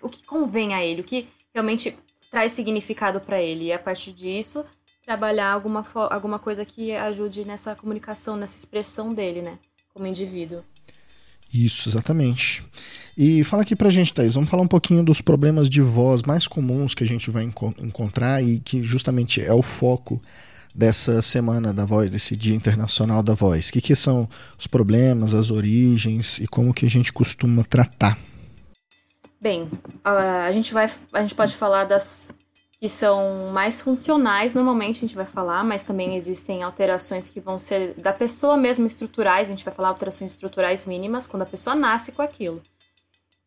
o, 0.00 0.08
que 0.08 0.24
convém 0.24 0.72
a 0.72 0.84
ele, 0.84 1.00
o 1.00 1.04
que 1.04 1.28
realmente 1.52 1.98
traz 2.30 2.52
significado 2.52 3.20
para 3.20 3.42
ele. 3.42 3.64
E 3.64 3.72
a 3.72 3.78
partir 3.78 4.12
disso, 4.12 4.64
trabalhar 5.04 5.50
alguma, 5.50 5.84
alguma 6.10 6.38
coisa 6.38 6.64
que 6.64 6.92
ajude 6.92 7.44
nessa 7.44 7.74
comunicação, 7.74 8.36
nessa 8.36 8.56
expressão 8.56 9.12
dele, 9.12 9.42
né, 9.42 9.58
como 9.92 10.06
indivíduo. 10.06 10.62
Isso, 11.54 11.88
exatamente. 11.88 12.64
E 13.16 13.44
fala 13.44 13.62
aqui 13.62 13.76
pra 13.76 13.88
gente, 13.88 14.12
Thais, 14.12 14.34
vamos 14.34 14.50
falar 14.50 14.64
um 14.64 14.68
pouquinho 14.68 15.04
dos 15.04 15.20
problemas 15.20 15.70
de 15.70 15.80
voz 15.80 16.24
mais 16.24 16.48
comuns 16.48 16.96
que 16.96 17.04
a 17.04 17.06
gente 17.06 17.30
vai 17.30 17.44
enco 17.44 17.72
encontrar 17.78 18.42
e 18.42 18.58
que 18.58 18.82
justamente 18.82 19.40
é 19.40 19.54
o 19.54 19.62
foco 19.62 20.20
dessa 20.74 21.22
semana 21.22 21.72
da 21.72 21.84
voz, 21.84 22.10
desse 22.10 22.34
Dia 22.34 22.56
Internacional 22.56 23.22
da 23.22 23.34
Voz. 23.34 23.68
O 23.68 23.72
que, 23.72 23.80
que 23.80 23.94
são 23.94 24.28
os 24.58 24.66
problemas, 24.66 25.32
as 25.32 25.52
origens 25.52 26.40
e 26.40 26.48
como 26.48 26.74
que 26.74 26.86
a 26.86 26.90
gente 26.90 27.12
costuma 27.12 27.62
tratar? 27.62 28.18
Bem, 29.40 29.68
a 30.02 30.50
gente 30.50 30.74
vai, 30.74 30.90
a 31.12 31.20
gente 31.20 31.36
pode 31.36 31.54
falar 31.54 31.84
das 31.84 32.32
que 32.84 32.88
são 32.90 33.50
mais 33.50 33.80
funcionais, 33.80 34.52
normalmente 34.52 34.98
a 34.98 35.00
gente 35.00 35.16
vai 35.16 35.24
falar, 35.24 35.64
mas 35.64 35.82
também 35.82 36.16
existem 36.16 36.62
alterações 36.62 37.30
que 37.30 37.40
vão 37.40 37.58
ser 37.58 37.94
da 37.94 38.12
pessoa 38.12 38.58
mesmo 38.58 38.86
estruturais, 38.86 39.48
a 39.48 39.52
gente 39.52 39.64
vai 39.64 39.72
falar 39.72 39.88
alterações 39.88 40.32
estruturais 40.32 40.84
mínimas 40.84 41.26
quando 41.26 41.40
a 41.40 41.46
pessoa 41.46 41.74
nasce 41.74 42.12
com 42.12 42.20
aquilo. 42.20 42.60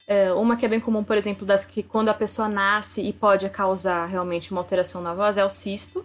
É, 0.07 0.33
uma 0.33 0.57
que 0.57 0.65
é 0.65 0.67
bem 0.67 0.79
comum, 0.79 1.03
por 1.03 1.15
exemplo, 1.15 1.45
das 1.45 1.63
que 1.63 1.83
quando 1.83 2.09
a 2.09 2.15
pessoa 2.15 2.49
nasce 2.49 2.99
e 2.99 3.13
pode 3.13 3.47
causar 3.51 4.07
realmente 4.07 4.49
uma 4.49 4.59
alteração 4.59 5.03
na 5.03 5.13
voz 5.13 5.37
é 5.37 5.45
o 5.45 5.49
cisto. 5.49 6.03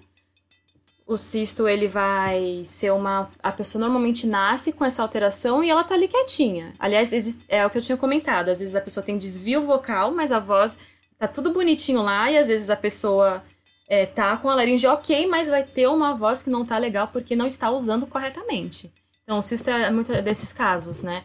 O 1.06 1.16
cisto, 1.16 1.66
ele 1.66 1.88
vai 1.88 2.64
ser 2.66 2.92
uma. 2.92 3.30
A 3.42 3.50
pessoa 3.50 3.80
normalmente 3.80 4.26
nasce 4.26 4.72
com 4.72 4.84
essa 4.84 5.02
alteração 5.02 5.64
e 5.64 5.70
ela 5.70 5.82
tá 5.82 5.94
ali 5.94 6.06
quietinha. 6.06 6.74
Aliás, 6.78 7.10
é 7.48 7.64
o 7.64 7.70
que 7.70 7.78
eu 7.78 7.82
tinha 7.82 7.96
comentado. 7.96 8.50
Às 8.50 8.58
vezes 8.58 8.76
a 8.76 8.80
pessoa 8.80 9.02
tem 9.02 9.16
desvio 9.16 9.62
vocal, 9.62 10.12
mas 10.12 10.30
a 10.30 10.38
voz 10.38 10.76
tá 11.22 11.28
tudo 11.28 11.52
bonitinho 11.52 12.02
lá 12.02 12.28
e 12.32 12.36
às 12.36 12.48
vezes 12.48 12.68
a 12.68 12.74
pessoa 12.74 13.44
é, 13.88 14.04
tá 14.04 14.36
com 14.36 14.50
a 14.50 14.56
laringe 14.56 14.88
ok, 14.88 15.24
mas 15.28 15.48
vai 15.48 15.62
ter 15.62 15.86
uma 15.86 16.16
voz 16.16 16.42
que 16.42 16.50
não 16.50 16.66
tá 16.66 16.76
legal 16.78 17.06
porque 17.12 17.36
não 17.36 17.46
está 17.46 17.70
usando 17.70 18.08
corretamente. 18.08 18.90
Então, 19.22 19.38
o 19.38 19.42
cisto 19.42 19.70
é 19.70 19.88
muito 19.88 20.10
desses 20.20 20.52
casos, 20.52 21.00
né? 21.00 21.22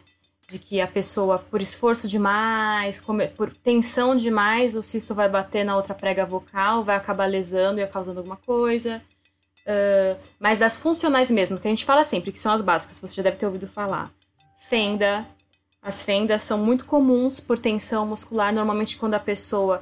De 0.48 0.56
que 0.56 0.80
a 0.80 0.86
pessoa, 0.86 1.40
por 1.40 1.60
esforço 1.60 2.06
demais, 2.06 3.02
por 3.36 3.52
tensão 3.52 4.14
demais, 4.14 4.76
o 4.76 4.84
cisto 4.84 5.16
vai 5.16 5.28
bater 5.28 5.64
na 5.64 5.76
outra 5.76 5.94
prega 5.94 6.24
vocal, 6.24 6.82
vai 6.84 6.94
acabar 6.94 7.26
lesando 7.26 7.80
e 7.80 7.86
causando 7.88 8.20
alguma 8.20 8.36
coisa. 8.36 9.02
Uh, 9.66 10.16
mas 10.38 10.60
das 10.60 10.76
funcionais 10.76 11.28
mesmo, 11.28 11.58
que 11.58 11.66
a 11.66 11.70
gente 11.70 11.84
fala 11.84 12.04
sempre, 12.04 12.30
que 12.30 12.38
são 12.38 12.52
as 12.52 12.60
básicas, 12.60 13.00
você 13.00 13.16
já 13.16 13.22
deve 13.24 13.36
ter 13.36 13.46
ouvido 13.46 13.66
falar. 13.66 14.10
Fenda, 14.68 15.26
as 15.88 16.02
fendas 16.02 16.42
são 16.42 16.58
muito 16.58 16.84
comuns 16.84 17.40
por 17.40 17.58
tensão 17.58 18.04
muscular, 18.04 18.52
normalmente 18.52 18.98
quando 18.98 19.14
a 19.14 19.18
pessoa. 19.18 19.80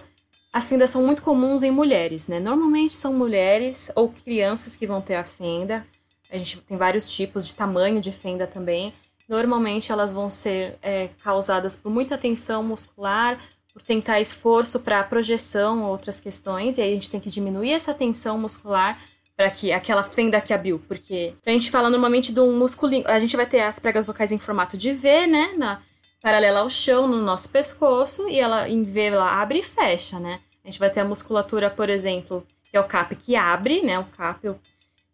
As 0.52 0.68
fendas 0.68 0.90
são 0.90 1.02
muito 1.02 1.20
comuns 1.20 1.64
em 1.64 1.70
mulheres, 1.72 2.28
né? 2.28 2.38
Normalmente 2.38 2.94
são 2.94 3.12
mulheres 3.12 3.90
ou 3.96 4.10
crianças 4.10 4.76
que 4.76 4.86
vão 4.86 5.00
ter 5.00 5.16
a 5.16 5.24
fenda. 5.24 5.84
A 6.30 6.36
gente 6.36 6.60
tem 6.60 6.76
vários 6.76 7.10
tipos 7.10 7.44
de 7.44 7.52
tamanho 7.52 8.00
de 8.00 8.12
fenda 8.12 8.46
também. 8.46 8.94
Normalmente 9.28 9.90
elas 9.90 10.12
vão 10.12 10.30
ser 10.30 10.78
é, 10.80 11.08
causadas 11.24 11.74
por 11.74 11.90
muita 11.90 12.16
tensão 12.16 12.62
muscular, 12.62 13.36
por 13.72 13.82
tentar 13.82 14.20
esforço 14.20 14.78
para 14.78 15.02
projeção 15.02 15.82
ou 15.82 15.90
outras 15.90 16.20
questões, 16.20 16.78
e 16.78 16.82
aí 16.82 16.92
a 16.92 16.94
gente 16.94 17.10
tem 17.10 17.18
que 17.18 17.28
diminuir 17.28 17.72
essa 17.72 17.92
tensão 17.92 18.38
muscular 18.38 18.96
para 19.36 19.50
que 19.50 19.72
aquela 19.72 20.04
fenda 20.04 20.40
que 20.40 20.54
abriu, 20.54 20.78
porque 20.86 21.34
a 21.44 21.50
gente 21.50 21.70
fala 21.70 21.90
normalmente 21.90 22.32
de 22.32 22.40
um 22.40 22.56
musculinho, 22.56 23.04
a 23.06 23.18
gente 23.18 23.36
vai 23.36 23.44
ter 23.44 23.60
as 23.60 23.78
pregas 23.78 24.06
vocais 24.06 24.32
em 24.32 24.38
formato 24.38 24.78
de 24.78 24.92
V, 24.92 25.26
né, 25.26 25.52
na 25.58 25.82
paralela 26.26 26.58
ao 26.58 26.68
chão 26.68 27.06
no 27.06 27.22
nosso 27.22 27.48
pescoço 27.50 28.28
e 28.28 28.40
ela 28.40 28.68
em 28.68 28.82
V 28.82 29.00
ela 29.00 29.40
abre 29.40 29.60
e 29.60 29.62
fecha, 29.62 30.18
né? 30.18 30.40
A 30.64 30.66
gente 30.66 30.80
vai 30.80 30.90
ter 30.90 30.98
a 30.98 31.04
musculatura, 31.04 31.70
por 31.70 31.88
exemplo, 31.88 32.44
que 32.68 32.76
é 32.76 32.80
o 32.80 32.84
cap 32.84 33.14
que 33.14 33.36
abre, 33.36 33.80
né? 33.80 33.96
O 33.96 34.04
cap, 34.06 34.50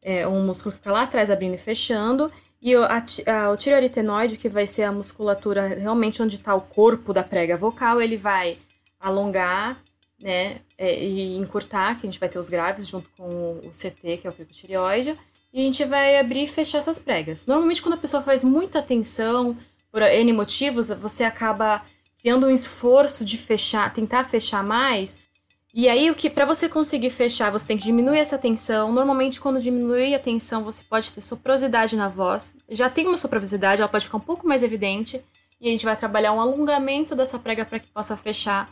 é, 0.02 0.26
um 0.26 0.42
músculo 0.46 0.74
fica 0.74 0.90
lá 0.90 1.02
atrás 1.02 1.30
abrindo 1.30 1.52
e 1.52 1.58
fechando. 1.58 2.32
E 2.62 2.74
o, 2.74 2.82
a, 2.82 3.04
a, 3.26 3.50
o 3.50 3.58
que 4.38 4.48
vai 4.48 4.66
ser 4.66 4.84
a 4.84 4.92
musculatura 4.92 5.68
realmente 5.68 6.22
onde 6.22 6.36
está 6.36 6.54
o 6.54 6.62
corpo 6.62 7.12
da 7.12 7.22
prega 7.22 7.58
vocal, 7.58 8.00
ele 8.00 8.16
vai 8.16 8.56
alongar 8.98 9.76
né, 10.18 10.62
é, 10.78 10.98
e 10.98 11.36
encurtar, 11.36 11.94
que 11.96 12.06
a 12.06 12.10
gente 12.10 12.18
vai 12.18 12.30
ter 12.30 12.38
os 12.38 12.48
graves 12.48 12.88
junto 12.88 13.10
com 13.18 13.60
o 13.62 13.70
CT, 13.70 14.16
que 14.16 14.26
é 14.26 14.30
o 14.30 14.32
pico 14.32 14.50
tireoide, 14.54 15.14
e 15.52 15.60
a 15.60 15.62
gente 15.62 15.84
vai 15.84 16.18
abrir 16.18 16.44
e 16.44 16.48
fechar 16.48 16.78
essas 16.78 16.98
pregas. 16.98 17.44
Normalmente, 17.44 17.82
quando 17.82 17.96
a 17.96 17.98
pessoa 17.98 18.22
faz 18.22 18.42
muita 18.42 18.80
tensão, 18.80 19.54
por 19.92 20.02
N 20.02 20.32
motivos, 20.32 20.88
você 20.88 21.22
acaba 21.22 21.82
criando 22.18 22.46
um 22.46 22.50
esforço 22.50 23.24
de 23.24 23.36
fechar, 23.36 23.92
tentar 23.92 24.24
fechar 24.24 24.64
mais. 24.64 25.14
E 25.74 25.88
aí, 25.88 26.10
o 26.10 26.14
que 26.14 26.30
para 26.30 26.44
você 26.44 26.68
conseguir 26.68 27.10
fechar, 27.10 27.50
você 27.50 27.66
tem 27.66 27.76
que 27.76 27.84
diminuir 27.84 28.18
essa 28.18 28.38
tensão. 28.38 28.92
Normalmente, 28.92 29.40
quando 29.40 29.60
diminui 29.60 30.14
a 30.14 30.18
tensão, 30.18 30.64
você 30.64 30.82
pode 30.84 31.12
ter 31.12 31.20
soprosidade 31.20 31.96
na 31.96 32.08
voz. 32.08 32.52
Já 32.68 32.88
tem 32.88 33.06
uma 33.06 33.18
soprosidade, 33.18 33.80
ela 33.80 33.88
pode 33.88 34.04
ficar 34.04 34.18
um 34.18 34.20
pouco 34.20 34.46
mais 34.46 34.62
evidente. 34.62 35.22
E 35.60 35.68
a 35.68 35.70
gente 35.70 35.84
vai 35.84 35.96
trabalhar 35.96 36.32
um 36.32 36.40
alongamento 36.40 37.14
dessa 37.14 37.38
prega 37.38 37.64
para 37.64 37.78
que 37.78 37.86
possa 37.86 38.16
fechar 38.16 38.68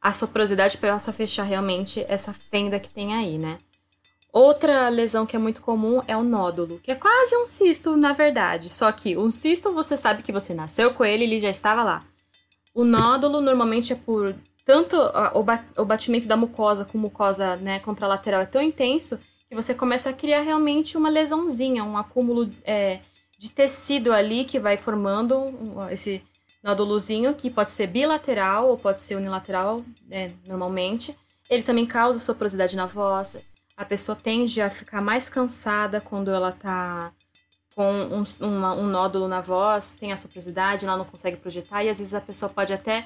a 0.00 0.12
soprosidade 0.12 0.78
para 0.78 0.92
possa 0.92 1.12
fechar 1.12 1.42
realmente 1.42 2.04
essa 2.08 2.32
fenda 2.32 2.78
que 2.78 2.92
tem 2.92 3.14
aí, 3.14 3.38
né? 3.38 3.58
Outra 4.36 4.90
lesão 4.90 5.24
que 5.24 5.34
é 5.34 5.38
muito 5.38 5.62
comum 5.62 6.02
é 6.06 6.14
o 6.14 6.22
nódulo, 6.22 6.78
que 6.80 6.90
é 6.90 6.94
quase 6.94 7.34
um 7.34 7.46
cisto, 7.46 7.96
na 7.96 8.12
verdade. 8.12 8.68
Só 8.68 8.92
que 8.92 9.16
um 9.16 9.30
cisto 9.30 9.72
você 9.72 9.96
sabe 9.96 10.22
que 10.22 10.30
você 10.30 10.52
nasceu 10.52 10.92
com 10.92 11.06
ele, 11.06 11.24
ele 11.24 11.40
já 11.40 11.48
estava 11.48 11.82
lá. 11.82 12.04
O 12.74 12.84
nódulo 12.84 13.40
normalmente 13.40 13.94
é 13.94 13.96
por 13.96 14.34
tanto 14.62 14.94
o 15.74 15.84
batimento 15.86 16.28
da 16.28 16.36
mucosa 16.36 16.84
com 16.84 16.98
mucosa 16.98 17.56
né, 17.56 17.78
contralateral 17.78 18.42
é 18.42 18.44
tão 18.44 18.60
intenso 18.60 19.18
que 19.48 19.54
você 19.54 19.72
começa 19.72 20.10
a 20.10 20.12
criar 20.12 20.42
realmente 20.42 20.98
uma 20.98 21.08
lesãozinha, 21.08 21.82
um 21.82 21.96
acúmulo 21.96 22.46
é, 22.66 23.00
de 23.38 23.48
tecido 23.48 24.12
ali 24.12 24.44
que 24.44 24.58
vai 24.58 24.76
formando 24.76 25.46
esse 25.90 26.20
nódulozinho 26.62 27.32
que 27.34 27.48
pode 27.48 27.70
ser 27.70 27.86
bilateral 27.86 28.68
ou 28.68 28.76
pode 28.76 29.00
ser 29.00 29.14
unilateral, 29.14 29.80
né, 30.06 30.30
normalmente. 30.46 31.16
Ele 31.48 31.62
também 31.62 31.86
causa 31.86 32.18
soprosidade 32.18 32.76
na 32.76 32.84
voz. 32.84 33.38
A 33.76 33.84
pessoa 33.84 34.16
tende 34.16 34.60
a 34.60 34.70
ficar 34.70 35.00
mais 35.00 35.28
cansada 35.28 36.00
quando 36.00 36.30
ela 36.30 36.50
tá 36.50 37.12
com 37.74 37.92
um, 37.92 38.24
uma, 38.40 38.72
um 38.74 38.86
nódulo 38.86 39.28
na 39.28 39.42
voz, 39.42 39.94
tem 40.00 40.10
a 40.10 40.16
soprosidade, 40.16 40.86
ela 40.86 40.96
não 40.96 41.04
consegue 41.04 41.36
projetar, 41.36 41.84
e 41.84 41.90
às 41.90 41.98
vezes 41.98 42.14
a 42.14 42.20
pessoa 42.22 42.48
pode 42.48 42.72
até 42.72 43.04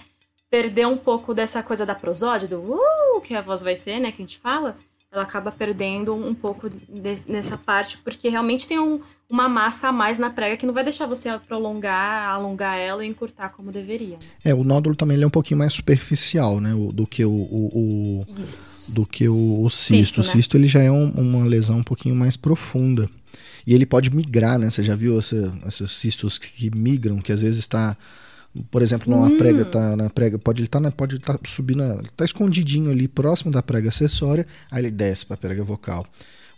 perder 0.48 0.86
um 0.86 0.96
pouco 0.96 1.34
dessa 1.34 1.60
coisa 1.60 1.84
da 1.84 1.94
prosódia, 1.94 2.46
do 2.46 2.60
uh, 2.60 3.20
que 3.20 3.34
a 3.34 3.40
voz 3.40 3.62
vai 3.62 3.74
ter, 3.74 3.98
né, 3.98 4.12
que 4.12 4.22
a 4.22 4.24
gente 4.24 4.38
fala, 4.38 4.76
ela 5.12 5.22
acaba 5.24 5.50
perdendo 5.50 6.14
um 6.14 6.32
pouco 6.32 6.70
de, 6.70 6.78
nessa 7.26 7.58
parte, 7.58 7.98
porque 7.98 8.28
realmente 8.28 8.68
tem 8.68 8.78
um, 8.78 9.00
uma 9.28 9.48
massa 9.48 9.88
a 9.88 9.92
mais 9.92 10.20
na 10.20 10.30
prega 10.30 10.56
que 10.56 10.64
não 10.64 10.72
vai 10.72 10.84
deixar 10.84 11.06
você 11.06 11.36
prolongar, 11.48 12.28
alongar 12.28 12.78
ela 12.78 13.04
e 13.04 13.08
encurtar 13.08 13.48
como 13.48 13.72
deveria. 13.72 14.18
É, 14.44 14.54
o 14.54 14.62
nódulo 14.62 14.94
também 14.94 15.20
é 15.20 15.26
um 15.26 15.30
pouquinho 15.30 15.58
mais 15.58 15.72
superficial, 15.72 16.60
né, 16.60 16.72
do 16.92 17.06
que 17.08 17.24
o, 17.24 17.32
o, 17.32 17.70
o 17.74 18.26
do 18.90 19.04
que 19.04 19.28
o, 19.28 19.64
o 19.64 19.70
cisto. 19.70 19.94
cisto 19.94 20.20
né? 20.20 20.20
O 20.20 20.24
cisto 20.24 20.56
ele 20.56 20.66
já 20.68 20.80
é 20.80 20.90
um, 20.92 21.10
uma 21.10 21.44
lesão 21.44 21.78
um 21.78 21.84
pouquinho 21.84 22.14
mais 22.14 22.36
profunda. 22.36 23.10
E 23.66 23.74
ele 23.74 23.86
pode 23.86 24.10
migrar, 24.14 24.58
né? 24.58 24.70
Você 24.70 24.82
já 24.82 24.96
viu 24.96 25.18
essa, 25.18 25.52
esses 25.66 25.90
cistos 25.90 26.38
que 26.38 26.74
migram, 26.74 27.20
que 27.20 27.30
às 27.30 27.42
vezes 27.42 27.58
está 27.58 27.96
por 28.70 28.82
exemplo, 28.82 29.10
numa 29.10 29.26
hum. 29.26 29.38
prega 29.38 29.64
tá 29.64 29.96
na 29.96 30.10
prega, 30.10 30.38
pode 30.38 30.60
ele 30.60 30.68
tá 30.68 30.80
na, 30.80 30.90
pode 30.90 31.16
estar 31.16 31.38
tá 31.38 31.40
subindo, 31.44 31.82
tá 32.16 32.24
escondidinho 32.24 32.90
ali 32.90 33.06
próximo 33.06 33.52
da 33.52 33.62
prega 33.62 33.88
acessória, 33.88 34.46
aí 34.70 34.82
ele 34.82 34.90
desce 34.90 35.24
para 35.24 35.34
a 35.34 35.38
prega 35.38 35.62
vocal. 35.62 36.06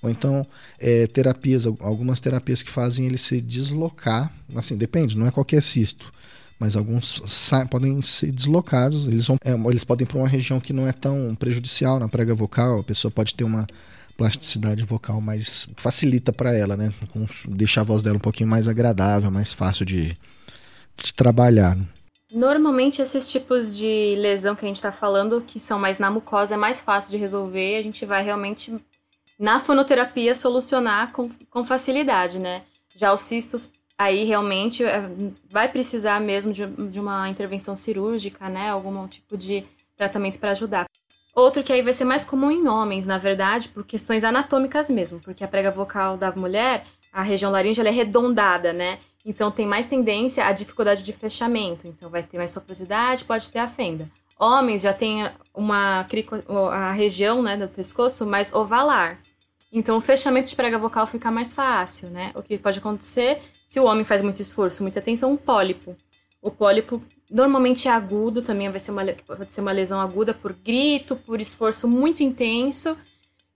Ou 0.00 0.10
então 0.10 0.44
é, 0.80 1.06
terapias, 1.06 1.66
algumas 1.66 2.18
terapias 2.18 2.62
que 2.62 2.70
fazem 2.70 3.06
ele 3.06 3.18
se 3.18 3.40
deslocar, 3.40 4.32
assim, 4.56 4.76
depende, 4.76 5.16
não 5.16 5.26
é 5.26 5.30
qualquer 5.30 5.62
cisto, 5.62 6.10
mas 6.58 6.76
alguns 6.76 7.22
podem 7.70 8.00
ser 8.00 8.32
deslocados, 8.32 9.06
eles, 9.06 9.26
vão, 9.26 9.36
é, 9.44 9.52
eles 9.52 9.84
podem 9.84 10.04
ir 10.04 10.08
para 10.08 10.18
uma 10.18 10.28
região 10.28 10.60
que 10.60 10.72
não 10.72 10.88
é 10.88 10.92
tão 10.92 11.34
prejudicial 11.34 12.00
na 12.00 12.08
prega 12.08 12.34
vocal, 12.34 12.80
a 12.80 12.84
pessoa 12.84 13.10
pode 13.10 13.34
ter 13.34 13.44
uma 13.44 13.66
plasticidade 14.16 14.84
vocal 14.84 15.20
mais 15.20 15.68
facilita 15.76 16.32
para 16.32 16.56
ela, 16.56 16.76
né? 16.76 16.92
Deixar 17.48 17.80
a 17.80 17.84
voz 17.84 18.02
dela 18.02 18.16
um 18.16 18.20
pouquinho 18.20 18.48
mais 18.48 18.68
agradável, 18.68 19.30
mais 19.30 19.52
fácil 19.52 19.84
de, 19.84 20.14
de 20.96 21.12
trabalhar. 21.12 21.76
Normalmente 22.30 23.02
esses 23.02 23.28
tipos 23.28 23.76
de 23.76 24.14
lesão 24.16 24.54
que 24.54 24.64
a 24.64 24.68
gente 24.68 24.76
está 24.76 24.90
falando, 24.90 25.42
que 25.46 25.60
são 25.60 25.78
mais 25.78 25.98
na 25.98 26.10
mucosa, 26.10 26.54
é 26.54 26.56
mais 26.56 26.80
fácil 26.80 27.10
de 27.10 27.18
resolver. 27.18 27.76
A 27.76 27.82
gente 27.82 28.06
vai 28.06 28.24
realmente 28.24 28.74
na 29.38 29.60
fonoterapia 29.60 30.34
solucionar 30.34 31.12
com, 31.12 31.30
com 31.50 31.64
facilidade, 31.64 32.38
né? 32.38 32.62
Já 32.96 33.12
os 33.12 33.22
cistos 33.22 33.68
aí 33.98 34.24
realmente 34.24 34.82
é, 34.82 35.02
vai 35.50 35.68
precisar 35.68 36.20
mesmo 36.20 36.52
de, 36.52 36.66
de 36.66 36.98
uma 36.98 37.28
intervenção 37.28 37.76
cirúrgica, 37.76 38.48
né? 38.48 38.70
Algum 38.70 39.06
tipo 39.06 39.36
de 39.36 39.64
tratamento 39.96 40.38
para 40.38 40.52
ajudar. 40.52 40.86
Outro 41.34 41.62
que 41.62 41.72
aí 41.72 41.80
vai 41.80 41.92
ser 41.92 42.04
mais 42.04 42.24
comum 42.24 42.50
em 42.50 42.68
homens, 42.68 43.06
na 43.06 43.16
verdade, 43.16 43.68
por 43.68 43.84
questões 43.84 44.22
anatômicas 44.22 44.90
mesmo, 44.90 45.18
porque 45.20 45.42
a 45.42 45.48
prega 45.48 45.70
vocal 45.70 46.16
da 46.16 46.30
mulher, 46.32 46.84
a 47.12 47.22
região 47.22 47.50
laringe, 47.50 47.80
ela 47.80 47.88
é 47.88 47.92
arredondada, 47.92 48.72
né? 48.72 48.98
Então 49.24 49.50
tem 49.50 49.66
mais 49.66 49.86
tendência 49.86 50.44
à 50.44 50.52
dificuldade 50.52 51.02
de 51.02 51.12
fechamento. 51.12 51.86
Então 51.86 52.10
vai 52.10 52.22
ter 52.22 52.38
mais 52.38 52.50
soprosidade, 52.50 53.24
pode 53.24 53.50
ter 53.50 53.58
a 53.58 53.68
fenda. 53.68 54.08
Homens 54.38 54.82
já 54.82 54.92
tem 54.92 55.28
uma 55.54 56.06
a 56.72 56.92
região 56.92 57.42
né, 57.42 57.56
do 57.56 57.68
pescoço 57.68 58.26
mais 58.26 58.52
ovalar. 58.52 59.18
Então 59.72 59.96
o 59.96 60.00
fechamento 60.00 60.48
de 60.48 60.56
prega 60.56 60.78
vocal 60.78 61.06
fica 61.06 61.30
mais 61.30 61.52
fácil, 61.54 62.10
né? 62.10 62.30
O 62.34 62.42
que 62.42 62.58
pode 62.58 62.78
acontecer 62.78 63.40
se 63.68 63.80
o 63.80 63.84
homem 63.84 64.04
faz 64.04 64.20
muito 64.20 64.42
esforço, 64.42 64.82
muita 64.82 65.00
tensão, 65.00 65.32
um 65.32 65.36
pólipo. 65.36 65.96
O 66.42 66.50
pólipo 66.50 67.00
normalmente 67.30 67.86
é 67.86 67.90
agudo, 67.90 68.42
também 68.42 68.68
vai 68.68 68.80
ser 68.80 68.90
uma, 68.90 69.04
pode 69.04 69.52
ser 69.52 69.60
uma 69.60 69.72
lesão 69.72 70.00
aguda 70.00 70.34
por 70.34 70.52
grito, 70.52 71.16
por 71.16 71.40
esforço 71.40 71.86
muito 71.86 72.22
intenso 72.22 72.98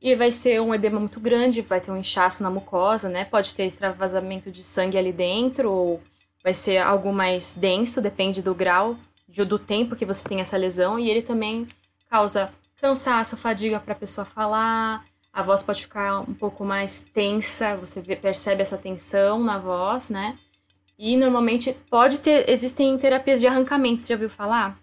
e 0.03 0.15
vai 0.15 0.31
ser 0.31 0.61
um 0.61 0.75
edema 0.75 1.01
muito 1.01 1.19
grande, 1.19 1.63
vai 1.63 1.81
ter 1.81 1.91
um 1.91 1.97
inchaço 1.97 2.43
na 2.43 2.51
mucosa, 2.51 3.09
né? 3.09 3.25
Pode 3.25 3.55
ter 3.55 3.65
extravasamento 3.65 4.51
de 4.51 4.63
sangue 4.63 4.99
ali 4.99 5.13
dentro, 5.13 5.73
ou 5.73 6.03
vai 6.43 6.55
ser 6.55 6.79
algo 6.79 7.13
mais 7.13 7.55
denso, 7.57 8.01
depende 8.01 8.43
do 8.43 8.55
grau, 8.55 8.97
do 9.29 9.59
tempo 9.59 9.97
que 9.97 10.05
você 10.05 10.27
tem 10.29 10.41
essa 10.41 10.57
lesão. 10.57 10.99
E 10.99 11.11
ele 11.11 11.23
também 11.23 11.67
causa 12.11 12.53
cansaço, 12.81 13.37
fadiga 13.37 13.81
para 13.81 13.95
a 13.95 13.97
pessoa 13.97 14.25
falar, 14.25 15.03
a 15.33 15.43
voz 15.43 15.63
pode 15.63 15.83
ficar 15.83 16.21
um 16.21 16.35
pouco 16.35 16.65
mais 16.65 17.01
tensa, 17.01 17.77
você 17.77 18.01
percebe 18.01 18.63
essa 18.63 18.79
tensão 18.79 19.43
na 19.43 19.59
voz, 19.59 20.09
né? 20.09 20.35
E 20.99 21.17
normalmente 21.17 21.77
pode 21.91 22.21
ter, 22.21 22.49
existem 22.49 22.97
terapias 22.97 23.41
de 23.41 23.47
arrancamento, 23.47 24.01
você 24.01 24.09
já 24.09 24.15
ouviu 24.15 24.31
falar? 24.31 24.79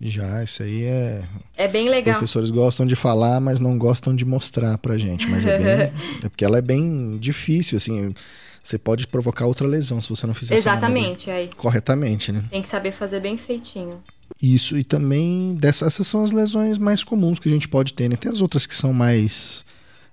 Já, 0.00 0.42
isso 0.42 0.62
aí 0.62 0.84
é. 0.84 1.22
É 1.56 1.68
bem 1.68 1.88
legal. 1.88 2.14
Os 2.14 2.18
professores 2.18 2.50
gostam 2.50 2.84
de 2.84 2.96
falar, 2.96 3.40
mas 3.40 3.60
não 3.60 3.78
gostam 3.78 4.14
de 4.14 4.24
mostrar 4.24 4.76
pra 4.78 4.98
gente. 4.98 5.28
Mas 5.28 5.46
é 5.46 5.58
bem. 5.58 5.92
é 6.22 6.28
porque 6.28 6.44
ela 6.44 6.58
é 6.58 6.62
bem 6.62 7.16
difícil, 7.18 7.76
assim. 7.76 8.14
Você 8.62 8.78
pode 8.78 9.06
provocar 9.06 9.44
outra 9.44 9.66
lesão 9.66 10.00
se 10.00 10.08
você 10.08 10.26
não 10.26 10.32
fizer 10.32 10.54
Exatamente, 10.54 11.30
aí. 11.30 11.50
corretamente, 11.54 12.32
né? 12.32 12.42
Tem 12.50 12.62
que 12.62 12.68
saber 12.68 12.92
fazer 12.92 13.20
bem 13.20 13.36
feitinho. 13.36 14.02
Isso, 14.40 14.78
e 14.78 14.82
também 14.82 15.54
dessas 15.54 15.88
essas 15.88 16.06
são 16.06 16.24
as 16.24 16.32
lesões 16.32 16.78
mais 16.78 17.04
comuns 17.04 17.38
que 17.38 17.46
a 17.46 17.52
gente 17.52 17.68
pode 17.68 17.92
ter, 17.92 18.08
né? 18.08 18.16
Tem 18.16 18.32
as 18.32 18.40
outras 18.40 18.66
que 18.66 18.74
são 18.74 18.90
mais 18.90 19.62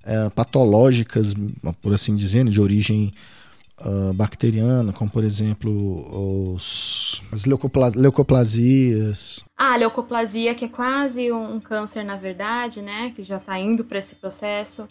é, 0.04 0.30
patológicas, 0.32 1.34
por 1.82 1.94
assim 1.94 2.14
dizer, 2.14 2.44
né? 2.44 2.52
de 2.52 2.60
origem 2.60 3.14
uh, 3.86 4.14
bacteriana, 4.14 4.94
como 4.94 5.10
por 5.10 5.24
exemplo 5.24 6.54
os, 6.54 7.24
as 7.32 7.46
leucoplas, 7.46 7.94
leucoplasias. 7.94 9.44
Ah, 9.58 9.74
a 9.74 9.78
leucoplasia, 9.78 10.56
que 10.56 10.66
é 10.66 10.68
quase 10.68 11.32
um 11.32 11.60
câncer, 11.60 12.04
na 12.04 12.16
verdade, 12.16 12.82
né? 12.82 13.12
Que 13.16 13.24
já 13.24 13.38
está 13.38 13.60
indo 13.60 13.84
para 13.84 14.00
esse 14.00 14.16
processo. 14.16 14.88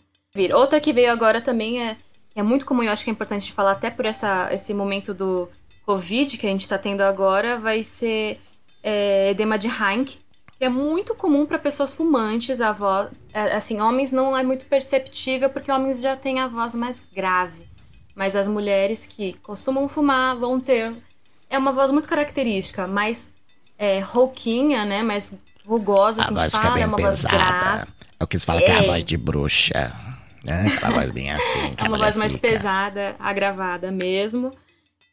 Outra 0.55 0.81
que 0.81 0.93
veio 0.93 1.11
agora 1.11 1.41
também 1.41 1.83
é, 1.83 1.97
é 2.35 2.43
muito 2.43 2.65
comum, 2.65 2.83
eu 2.83 2.93
acho 2.93 3.03
que 3.03 3.11
é 3.11 3.13
importante 3.13 3.53
falar 3.53 3.73
até 3.73 3.91
por 3.91 4.07
essa, 4.07 4.49
esse 4.53 4.73
momento 4.73 5.13
do 5.13 5.49
Covid 5.85 6.39
que 6.39 6.47
a 6.47 6.51
gente 6.51 6.61
está 6.61 6.79
tendo 6.79 7.01
agora, 7.01 7.59
vai 7.59 7.83
ser 7.83 8.39
é, 8.83 9.31
edema 9.31 9.59
de 9.59 9.67
Heinck, 9.67 10.19
que 10.59 10.65
é 10.65 10.69
muito 10.69 11.15
comum 11.15 11.47
para 11.47 11.59
pessoas 11.59 11.95
fumantes, 11.95 12.61
a 12.61 12.71
voz, 12.71 13.09
é, 13.33 13.57
assim, 13.57 13.81
homens 13.81 14.13
não 14.13 14.37
é 14.37 14.43
muito 14.43 14.67
perceptível 14.67 15.51
porque 15.51 15.73
homens 15.73 16.01
já 16.01 16.15
têm 16.15 16.39
a 16.39 16.47
voz 16.47 16.75
mais 16.75 17.03
grave. 17.13 17.70
Mas 18.21 18.37
as 18.37 18.47
mulheres 18.47 19.07
que 19.07 19.33
costumam 19.43 19.89
fumar 19.89 20.37
vão 20.37 20.61
ter. 20.61 20.93
É 21.49 21.57
uma 21.57 21.73
voz 21.73 21.91
muito 21.91 22.07
característica, 22.07 22.87
mais 22.87 23.31
é, 23.79 23.99
rouquinha, 24.01 24.85
né? 24.85 25.03
Mais 25.03 25.33
rugosa. 25.67 26.25
A 26.25 26.31
voz 26.31 26.55
fica 26.55 26.71
bem 26.73 26.83
é 26.83 26.89
pesada. 26.97 27.89
É 28.19 28.23
o 28.23 28.27
que 28.27 28.39
se 28.39 28.45
fala 28.45 28.61
é. 28.61 28.63
que 28.63 28.71
é 28.73 28.79
a 28.79 28.83
voz 28.83 29.03
de 29.03 29.17
bruxa. 29.17 29.99
Né? 30.45 30.67
Aquela 30.67 30.93
voz 30.97 31.11
bem 31.11 31.33
assim. 31.33 31.75
é 31.83 31.89
uma 31.89 31.97
voz 31.97 32.15
mais 32.15 32.37
pesada, 32.37 33.17
agravada 33.19 33.91
mesmo. 33.91 34.53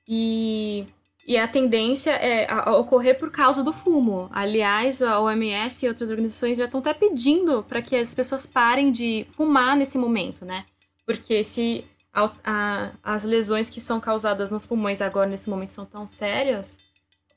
E, 0.05 0.85
e 1.25 1.37
a 1.37 1.47
tendência 1.47 2.11
é 2.11 2.45
a, 2.51 2.71
a 2.71 2.75
ocorrer 2.75 3.17
por 3.17 3.31
causa 3.31 3.63
do 3.63 3.71
fumo. 3.71 4.29
Aliás, 4.33 5.01
a 5.01 5.17
OMS 5.21 5.85
e 5.85 5.87
outras 5.87 6.09
organizações 6.09 6.57
já 6.57 6.65
estão 6.65 6.81
até 6.81 6.93
pedindo 6.93 7.63
para 7.63 7.81
que 7.81 7.95
as 7.95 8.13
pessoas 8.13 8.45
parem 8.45 8.91
de 8.91 9.25
fumar 9.31 9.77
nesse 9.77 9.97
momento, 9.97 10.43
né? 10.43 10.65
Porque 11.05 11.41
se 11.45 11.85
a, 12.17 12.31
a, 12.43 12.91
as 13.03 13.23
lesões 13.23 13.69
que 13.69 13.79
são 13.79 13.99
causadas 13.99 14.49
nos 14.49 14.65
pulmões 14.65 15.01
agora, 15.01 15.29
nesse 15.29 15.49
momento, 15.49 15.73
são 15.73 15.85
tão 15.85 16.07
sérias, 16.07 16.77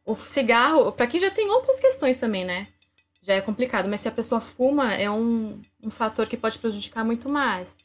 o 0.07 0.17
cigarro, 0.17 0.91
para 0.93 1.07
quem 1.07 1.21
já 1.21 1.31
tem 1.31 1.51
outras 1.51 1.79
questões 1.79 2.17
também, 2.17 2.45
né? 2.45 2.67
Já 3.23 3.35
é 3.35 3.41
complicado, 3.43 3.89
mas 3.89 4.01
se 4.01 4.09
a 4.09 4.13
pessoa 4.13 4.41
fuma, 4.41 4.95
é 4.95 5.11
um, 5.11 5.61
um 5.85 5.91
fator 5.91 6.27
que 6.27 6.37
pode 6.37 6.59
prejudicar 6.59 7.05
muito 7.05 7.29
mais. 7.29 7.77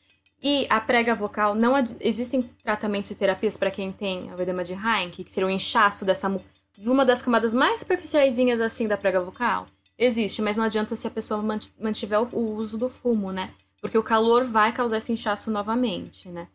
E 0.42 0.66
a 0.70 0.80
prega 0.80 1.14
vocal, 1.14 1.54
não 1.54 1.74
existem 2.00 2.42
tratamentos 2.42 3.12
e 3.12 3.16
terapias 3.16 3.58
para 3.58 3.72
quem 3.72 3.92
tem 3.92 4.32
o 4.34 4.42
edema 4.42 4.64
de 4.64 4.74
Heinck, 4.74 5.24
que 5.24 5.32
seria 5.32 5.48
o 5.48 5.50
um 5.50 5.54
inchaço 5.54 6.06
dessa 6.06 6.30
de 6.78 6.90
uma 6.90 7.06
das 7.06 7.22
camadas 7.22 7.54
mais 7.54 7.80
superficiais 7.80 8.38
assim 8.62 8.88
da 8.88 8.98
prega 8.98 9.20
vocal? 9.20 9.66
Existe, 9.98 10.42
mas 10.42 10.58
não 10.58 10.64
adianta 10.64 10.96
se 10.96 11.08
a 11.08 11.12
pessoa 11.12 11.42
mantiver 11.80 12.20
o 12.22 12.54
uso 12.54 12.78
do 12.78 12.90
fumo, 12.90 13.32
né? 13.32 13.52
Porque 13.82 13.98
o 13.98 14.04
calor 14.04 14.46
vai 14.46 14.72
causar 14.74 14.98
esse 14.98 15.12
inchaço 15.12 15.52
novamente, 15.52 16.28
né? 16.30 16.48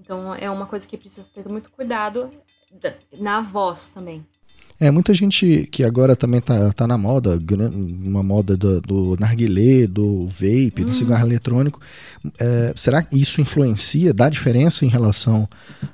Então 0.00 0.34
é 0.34 0.50
uma 0.50 0.66
coisa 0.66 0.88
que 0.88 0.96
precisa 0.96 1.26
ter 1.34 1.48
muito 1.48 1.70
cuidado 1.70 2.30
na 3.18 3.40
voz 3.40 3.88
também. 3.88 4.24
É, 4.80 4.90
muita 4.90 5.12
gente 5.12 5.68
que 5.70 5.84
agora 5.84 6.16
também 6.16 6.40
tá, 6.40 6.72
tá 6.72 6.86
na 6.86 6.96
moda, 6.96 7.38
uma 8.02 8.22
moda 8.22 8.56
do, 8.56 8.80
do 8.80 9.16
narguilé, 9.20 9.86
do 9.86 10.26
vape, 10.26 10.82
do 10.82 10.86
uhum. 10.86 10.92
cigarro 10.94 11.26
eletrônico. 11.26 11.78
É, 12.40 12.72
será 12.74 13.02
que 13.02 13.20
isso 13.20 13.42
influencia, 13.42 14.14
dá 14.14 14.30
diferença 14.30 14.86
em 14.86 14.88
relação 14.88 15.46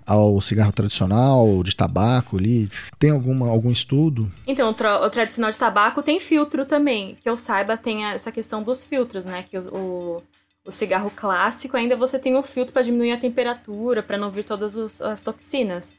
ao 0.06 0.40
cigarro 0.40 0.70
tradicional, 0.70 1.64
de 1.64 1.74
tabaco 1.74 2.38
ali? 2.38 2.70
Tem 2.96 3.10
alguma, 3.10 3.48
algum 3.48 3.72
estudo? 3.72 4.30
Então, 4.46 4.70
o, 4.70 4.74
tra 4.74 5.04
o 5.04 5.10
tradicional 5.10 5.50
de 5.50 5.58
tabaco 5.58 6.00
tem 6.00 6.20
filtro 6.20 6.64
também. 6.64 7.16
Que 7.20 7.28
eu 7.28 7.36
saiba, 7.36 7.76
tem 7.76 8.04
essa 8.04 8.30
questão 8.30 8.62
dos 8.62 8.84
filtros, 8.84 9.24
né? 9.24 9.44
Que 9.50 9.58
o, 9.58 9.62
o 9.62 10.22
o 10.66 10.72
cigarro 10.72 11.10
clássico, 11.14 11.76
ainda 11.76 11.96
você 11.96 12.18
tem 12.18 12.36
o 12.36 12.42
filtro 12.42 12.72
para 12.72 12.82
diminuir 12.82 13.12
a 13.12 13.18
temperatura, 13.18 14.02
para 14.02 14.18
não 14.18 14.30
vir 14.30 14.44
todas 14.44 14.76
os, 14.76 15.00
as 15.00 15.22
toxinas. 15.22 15.92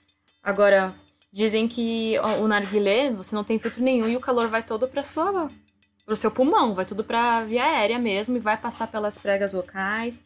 Agora, 0.43 0.93
dizem 1.31 1.67
que 1.67 2.15
o 2.41 2.47
narguilé, 2.47 3.11
você 3.11 3.35
não 3.35 3.43
tem 3.43 3.59
filtro 3.59 3.83
nenhum 3.83 4.07
e 4.07 4.17
o 4.17 4.19
calor 4.19 4.47
vai 4.47 4.63
todo 4.63 4.87
para 4.87 5.03
sua 5.03 5.47
o 6.07 6.15
seu 6.15 6.31
pulmão, 6.31 6.73
vai 6.73 6.85
tudo 6.85 7.03
para 7.03 7.43
via 7.43 7.63
aérea 7.65 7.99
mesmo 7.99 8.37
e 8.37 8.39
vai 8.39 8.55
passar 8.55 8.87
pelas 8.87 9.17
pregas 9.17 9.51
vocais. 9.51 10.21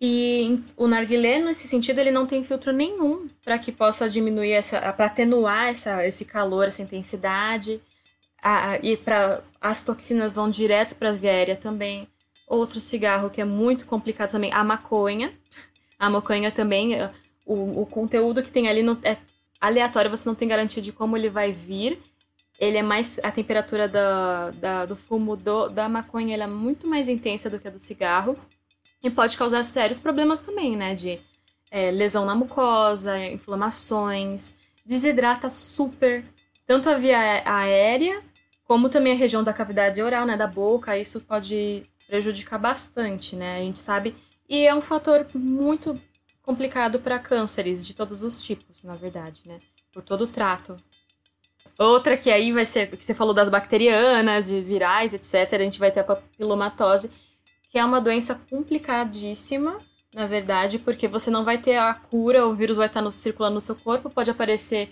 E 0.00 0.62
o 0.76 0.86
narguilé, 0.86 1.38
nesse 1.38 1.68
sentido, 1.68 1.98
ele 1.98 2.10
não 2.10 2.26
tem 2.26 2.42
filtro 2.42 2.72
nenhum 2.72 3.28
para 3.44 3.58
que 3.58 3.70
possa 3.70 4.08
diminuir 4.08 4.52
essa, 4.52 4.80
para 4.92 5.06
atenuar 5.06 5.68
essa, 5.68 6.06
esse 6.06 6.24
calor, 6.24 6.68
essa 6.68 6.80
intensidade. 6.80 7.80
a, 8.42 8.78
e 8.82 8.96
para 8.96 9.42
as 9.60 9.82
toxinas 9.82 10.32
vão 10.32 10.48
direto 10.48 10.94
para 10.94 11.10
a 11.10 11.12
via 11.12 11.32
aérea 11.32 11.56
também. 11.56 12.08
Outro 12.50 12.80
cigarro 12.80 13.30
que 13.30 13.40
é 13.40 13.44
muito 13.44 13.86
complicado 13.86 14.32
também, 14.32 14.52
a 14.52 14.64
maconha. 14.64 15.32
A 15.96 16.10
maconha 16.10 16.50
também, 16.50 16.96
eh, 16.96 17.08
o, 17.46 17.82
o 17.82 17.86
conteúdo 17.86 18.42
que 18.42 18.50
tem 18.50 18.68
ali 18.68 18.84
é 19.04 19.16
aleatório, 19.60 20.10
você 20.10 20.28
não 20.28 20.34
tem 20.34 20.48
garantia 20.48 20.82
de 20.82 20.90
como 20.90 21.16
ele 21.16 21.30
vai 21.30 21.52
vir. 21.52 21.96
Ele 22.58 22.76
é 22.76 22.82
mais. 22.82 23.20
A 23.22 23.30
temperatura 23.30 23.86
da, 23.86 24.50
da 24.50 24.84
do 24.84 24.96
fumo 24.96 25.36
do, 25.36 25.68
da 25.68 25.88
maconha 25.88 26.36
é 26.36 26.46
muito 26.48 26.88
mais 26.88 27.08
intensa 27.08 27.48
do 27.48 27.60
que 27.60 27.68
a 27.68 27.70
do 27.70 27.78
cigarro. 27.78 28.36
E 29.00 29.08
pode 29.08 29.36
causar 29.36 29.64
sérios 29.64 30.00
problemas 30.00 30.40
também, 30.40 30.76
né? 30.76 30.96
De 30.96 31.20
é, 31.70 31.92
lesão 31.92 32.24
na 32.24 32.34
mucosa, 32.34 33.16
inflamações. 33.16 34.54
Desidrata 34.84 35.48
super 35.48 36.24
tanto 36.66 36.90
a 36.90 36.98
via 36.98 37.42
aérea 37.44 38.20
como 38.70 38.88
também 38.88 39.12
a 39.12 39.16
região 39.16 39.42
da 39.42 39.52
cavidade 39.52 40.00
oral, 40.00 40.24
né, 40.24 40.36
da 40.36 40.46
boca, 40.46 40.96
isso 40.96 41.20
pode 41.22 41.82
prejudicar 42.10 42.58
bastante, 42.58 43.36
né? 43.36 43.58
A 43.58 43.60
gente 43.60 43.78
sabe 43.78 44.16
e 44.48 44.66
é 44.66 44.74
um 44.74 44.80
fator 44.80 45.24
muito 45.32 45.94
complicado 46.42 46.98
para 46.98 47.20
cânceres 47.20 47.86
de 47.86 47.94
todos 47.94 48.24
os 48.24 48.42
tipos, 48.42 48.82
na 48.82 48.94
verdade, 48.94 49.42
né? 49.46 49.58
Por 49.92 50.02
todo 50.02 50.22
o 50.24 50.26
trato. 50.26 50.76
Outra 51.78 52.16
que 52.16 52.28
aí 52.28 52.50
vai 52.52 52.66
ser, 52.66 52.90
que 52.90 52.96
você 52.96 53.14
falou 53.14 53.32
das 53.32 53.48
bacterianas, 53.48 54.48
de 54.48 54.60
virais, 54.60 55.14
etc. 55.14 55.52
A 55.52 55.58
gente 55.58 55.78
vai 55.78 55.92
ter 55.92 56.00
a 56.00 56.04
papilomatose, 56.04 57.10
que 57.70 57.78
é 57.78 57.84
uma 57.84 58.00
doença 58.00 58.38
complicadíssima, 58.50 59.78
na 60.12 60.26
verdade, 60.26 60.80
porque 60.80 61.06
você 61.06 61.30
não 61.30 61.44
vai 61.44 61.58
ter 61.58 61.76
a 61.76 61.94
cura, 61.94 62.44
o 62.44 62.54
vírus 62.54 62.76
vai 62.76 62.88
estar 62.88 63.00
no, 63.00 63.12
circulando 63.12 63.54
no 63.54 63.60
seu 63.60 63.76
corpo, 63.76 64.10
pode 64.10 64.30
aparecer 64.30 64.90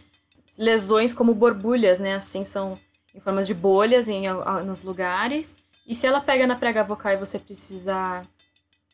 lesões 0.57 1.12
como 1.12 1.35
borbulhas, 1.35 1.99
né? 1.99 2.14
Assim, 2.14 2.45
são 2.45 2.79
em 3.12 3.21
formas 3.21 3.49
de 3.49 3.55
bolhas 3.55 4.09
em, 4.09 4.23
nos 4.64 4.85
lugares. 4.85 5.57
E 5.89 5.95
se 5.95 6.07
ela 6.07 6.20
pega 6.20 6.47
na 6.47 6.55
prega 6.55 6.84
vocal 6.84 7.14
e 7.14 7.16
você 7.16 7.39
precisar 7.39 8.22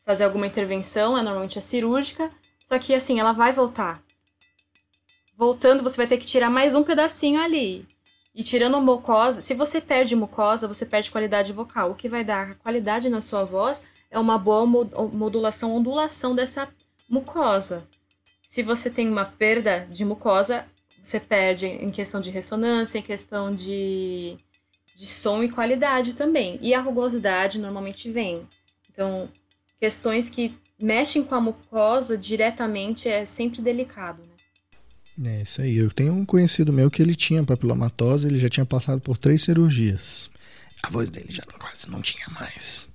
fazer 0.05 0.23
alguma 0.23 0.47
intervenção, 0.47 1.17
é 1.17 1.21
normalmente 1.21 1.57
é 1.57 1.61
cirúrgica, 1.61 2.29
só 2.69 2.79
que 2.79 2.95
assim, 2.95 3.19
ela 3.19 3.33
vai 3.33 3.51
voltar. 3.51 4.01
Voltando, 5.35 5.83
você 5.83 5.97
vai 5.97 6.07
ter 6.07 6.17
que 6.17 6.25
tirar 6.25 6.49
mais 6.49 6.73
um 6.73 6.85
pedacinho 6.85 7.41
ali. 7.41 7.85
E 8.33 8.43
tirando 8.43 8.79
mucosa, 8.79 9.41
se 9.41 9.53
você 9.53 9.81
perde 9.81 10.15
mucosa, 10.15 10.69
você 10.69 10.85
perde 10.85 11.11
qualidade 11.11 11.51
vocal. 11.51 11.91
O 11.91 11.95
que 11.95 12.07
vai 12.07 12.23
dar 12.23 12.55
qualidade 12.55 13.09
na 13.09 13.19
sua 13.19 13.43
voz 13.43 13.83
é 14.09 14.17
uma 14.17 14.37
boa 14.37 14.65
modulação, 14.65 15.75
ondulação 15.75 16.33
dessa 16.33 16.67
mucosa. 17.09 17.85
Se 18.47 18.63
você 18.63 18.89
tem 18.89 19.09
uma 19.09 19.25
perda 19.25 19.85
de 19.89 20.05
mucosa, 20.05 20.65
você 21.03 21.19
perde 21.19 21.65
em 21.65 21.91
questão 21.91 22.21
de 22.21 22.29
ressonância, 22.29 22.99
em 22.99 23.01
questão 23.01 23.51
de, 23.51 24.37
de 24.97 25.05
som 25.05 25.43
e 25.43 25.49
qualidade 25.49 26.13
também. 26.13 26.57
E 26.61 26.73
a 26.73 26.81
rugosidade 26.81 27.59
normalmente 27.59 28.09
vem. 28.09 28.41
Então, 28.91 29.27
questões 29.79 30.29
que 30.29 30.53
mexem 30.81 31.23
com 31.23 31.35
a 31.35 31.41
mucosa 31.41 32.17
diretamente 32.17 33.07
é 33.07 33.25
sempre 33.25 33.61
delicado, 33.61 34.21
né? 35.17 35.37
É 35.37 35.41
isso 35.43 35.61
aí. 35.61 35.77
Eu 35.77 35.89
tenho 35.89 36.13
um 36.13 36.25
conhecido 36.25 36.73
meu 36.73 36.91
que 36.91 37.01
ele 37.01 37.15
tinha 37.15 37.43
papilomatose, 37.43 38.27
ele 38.27 38.37
já 38.37 38.49
tinha 38.49 38.65
passado 38.65 38.99
por 38.99 39.17
três 39.17 39.43
cirurgias. 39.43 40.29
A 40.83 40.89
voz 40.89 41.09
dele 41.09 41.27
já 41.29 41.43
quase 41.57 41.89
não 41.89 42.01
tinha 42.01 42.27
mais. 42.37 42.89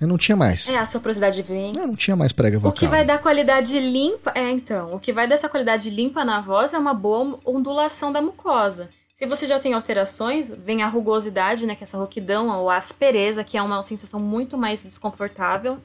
Eu 0.00 0.08
não 0.08 0.16
tinha 0.16 0.36
mais. 0.36 0.68
É, 0.68 0.78
a 0.78 0.86
soprosidade 0.86 1.42
vem. 1.42 1.76
Eu 1.76 1.86
não 1.86 1.96
tinha 1.96 2.16
mais 2.16 2.32
prega 2.32 2.58
vocal. 2.58 2.70
O 2.70 2.74
que 2.74 2.86
vai 2.86 3.04
dar 3.04 3.18
qualidade 3.18 3.78
limpa. 3.78 4.32
É, 4.34 4.48
então. 4.50 4.94
O 4.94 5.00
que 5.00 5.12
vai 5.12 5.28
dar 5.28 5.34
essa 5.34 5.48
qualidade 5.48 5.90
limpa 5.90 6.24
na 6.24 6.40
voz 6.40 6.72
é 6.72 6.78
uma 6.78 6.94
boa 6.94 7.38
ondulação 7.44 8.10
da 8.10 8.22
mucosa. 8.22 8.88
Se 9.20 9.26
você 9.26 9.46
já 9.46 9.60
tem 9.60 9.74
alterações, 9.74 10.50
vem 10.50 10.82
a 10.82 10.88
rugosidade, 10.88 11.66
né? 11.66 11.74
Que 11.74 11.82
é 11.82 11.84
essa 11.84 11.98
rouquidão, 11.98 12.48
ou 12.58 12.70
a 12.70 12.78
aspereza, 12.78 13.44
que 13.44 13.58
é 13.58 13.62
uma 13.62 13.82
sensação 13.82 14.18
muito 14.18 14.56
mais 14.56 14.82
desconfortável. 14.82 15.76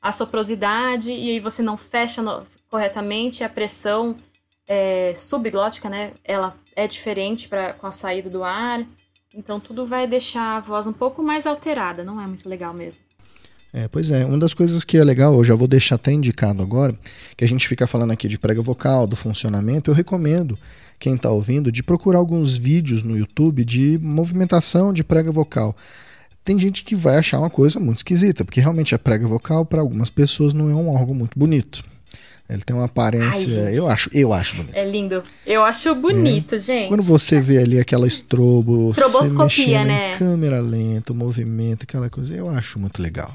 A 0.00 0.10
soprosidade, 0.10 1.10
e 1.10 1.32
aí 1.32 1.40
você 1.40 1.62
não 1.62 1.76
fecha 1.76 2.22
no, 2.22 2.42
corretamente, 2.70 3.44
a 3.44 3.50
pressão 3.50 4.16
é, 4.66 5.12
subglótica, 5.14 5.90
né? 5.90 6.12
Ela 6.24 6.54
é 6.74 6.86
diferente 6.86 7.48
pra, 7.48 7.74
com 7.74 7.86
a 7.86 7.90
saída 7.90 8.30
do 8.30 8.42
ar. 8.42 8.82
Então 9.34 9.60
tudo 9.60 9.86
vai 9.86 10.06
deixar 10.06 10.56
a 10.56 10.60
voz 10.60 10.86
um 10.86 10.92
pouco 10.92 11.22
mais 11.22 11.46
alterada, 11.46 12.02
não 12.02 12.18
é 12.18 12.26
muito 12.26 12.48
legal 12.48 12.72
mesmo. 12.72 13.04
É, 13.74 13.88
pois 13.88 14.10
é, 14.10 14.24
uma 14.24 14.38
das 14.38 14.54
coisas 14.54 14.84
que 14.84 14.96
é 14.96 15.04
legal, 15.04 15.34
eu 15.34 15.44
já 15.44 15.54
vou 15.54 15.68
deixar 15.68 15.96
até 15.96 16.12
indicado 16.12 16.62
agora, 16.62 16.98
que 17.36 17.44
a 17.44 17.48
gente 17.48 17.68
fica 17.68 17.86
falando 17.86 18.10
aqui 18.10 18.26
de 18.26 18.38
prega 18.38 18.62
vocal, 18.62 19.06
do 19.06 19.14
funcionamento, 19.16 19.90
eu 19.90 19.94
recomendo 19.94 20.58
quem 21.00 21.14
está 21.14 21.30
ouvindo 21.30 21.72
de 21.72 21.82
procurar 21.82 22.18
alguns 22.18 22.56
vídeos 22.56 23.02
no 23.02 23.16
YouTube 23.16 23.64
de 23.64 23.98
movimentação 24.00 24.92
de 24.92 25.02
prega 25.02 25.32
vocal. 25.32 25.74
Tem 26.44 26.58
gente 26.58 26.84
que 26.84 26.94
vai 26.94 27.16
achar 27.16 27.38
uma 27.38 27.48
coisa 27.48 27.80
muito 27.80 27.98
esquisita, 27.98 28.44
porque 28.44 28.60
realmente 28.60 28.94
a 28.94 28.98
prega 28.98 29.26
vocal 29.26 29.64
para 29.64 29.80
algumas 29.80 30.10
pessoas 30.10 30.52
não 30.52 30.68
é 30.68 30.74
um 30.74 30.94
órgão 30.94 31.14
muito 31.14 31.38
bonito. 31.38 31.82
Ele 32.48 32.62
tem 32.62 32.74
uma 32.74 32.86
aparência, 32.86 33.66
Ai, 33.66 33.78
eu 33.78 33.88
acho, 33.88 34.10
eu 34.12 34.32
acho 34.32 34.56
bonito. 34.56 34.74
É 34.74 34.84
lindo. 34.84 35.22
Eu 35.46 35.62
acho 35.62 35.94
bonito, 35.94 36.56
é. 36.56 36.58
gente. 36.58 36.88
Quando 36.88 37.02
você 37.02 37.40
vê 37.40 37.58
ali 37.58 37.78
aquela 37.78 38.06
estrobo, 38.06 38.90
Estroboscopia, 38.90 39.84
né? 39.84 40.16
câmera 40.18 40.60
lenta, 40.60 41.12
o 41.12 41.16
movimento, 41.16 41.84
aquela 41.84 42.10
coisa, 42.10 42.34
eu 42.34 42.50
acho 42.50 42.78
muito 42.78 43.00
legal. 43.00 43.32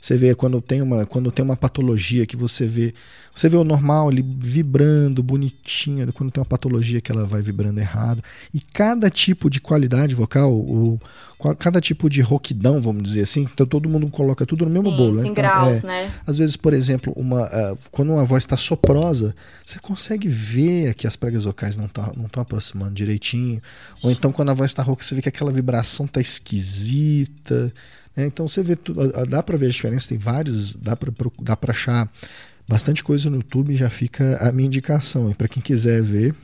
Você 0.00 0.16
vê 0.16 0.34
quando 0.34 0.62
tem 0.62 0.80
uma, 0.80 1.04
quando 1.04 1.30
tem 1.30 1.44
uma 1.44 1.56
patologia 1.56 2.24
que 2.24 2.36
você 2.36 2.66
vê. 2.66 2.94
Você 3.34 3.48
vê 3.48 3.56
o 3.56 3.64
normal 3.64 4.08
ali 4.08 4.22
vibrando, 4.22 5.22
bonitinha, 5.22 6.06
quando 6.12 6.30
tem 6.30 6.40
uma 6.40 6.46
patologia 6.46 7.00
que 7.00 7.12
ela 7.12 7.26
vai 7.26 7.42
vibrando 7.42 7.78
errado. 7.78 8.22
E 8.52 8.60
cada 8.60 9.10
tipo 9.10 9.50
de 9.50 9.60
qualidade 9.60 10.14
vocal, 10.14 10.52
o, 10.52 10.98
cada 11.58 11.80
tipo 11.80 12.08
de 12.08 12.20
roquidão, 12.22 12.80
vamos 12.80 13.02
dizer 13.02 13.22
assim, 13.22 13.42
então 13.42 13.66
todo 13.66 13.88
mundo 13.88 14.08
coloca 14.08 14.44
tudo 14.44 14.64
no 14.64 14.70
mesmo 14.70 14.90
Sim, 14.90 14.96
bolo. 14.96 15.22
Tem 15.22 15.30
então, 15.30 15.34
graus, 15.34 15.84
é, 15.84 15.86
né? 15.86 16.12
Às 16.26 16.38
vezes, 16.38 16.56
por 16.56 16.72
exemplo, 16.72 17.12
uma, 17.16 17.44
uh, 17.46 17.78
quando 17.90 18.12
uma 18.12 18.24
voz 18.24 18.42
está 18.42 18.56
soprosa, 18.56 19.34
você 19.64 19.78
consegue 19.78 20.28
ver 20.28 20.94
que 20.94 21.06
as 21.06 21.14
pregas 21.14 21.44
vocais 21.44 21.76
não 21.76 21.86
estão 21.86 22.04
tá, 22.04 22.12
não 22.16 22.42
aproximando 22.42 22.92
direitinho. 22.92 23.60
Ou 24.02 24.10
então, 24.10 24.32
quando 24.32 24.50
a 24.50 24.54
voz 24.54 24.70
está 24.70 24.82
rouca, 24.82 25.02
você 25.02 25.14
vê 25.14 25.22
que 25.22 25.28
aquela 25.28 25.50
vibração 25.50 26.06
está 26.06 26.20
esquisita. 26.20 27.72
É, 28.20 28.26
então 28.26 28.46
você 28.46 28.62
vê 28.62 28.76
dá 29.28 29.42
para 29.42 29.56
ver 29.56 29.66
a 29.66 29.70
diferença, 29.70 30.10
tem 30.10 30.18
vários, 30.18 30.74
dá 30.74 30.94
para 30.94 31.10
dá 31.40 31.56
para 31.56 31.70
achar 31.72 32.10
bastante 32.68 33.02
coisa 33.02 33.30
no 33.30 33.36
YouTube, 33.36 33.74
já 33.74 33.88
fica 33.88 34.36
a 34.40 34.52
minha 34.52 34.66
indicação 34.66 35.32
para 35.32 35.48
quem 35.48 35.62
quiser 35.62 36.02
ver. 36.02 36.34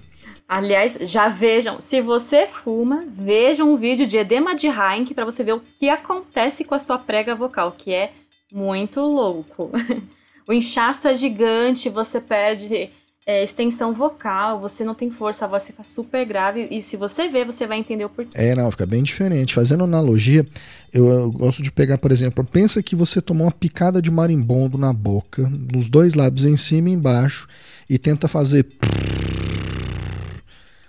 Aliás, 0.48 0.96
já 1.02 1.28
vejam, 1.28 1.80
se 1.80 2.00
você 2.00 2.46
fuma, 2.46 3.04
vejam 3.06 3.70
um 3.70 3.76
vídeo 3.76 4.06
de 4.06 4.16
edema 4.16 4.54
de 4.54 4.68
Heinck 4.68 5.12
para 5.12 5.24
você 5.24 5.42
ver 5.42 5.54
o 5.54 5.62
que 5.78 5.88
acontece 5.88 6.64
com 6.64 6.74
a 6.74 6.78
sua 6.78 6.98
prega 6.98 7.34
vocal, 7.34 7.72
que 7.72 7.92
é 7.92 8.12
muito 8.52 9.00
louco. 9.00 9.70
o 10.48 10.52
inchaço 10.52 11.08
é 11.08 11.14
gigante, 11.14 11.90
você 11.90 12.20
perde 12.20 12.90
é, 13.26 13.42
extensão 13.42 13.92
vocal, 13.92 14.60
você 14.60 14.84
não 14.84 14.94
tem 14.94 15.10
força, 15.10 15.44
a 15.44 15.48
voz 15.48 15.66
fica 15.66 15.82
super 15.82 16.24
grave. 16.24 16.68
E 16.70 16.80
se 16.80 16.96
você 16.96 17.26
ver, 17.26 17.44
você 17.44 17.66
vai 17.66 17.76
entender 17.76 18.04
o 18.04 18.08
porquê. 18.08 18.30
É, 18.34 18.54
não, 18.54 18.70
fica 18.70 18.86
bem 18.86 19.02
diferente. 19.02 19.52
Fazendo 19.52 19.82
analogia, 19.82 20.46
eu, 20.94 21.08
eu, 21.08 21.32
gosto 21.32 21.60
de 21.60 21.72
pegar, 21.72 21.98
por 21.98 22.12
exemplo, 22.12 22.44
pensa 22.44 22.80
que 22.80 22.94
você 22.94 23.20
tomou 23.20 23.46
uma 23.46 23.52
picada 23.52 24.00
de 24.00 24.12
marimbondo 24.12 24.78
na 24.78 24.92
boca, 24.92 25.42
nos 25.72 25.88
dois 25.88 26.14
lábios 26.14 26.46
em 26.46 26.56
cima 26.56 26.88
e 26.88 26.92
embaixo, 26.92 27.48
e 27.90 27.98
tenta 27.98 28.28
fazer 28.28 28.64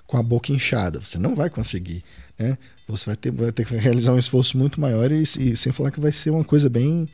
com 0.05 0.15
a 0.15 0.21
boca 0.21 0.51
inchada. 0.51 1.01
Você 1.01 1.17
não 1.17 1.33
vai 1.33 1.49
conseguir. 1.49 2.03
Né? 2.37 2.55
Você 2.87 3.07
vai 3.07 3.15
ter, 3.15 3.31
vai 3.31 3.51
ter 3.51 3.65
que 3.65 3.75
realizar 3.75 4.13
um 4.13 4.19
esforço 4.19 4.59
muito 4.59 4.79
maior 4.79 5.11
e, 5.11 5.23
e 5.23 5.57
sem 5.57 5.71
falar 5.71 5.89
que 5.89 5.99
vai 5.99 6.11
ser 6.11 6.29
uma 6.29 6.43
coisa 6.43 6.69
bem 6.69 7.09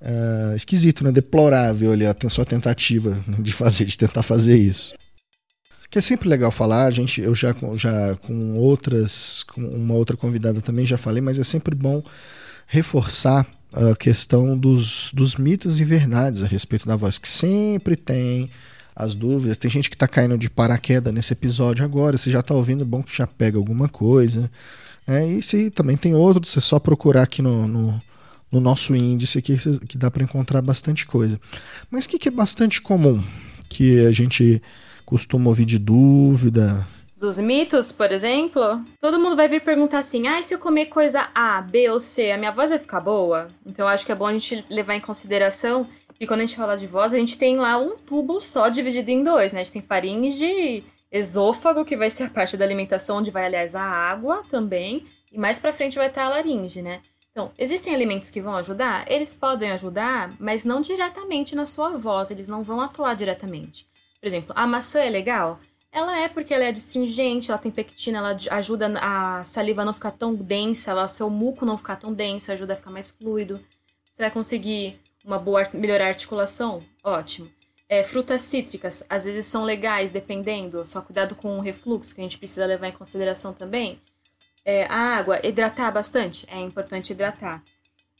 uh, 0.00 0.56
esquisito, 0.56 1.04
né? 1.04 1.12
Deplorável 1.12 1.92
ali 1.92 2.06
a 2.06 2.14
sua 2.28 2.44
tentativa 2.44 3.18
de 3.38 3.52
fazer, 3.52 3.84
de 3.84 3.96
tentar 3.96 4.22
fazer 4.22 4.56
isso. 4.56 4.94
Que 5.90 5.98
é 5.98 6.02
sempre 6.02 6.28
legal 6.28 6.50
falar, 6.50 6.90
gente, 6.90 7.20
eu 7.20 7.34
já, 7.34 7.54
já 7.74 8.16
com 8.16 8.56
outras, 8.56 9.44
com 9.44 9.62
uma 9.62 9.94
outra 9.94 10.16
convidada 10.16 10.60
também 10.60 10.84
já 10.84 10.98
falei, 10.98 11.22
mas 11.22 11.38
é 11.38 11.44
sempre 11.44 11.74
bom 11.74 12.02
reforçar 12.66 13.46
a 13.72 13.94
questão 13.94 14.58
dos, 14.58 15.12
dos 15.14 15.36
mitos 15.36 15.80
e 15.80 15.84
verdades 15.84 16.42
a 16.42 16.46
respeito 16.46 16.86
da 16.86 16.96
voz, 16.96 17.18
que 17.18 17.28
sempre 17.28 17.94
tem 17.94 18.50
as 18.94 19.14
dúvidas. 19.14 19.58
Tem 19.58 19.70
gente 19.70 19.90
que 19.90 19.94
está 19.94 20.08
caindo 20.08 20.38
de 20.38 20.48
paraquedas 20.48 21.12
nesse 21.12 21.34
episódio 21.34 21.84
agora. 21.84 22.16
Você 22.16 22.30
já 22.30 22.40
está 22.40 22.54
ouvindo, 22.54 22.82
é 22.82 22.86
bom 22.86 23.02
que 23.02 23.14
já 23.14 23.26
pega 23.26 23.58
alguma 23.58 23.88
coisa. 23.88 24.50
É, 25.06 25.24
e 25.26 25.42
se 25.42 25.70
também 25.70 25.96
tem 25.96 26.14
outros, 26.14 26.56
é 26.56 26.60
só 26.60 26.80
procurar 26.80 27.22
aqui 27.22 27.42
no, 27.42 27.68
no, 27.68 28.02
no 28.50 28.60
nosso 28.60 28.94
índice 28.94 29.38
aqui 29.38 29.56
que 29.88 29.98
dá 29.98 30.10
para 30.10 30.22
encontrar 30.22 30.62
bastante 30.62 31.06
coisa. 31.06 31.40
Mas 31.90 32.04
o 32.04 32.08
que, 32.08 32.18
que 32.18 32.28
é 32.28 32.32
bastante 32.32 32.80
comum 32.80 33.22
que 33.68 34.06
a 34.06 34.12
gente 34.12 34.62
costuma 35.04 35.48
ouvir 35.48 35.64
de 35.64 35.78
dúvida? 35.78 36.86
Dos 37.16 37.38
mitos, 37.38 37.92
por 37.92 38.12
exemplo, 38.12 38.82
todo 39.00 39.18
mundo 39.18 39.36
vai 39.36 39.48
vir 39.48 39.62
perguntar 39.62 40.00
assim: 40.00 40.28
ah, 40.28 40.42
se 40.42 40.54
eu 40.54 40.58
comer 40.58 40.86
coisa 40.86 41.28
A, 41.34 41.62
B 41.62 41.88
ou 41.90 41.98
C, 41.98 42.30
a 42.30 42.36
minha 42.36 42.50
voz 42.50 42.70
vai 42.70 42.78
ficar 42.78 43.00
boa? 43.00 43.48
Então 43.64 43.88
acho 43.88 44.04
que 44.04 44.12
é 44.12 44.14
bom 44.14 44.26
a 44.26 44.32
gente 44.32 44.64
levar 44.68 44.94
em 44.94 45.00
consideração 45.00 45.86
que 46.18 46.26
quando 46.26 46.40
a 46.40 46.46
gente 46.46 46.56
fala 46.56 46.76
de 46.76 46.86
voz, 46.86 47.12
a 47.12 47.18
gente 47.18 47.36
tem 47.36 47.56
lá 47.56 47.78
um 47.78 47.96
tubo 47.96 48.40
só 48.40 48.68
dividido 48.68 49.10
em 49.10 49.22
dois, 49.22 49.52
né? 49.52 49.60
A 49.60 49.62
gente 49.62 49.72
tem 49.72 49.82
faringe 49.82 50.82
esôfago, 51.10 51.84
que 51.84 51.96
vai 51.96 52.10
ser 52.10 52.24
a 52.24 52.30
parte 52.30 52.56
da 52.56 52.64
alimentação, 52.64 53.18
onde 53.18 53.30
vai, 53.30 53.46
aliás, 53.46 53.74
a 53.74 53.82
água 53.82 54.42
também, 54.50 55.06
e 55.32 55.38
mais 55.38 55.58
para 55.58 55.72
frente 55.72 55.96
vai 55.96 56.08
estar 56.08 56.24
a 56.24 56.28
laringe, 56.30 56.82
né? 56.82 57.00
Então, 57.36 57.52
existem 57.58 57.94
alimentos 57.94 58.30
que 58.30 58.40
vão 58.40 58.56
ajudar? 58.56 59.04
Eles 59.12 59.34
podem 59.34 59.70
ajudar, 59.72 60.32
mas 60.40 60.64
não 60.64 60.80
diretamente 60.80 61.54
na 61.54 61.66
sua 61.66 61.90
voz, 61.90 62.30
eles 62.30 62.48
não 62.48 62.62
vão 62.62 62.80
atuar 62.80 63.14
diretamente. 63.14 63.86
Por 64.18 64.26
exemplo, 64.26 64.54
a 64.56 64.66
maçã 64.66 65.00
é 65.00 65.10
legal? 65.10 65.60
Ela 65.92 66.18
é 66.18 66.28
porque 66.28 66.54
ela 66.54 66.64
é 66.64 66.68
adstringente, 66.68 67.50
ela 67.50 67.60
tem 67.60 67.70
pectina, 67.70 68.16
ela 68.16 68.38
ajuda 68.52 68.86
a 69.02 69.44
saliva 69.44 69.82
a 69.82 69.84
não 69.84 69.92
ficar 69.92 70.12
tão 70.12 70.34
densa, 70.34 70.92
ela, 70.92 71.06
seu 71.08 71.28
muco 71.28 71.66
não 71.66 71.76
ficar 71.76 71.96
tão 71.96 72.10
denso, 72.10 72.50
ajuda 72.50 72.72
a 72.72 72.76
ficar 72.76 72.90
mais 72.90 73.10
fluido. 73.10 73.60
Você 74.10 74.22
vai 74.22 74.30
conseguir 74.30 74.98
uma 75.22 75.36
boa 75.36 75.68
melhorar 75.74 76.06
a 76.06 76.08
articulação? 76.08 76.78
Ótimo. 77.04 77.46
É, 77.86 78.02
frutas 78.02 78.40
cítricas, 78.40 79.04
às 79.10 79.26
vezes 79.26 79.44
são 79.44 79.62
legais, 79.62 80.10
dependendo, 80.10 80.86
só 80.86 81.02
cuidado 81.02 81.34
com 81.34 81.58
o 81.58 81.60
refluxo, 81.60 82.14
que 82.14 82.20
a 82.22 82.24
gente 82.24 82.38
precisa 82.38 82.64
levar 82.64 82.88
em 82.88 82.92
consideração 82.92 83.52
também. 83.52 84.00
É, 84.66 84.84
a 84.86 85.16
água, 85.16 85.38
hidratar 85.44 85.92
bastante? 85.92 86.44
É 86.50 86.58
importante 86.58 87.12
hidratar. 87.12 87.62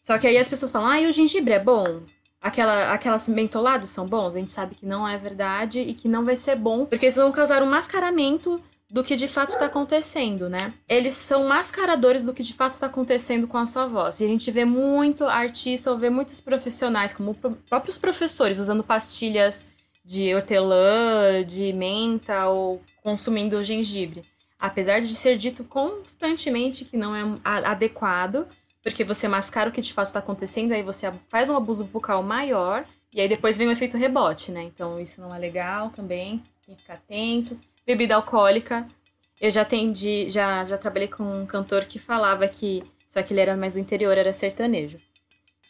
Só 0.01 0.17
que 0.17 0.29
aí 0.29 0.39
as 0.39 0.49
pessoas 0.49 0.71
falam, 0.71 0.89
ah, 0.89 1.01
e 1.01 1.09
o 1.09 1.13
gengibre 1.13 1.53
é 1.53 1.59
bom? 1.59 2.03
Aquela, 2.41 2.93
aquelas 2.93 3.29
mentolados 3.29 3.91
são 3.91 4.07
bons? 4.07 4.37
A 4.37 4.39
gente 4.39 4.53
sabe 4.53 4.77
que 4.77 4.87
não 4.87 5.09
é 5.09 5.19
verdade 5.19 5.81
e 5.81 5.93
que 5.93 6.09
não 6.09 6.25
vai 6.25 6.37
ser 6.37 6.55
bom, 6.55 6.87
porque 6.87 7.07
eles 7.07 7.17
vão 7.17 7.33
causar 7.33 7.65
um 7.65 7.67
mascaramento 7.67 8.63
do 8.89 9.03
que 9.03 9.17
de 9.17 9.27
fato 9.27 9.55
está 9.55 9.67
acontecendo, 9.67 10.49
né? 10.49 10.73
Eles 10.89 11.15
são 11.15 11.49
mascaradores 11.49 12.23
do 12.23 12.33
que 12.33 12.45
de 12.45 12.55
fato 12.55 12.75
está 12.75 12.87
acontecendo 12.87 13.49
com 13.49 13.59
a 13.59 13.67
sua 13.67 13.89
voz. 13.89 14.21
E 14.21 14.25
a 14.25 14.29
gente 14.29 14.49
vê 14.53 14.65
muito 14.65 15.25
artista 15.25 15.91
ou 15.91 15.99
vê 15.99 16.09
muitos 16.09 16.41
profissionais, 16.41 17.13
como 17.13 17.35
próprios 17.69 17.99
professores, 17.99 18.61
usando 18.61 18.85
pastilhas 18.85 19.67
de 20.05 20.33
hortelã, 20.33 21.43
de 21.45 21.73
menta 21.73 22.47
ou 22.47 22.81
consumindo 23.03 23.65
gengibre 23.65 24.23
apesar 24.59 25.01
de 25.01 25.15
ser 25.15 25.37
dito 25.39 25.65
constantemente 25.65 26.85
que 26.85 26.97
não 26.97 27.15
é 27.15 27.23
adequado, 27.45 28.47
porque 28.83 29.05
você 29.05 29.27
mascara 29.27 29.69
o 29.69 29.73
que 29.73 29.83
de 29.83 29.93
fato 29.93 30.07
está 30.07 30.21
acontecendo, 30.21 30.73
aí 30.73 30.83
você 30.83 31.11
faz 31.29 31.51
um 31.51 31.57
abuso 31.57 31.85
vocal 31.85 32.23
maior, 32.23 32.85
e 33.15 33.21
aí 33.21 33.29
depois 33.29 33.57
vem 33.57 33.67
o 33.69 33.73
efeito 33.73 33.97
rebote, 33.97 34.53
né? 34.53 34.63
Então 34.63 35.01
isso 35.01 35.21
não 35.21 35.35
é 35.35 35.39
legal 35.39 35.91
também, 35.91 36.43
tem 36.65 36.75
que 36.75 36.83
ficar 36.83 36.95
atento. 36.95 37.59
Bebida 37.87 38.15
alcoólica, 38.15 38.87
eu 39.41 39.51
já 39.51 39.63
atendi, 39.63 40.31
já, 40.31 40.65
já 40.65 40.79
trabalhei 40.79 41.09
com 41.09 41.25
um 41.25 41.47
cantor 41.47 41.85
que 41.85 41.99
falava 41.99 42.47
que, 42.49 42.83
só 43.09 43.23
que 43.23 43.33
ele 43.33 43.41
era 43.41 43.57
mais 43.57 43.75
do 43.75 43.79
interior, 43.79 44.17
era 44.17 44.33
sertanejo, 44.33 44.99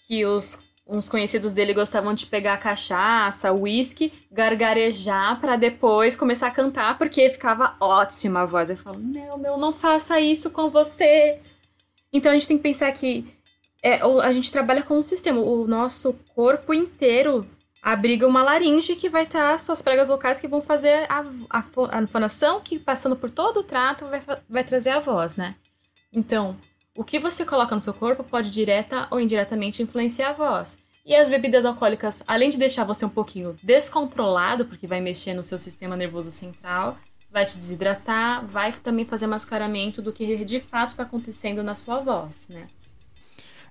que 0.06 0.24
os 0.24 0.58
uns 0.86 1.08
conhecidos 1.08 1.52
dele 1.52 1.74
gostavam 1.74 2.14
de 2.14 2.26
pegar 2.26 2.56
cachaça, 2.58 3.52
uísque, 3.52 4.12
gargarejar 4.30 5.40
para 5.40 5.56
depois 5.56 6.16
começar 6.16 6.46
a 6.46 6.52
cantar, 6.52 6.96
porque 6.96 7.28
ficava 7.28 7.74
ótima 7.80 8.42
a 8.42 8.46
voz. 8.46 8.70
Eu 8.70 8.76
falo, 8.76 8.98
meu, 8.98 9.36
meu, 9.36 9.56
não 9.56 9.72
faça 9.72 10.20
isso 10.20 10.50
com 10.50 10.70
você. 10.70 11.40
Então 12.12 12.30
a 12.30 12.34
gente 12.34 12.46
tem 12.46 12.56
que 12.56 12.62
pensar 12.62 12.92
que 12.92 13.26
é, 13.82 14.00
a 14.00 14.32
gente 14.32 14.52
trabalha 14.52 14.82
com 14.82 14.96
um 14.98 15.02
sistema. 15.02 15.40
O 15.40 15.66
nosso 15.66 16.12
corpo 16.34 16.72
inteiro 16.72 17.44
abriga 17.82 18.26
uma 18.26 18.42
laringe 18.42 18.96
que 18.96 19.08
vai 19.08 19.24
estar 19.24 19.52
tá 19.52 19.58
suas 19.58 19.82
pregas 19.82 20.08
vocais 20.08 20.40
que 20.40 20.48
vão 20.48 20.62
fazer 20.62 21.04
a, 21.08 21.24
a, 21.50 21.64
a 21.98 22.06
fonação, 22.06 22.60
que 22.60 22.78
passando 22.78 23.16
por 23.16 23.30
todo 23.30 23.60
o 23.60 23.64
trato 23.64 24.04
vai, 24.06 24.20
vai 24.48 24.64
trazer 24.64 24.90
a 24.90 25.00
voz, 25.00 25.36
né? 25.36 25.56
Então, 26.12 26.56
o 26.96 27.04
que 27.04 27.18
você 27.18 27.44
coloca 27.44 27.74
no 27.74 27.80
seu 27.80 27.94
corpo 27.94 28.24
pode 28.24 28.50
direta 28.50 29.06
ou 29.10 29.20
indiretamente 29.20 29.82
influenciar 29.82 30.30
a 30.30 30.32
voz. 30.32 30.78
E 31.04 31.14
as 31.14 31.28
bebidas 31.28 31.64
alcoólicas, 31.64 32.22
além 32.26 32.50
de 32.50 32.58
deixar 32.58 32.84
você 32.84 33.04
um 33.04 33.08
pouquinho 33.08 33.54
descontrolado, 33.62 34.64
porque 34.64 34.86
vai 34.86 35.00
mexer 35.00 35.34
no 35.34 35.42
seu 35.42 35.58
sistema 35.58 35.96
nervoso 35.96 36.32
central, 36.32 36.98
vai 37.30 37.46
te 37.46 37.56
desidratar, 37.56 38.44
vai 38.44 38.72
também 38.72 39.04
fazer 39.04 39.26
mascaramento 39.26 40.02
do 40.02 40.12
que 40.12 40.44
de 40.44 40.58
fato 40.58 40.90
está 40.90 41.04
acontecendo 41.04 41.62
na 41.62 41.74
sua 41.74 42.00
voz, 42.00 42.46
né? 42.48 42.66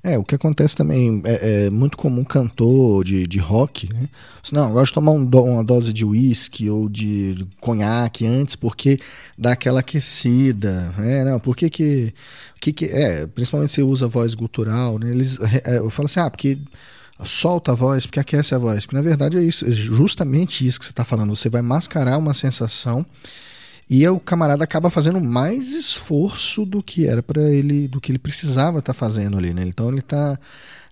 É, 0.06 0.20
o 0.20 0.24
que 0.24 0.36
acontece 0.36 0.76
também 0.76 1.20
é, 1.26 1.66
é 1.66 1.70
muito 1.72 1.97
comum 1.97 2.24
cantor 2.24 3.03
de, 3.03 3.26
de 3.26 3.39
rock, 3.39 3.91
né? 3.91 4.08
Não, 4.53 4.68
eu 4.68 4.74
gosto 4.74 4.91
de 4.91 4.93
tomar 4.93 5.14
um 5.14 5.26
do, 5.26 5.43
uma 5.43 5.64
dose 5.64 5.91
de 5.91 6.06
uísque 6.06 6.70
ou 6.70 6.88
de, 6.88 7.43
conhaque 7.60 8.24
antes, 8.24 8.56
porque 8.56 8.99
dá 9.36 9.53
aquela 9.53 9.80
aquecida, 9.80 10.93
né? 10.95 11.24
Não, 11.24 11.39
que 11.39 11.72
que, 11.72 12.14
que, 12.62 12.72
que 12.72 12.86
é, 12.86 13.26
principalmente 13.26 13.72
se 13.72 13.82
usa 13.82 14.08
voz 14.08 14.36
gutural, 14.36 14.99
né? 14.99 15.10
Eles, 15.10 15.39
é, 15.66 15.80
eu 15.80 15.89
falo 15.89 16.06
assim, 16.06 16.20
ah, 16.20 16.30
porque 16.30 16.60
solta 17.24 17.72
a 17.72 17.76
voz, 17.76 18.06
porque 18.06 18.20
aquece 18.20 18.53
a 18.53 18.60
voz. 18.60 18.86
Porque 18.86 18.95
na 18.95 19.01
verdade 19.01 19.38
é 19.38 19.41
isso, 19.41 19.66
é 19.66 19.72
justamente 19.72 20.68
isso 20.68 20.78
que 20.78 20.86
você 20.86 20.91
está 20.91 21.03
falando. 21.03 21.36
Você 21.36 21.49
vai 21.49 21.64
mascarar 21.64 22.20
uma 22.20 22.36
sensação 22.36 23.03
e 23.90 24.08
o 24.08 24.20
camarada 24.20 24.64
acaba 24.64 24.90
fazendo 24.90 25.22
mais 25.22 25.74
esforço 25.74 26.66
do 26.66 26.82
que 26.82 27.08
era 27.08 27.22
para 27.22 27.42
ele, 27.42 27.88
do 27.88 28.02
que 28.02 28.12
ele 28.12 28.20
precisava 28.20 28.80
estar 28.80 28.94
tá 28.94 28.98
fazendo 28.98 29.38
ali, 29.38 29.54
né? 29.54 29.64
Então 29.66 29.90
ele 29.90 30.00
está 30.00 30.38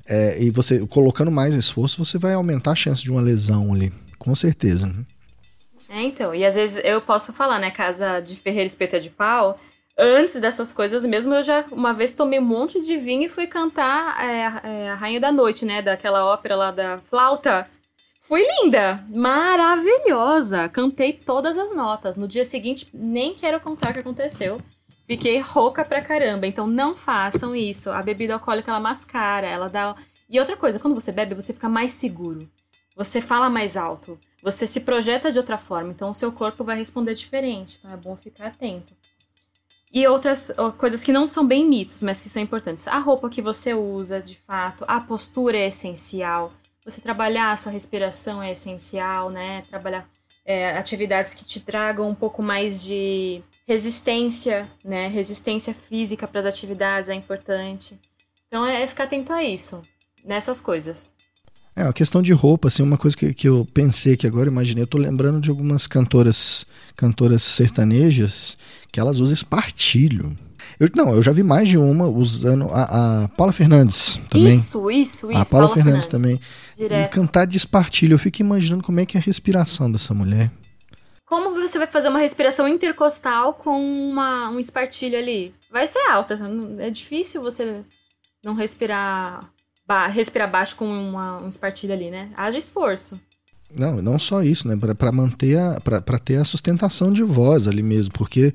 é, 0.06 0.42
e 0.42 0.50
você 0.52 0.86
colocando 0.88 1.32
mais 1.32 1.56
esforço, 1.56 2.04
você 2.04 2.18
vai 2.18 2.34
aumentar 2.34 2.72
a 2.72 2.76
chance 2.76 3.02
de 3.02 3.12
uma 3.12 3.22
lesão 3.22 3.74
ali, 3.74 3.92
com 4.20 4.36
certeza. 4.36 4.88
Né? 4.88 5.06
É, 5.90 6.02
então, 6.02 6.36
e 6.36 6.46
às 6.46 6.56
vezes 6.56 6.82
eu 6.84 7.02
posso 7.02 7.32
falar, 7.32 7.60
né, 7.60 7.72
casa 7.72 8.20
de 8.20 8.36
Ferreira 8.36 8.66
Espeta 8.66 9.00
de 9.00 9.10
Pau, 9.10 9.58
antes 9.98 10.40
dessas 10.40 10.74
coisas 10.74 11.06
mesmo, 11.06 11.34
eu 11.34 11.44
já 11.44 11.64
uma 11.72 11.94
vez 11.94 12.14
tomei 12.14 12.40
um 12.40 12.46
monte 12.46 12.82
de 12.82 12.98
vinho 12.98 13.24
e 13.24 13.30
fui 13.30 13.48
cantar 13.48 14.18
é, 14.22 14.70
é, 14.70 14.90
a 14.90 14.96
Rainha 14.96 15.20
da 15.20 15.32
Noite, 15.32 15.66
né, 15.66 15.82
daquela 15.82 16.26
ópera 16.26 16.56
lá 16.56 16.72
da 16.72 17.00
flauta. 17.10 17.68
Fui 18.34 18.44
linda, 18.64 19.00
maravilhosa. 19.10 20.68
Cantei 20.68 21.14
todas 21.14 21.56
as 21.56 21.72
notas. 21.72 22.18
No 22.18 22.28
dia 22.28 22.44
seguinte, 22.44 22.88
nem 22.92 23.36
quero 23.36 23.60
contar 23.60 23.92
o 23.92 23.94
que 23.94 24.00
aconteceu. 24.00 24.60
Fiquei 25.06 25.40
rouca 25.40 25.86
pra 25.86 26.02
caramba. 26.02 26.48
Então 26.48 26.66
não 26.66 26.96
façam 26.96 27.56
isso. 27.56 27.92
A 27.92 28.02
bebida 28.02 28.34
alcoólica 28.34 28.72
ela 28.72 28.80
mascara, 28.80 29.46
ela 29.46 29.70
dá. 29.70 29.96
E 30.28 30.40
outra 30.40 30.58
coisa, 30.58 30.80
quando 30.80 30.96
você 30.96 31.12
bebe, 31.12 31.36
você 31.36 31.54
fica 31.54 31.70
mais 31.70 31.92
seguro. 31.92 32.40
Você 32.96 33.22
fala 33.22 33.52
mais 33.52 33.78
alto. 33.78 34.20
Você 34.42 34.66
se 34.66 34.80
projeta 34.80 35.32
de 35.32 35.38
outra 35.38 35.60
forma. 35.60 35.92
Então 35.92 36.10
o 36.10 36.16
seu 36.16 36.32
corpo 36.32 36.64
vai 36.64 36.76
responder 36.76 37.14
diferente. 37.14 37.78
Então 37.78 37.94
é 37.94 37.98
bom 37.98 38.16
ficar 38.16 38.48
atento. 38.48 38.94
E 39.94 40.08
outras 40.08 40.52
coisas 40.80 41.04
que 41.04 41.12
não 41.12 41.28
são 41.28 41.46
bem 41.46 41.64
mitos, 41.70 42.02
mas 42.02 42.20
que 42.20 42.32
são 42.32 42.42
importantes. 42.42 42.88
A 42.88 42.98
roupa 42.98 43.30
que 43.30 43.44
você 43.44 43.76
usa, 43.76 44.20
de 44.20 44.36
fato, 44.36 44.84
a 44.88 45.00
postura 45.00 45.56
é 45.56 45.68
essencial 45.68 46.52
você 46.86 47.00
trabalhar 47.02 47.52
a 47.52 47.58
sua 47.58 47.72
respiração 47.72 48.42
é 48.42 48.52
essencial, 48.52 49.30
né? 49.30 49.62
Trabalhar 49.70 50.08
é, 50.46 50.78
atividades 50.78 51.34
que 51.34 51.46
te 51.46 51.60
tragam 51.60 52.08
um 52.08 52.16
pouco 52.16 52.44
mais 52.44 52.82
de 52.82 53.42
resistência, 53.68 54.68
né? 54.84 55.08
Resistência 55.08 55.74
física 55.74 56.28
para 56.28 56.42
as 56.42 56.46
atividades 56.46 57.10
é 57.10 57.14
importante. 57.14 57.98
Então 58.48 58.66
é, 58.66 58.84
é 58.84 58.88
ficar 58.88 59.06
atento 59.06 59.32
a 59.32 59.44
isso, 59.44 59.82
nessas 60.26 60.60
coisas. 60.60 61.12
É, 61.76 61.82
a 61.84 61.94
questão 61.94 62.22
de 62.22 62.32
roupa, 62.34 62.68
assim, 62.68 62.84
uma 62.84 62.98
coisa 62.98 63.18
que, 63.18 63.34
que 63.34 63.50
eu 63.50 63.66
pensei 63.74 64.16
que 64.16 64.28
agora 64.28 64.48
imaginei, 64.48 64.84
eu 64.84 64.88
tô 64.88 64.98
lembrando 64.98 65.42
de 65.42 65.50
algumas 65.50 65.88
cantoras, 65.88 66.68
cantoras 66.96 67.42
sertanejas 67.42 68.58
que 68.92 69.00
elas 69.00 69.20
usam 69.20 69.34
espartilho. 69.34 70.36
Eu, 70.80 70.90
não, 70.96 71.14
eu 71.14 71.22
já 71.22 71.32
vi 71.32 71.44
mais 71.44 71.68
de 71.68 71.78
uma 71.78 72.06
usando 72.08 72.70
a, 72.72 73.24
a 73.24 73.28
Paula 73.30 73.54
Fernandes 73.54 74.20
também. 74.30 74.58
Isso, 74.58 74.92
isso, 74.92 75.32
isso. 75.32 75.40
A 75.40 75.46
Paula, 75.46 75.68
Paula 75.68 75.70
Fernandes, 75.70 76.06
Fernandes, 76.06 76.40
também. 76.40 76.40
Direto. 76.78 77.12
cantar 77.12 77.46
de 77.46 77.58
espartilho. 77.58 78.16
Eu 78.16 78.20
fico 78.20 78.42
imaginando 78.42 78.84
como 78.84 79.00
é 79.00 79.06
que 79.06 79.18
é 79.18 79.20
a 79.20 79.24
respiração 79.24 79.92
dessa 79.92 80.14
mulher. 80.14 80.52
Como 81.26 81.54
você 81.56 81.78
vai 81.78 81.88
fazer 81.88 82.10
uma 82.10 82.20
respiração 82.20 82.68
intercostal 82.68 83.54
com 83.54 83.82
uma, 83.82 84.50
um 84.50 84.60
espartilho 84.60 85.18
ali? 85.18 85.54
Vai 85.72 85.88
ser 85.88 86.00
alta. 86.10 86.40
É 86.80 86.90
difícil 86.90 87.42
você 87.42 87.82
não 88.44 88.54
respirar, 88.54 89.50
ba 89.88 90.08
respirar 90.08 90.52
baixo 90.52 90.76
com 90.76 90.88
uma, 90.88 91.42
um 91.42 91.50
espartilho 91.50 91.94
ali, 91.94 92.12
né? 92.12 92.30
Haja 92.36 92.58
esforço. 92.58 93.20
Não, 93.76 94.02
não 94.02 94.20
só 94.20 94.44
isso, 94.44 94.68
né? 94.68 94.78
Para 94.96 95.12
manter 95.12 95.58
a, 95.58 95.80
pra, 95.82 96.20
ter 96.20 96.36
a 96.36 96.46
sustentação 96.46 97.12
de 97.12 97.24
voz 97.24 97.68
ali 97.68 97.82
mesmo, 97.82 98.14
porque 98.14 98.54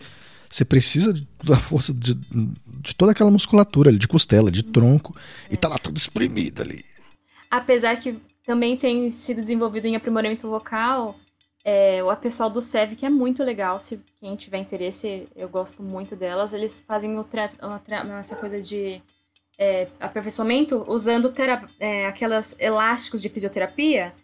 você 0.48 0.64
precisa 0.64 1.12
da 1.44 1.58
força 1.58 1.92
de, 1.92 2.14
de 2.14 2.94
toda 2.94 3.12
aquela 3.12 3.30
musculatura 3.30 3.90
ali, 3.90 3.98
de 3.98 4.08
costela, 4.08 4.50
de 4.50 4.62
tronco, 4.62 5.16
é. 5.50 5.54
e 5.54 5.56
tá 5.56 5.68
lá 5.68 5.78
toda 5.78 5.98
espremida 5.98 6.62
ali. 6.62 6.84
Apesar 7.50 7.96
que 7.96 8.16
também 8.44 8.76
tem 8.76 9.10
sido 9.10 9.40
desenvolvido 9.40 9.86
em 9.86 9.96
aprimoramento 9.96 10.48
vocal, 10.48 11.18
é, 11.64 12.02
o 12.02 12.16
pessoal 12.16 12.48
do 12.48 12.60
SEV, 12.60 12.96
que 12.96 13.04
é 13.04 13.10
muito 13.10 13.44
legal, 13.44 13.78
se 13.80 14.00
quem 14.20 14.34
tiver 14.36 14.58
interesse, 14.58 15.26
eu 15.36 15.48
gosto 15.48 15.82
muito 15.82 16.16
delas, 16.16 16.52
eles 16.52 16.82
fazem 16.86 17.10
essa 18.18 18.36
coisa 18.36 18.62
de 18.62 19.02
é, 19.58 19.88
aperfeiçoamento 20.00 20.84
usando 20.88 21.32
é, 21.80 22.06
aquelas 22.06 22.54
elásticos 22.58 23.20
de 23.20 23.28
fisioterapia, 23.28 24.14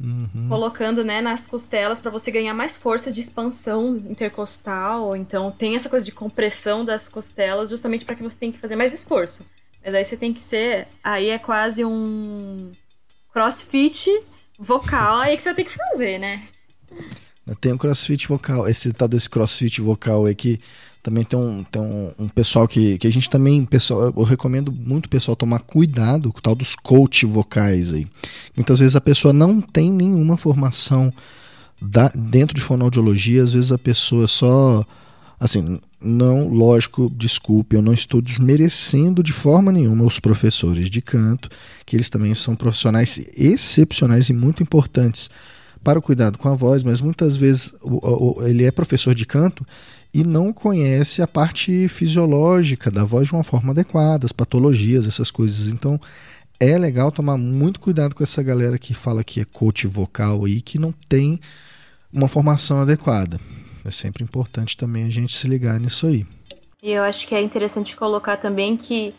Uhum. 0.00 0.48
colocando 0.48 1.02
né, 1.02 1.20
nas 1.20 1.44
costelas 1.44 1.98
para 1.98 2.08
você 2.08 2.30
ganhar 2.30 2.54
mais 2.54 2.76
força 2.76 3.10
de 3.10 3.20
expansão 3.20 3.96
intercostal. 3.96 5.16
Então 5.16 5.50
tem 5.50 5.74
essa 5.74 5.88
coisa 5.88 6.06
de 6.06 6.12
compressão 6.12 6.84
das 6.84 7.08
costelas 7.08 7.70
justamente 7.70 8.04
para 8.04 8.14
que 8.14 8.22
você 8.22 8.36
tenha 8.36 8.52
que 8.52 8.58
fazer 8.58 8.76
mais 8.76 8.92
esforço. 8.92 9.44
Mas 9.84 9.94
aí 9.94 10.04
você 10.04 10.16
tem 10.16 10.32
que 10.32 10.40
ser. 10.40 10.86
Aí 11.02 11.30
é 11.30 11.38
quase 11.38 11.84
um 11.84 12.70
crossfit 13.32 14.08
vocal 14.58 15.18
aí 15.18 15.36
que 15.36 15.42
você 15.42 15.48
vai 15.48 15.56
ter 15.56 15.64
que 15.64 15.76
fazer, 15.76 16.18
né? 16.18 16.42
Tem 17.60 17.72
um 17.72 17.78
crossfit 17.78 18.28
vocal. 18.28 18.68
Esse 18.68 18.92
tal 18.92 19.08
desse 19.08 19.28
crossfit 19.28 19.80
vocal 19.80 20.26
aí 20.26 20.34
que 20.34 20.60
também 21.08 21.24
tem 21.24 21.38
um, 21.38 21.64
tem 21.64 21.80
um, 21.80 22.12
um, 22.18 22.28
pessoal 22.28 22.68
que, 22.68 22.98
que 22.98 23.06
a 23.06 23.10
gente 23.10 23.30
também, 23.30 23.64
pessoal, 23.64 24.12
eu 24.14 24.22
recomendo 24.24 24.70
muito 24.70 25.08
pessoal 25.08 25.34
tomar 25.34 25.60
cuidado 25.60 26.30
com 26.30 26.38
o 26.38 26.42
tal 26.42 26.54
dos 26.54 26.76
coach 26.76 27.24
vocais 27.24 27.94
aí. 27.94 28.06
Muitas 28.54 28.78
vezes 28.78 28.94
a 28.94 29.00
pessoa 29.00 29.32
não 29.32 29.58
tem 29.58 29.90
nenhuma 29.90 30.36
formação 30.36 31.10
da, 31.80 32.08
dentro 32.14 32.54
de 32.54 32.60
fonoaudiologia, 32.60 33.42
às 33.42 33.52
vezes 33.52 33.72
a 33.72 33.78
pessoa 33.78 34.28
só 34.28 34.84
assim, 35.40 35.80
não, 35.98 36.46
lógico, 36.48 37.10
desculpe, 37.16 37.74
eu 37.74 37.80
não 37.80 37.94
estou 37.94 38.20
desmerecendo 38.20 39.22
de 39.22 39.32
forma 39.32 39.72
nenhuma 39.72 40.04
os 40.04 40.20
professores 40.20 40.90
de 40.90 41.00
canto, 41.00 41.48
que 41.86 41.96
eles 41.96 42.10
também 42.10 42.34
são 42.34 42.54
profissionais 42.54 43.18
excepcionais 43.34 44.28
e 44.28 44.34
muito 44.34 44.62
importantes 44.62 45.30
para 45.82 45.98
o 45.98 46.02
cuidado 46.02 46.36
com 46.36 46.48
a 46.48 46.54
voz, 46.54 46.82
mas 46.82 47.00
muitas 47.00 47.34
vezes 47.34 47.72
ele 48.46 48.64
é 48.64 48.70
professor 48.70 49.14
de 49.14 49.24
canto 49.24 49.64
e 50.12 50.24
não 50.24 50.52
conhece 50.52 51.20
a 51.22 51.26
parte 51.26 51.88
fisiológica 51.88 52.90
da 52.90 53.04
voz 53.04 53.28
de 53.28 53.34
uma 53.34 53.44
forma 53.44 53.72
adequada, 53.72 54.26
as 54.26 54.32
patologias, 54.32 55.06
essas 55.06 55.30
coisas. 55.30 55.68
Então 55.68 56.00
é 56.60 56.76
legal 56.76 57.12
tomar 57.12 57.36
muito 57.36 57.78
cuidado 57.78 58.14
com 58.14 58.22
essa 58.22 58.42
galera 58.42 58.78
que 58.78 58.94
fala 58.94 59.22
que 59.22 59.40
é 59.40 59.44
coach 59.44 59.86
vocal 59.86 60.44
aí, 60.44 60.60
que 60.60 60.78
não 60.78 60.92
tem 61.08 61.40
uma 62.12 62.28
formação 62.28 62.80
adequada. 62.80 63.38
É 63.84 63.90
sempre 63.90 64.24
importante 64.24 64.76
também 64.76 65.04
a 65.04 65.10
gente 65.10 65.36
se 65.36 65.46
ligar 65.46 65.78
nisso 65.78 66.06
aí. 66.06 66.26
E 66.82 66.90
eu 66.90 67.02
acho 67.02 67.26
que 67.26 67.34
é 67.34 67.40
interessante 67.40 67.96
colocar 67.96 68.36
também 68.36 68.76
que 68.76 69.14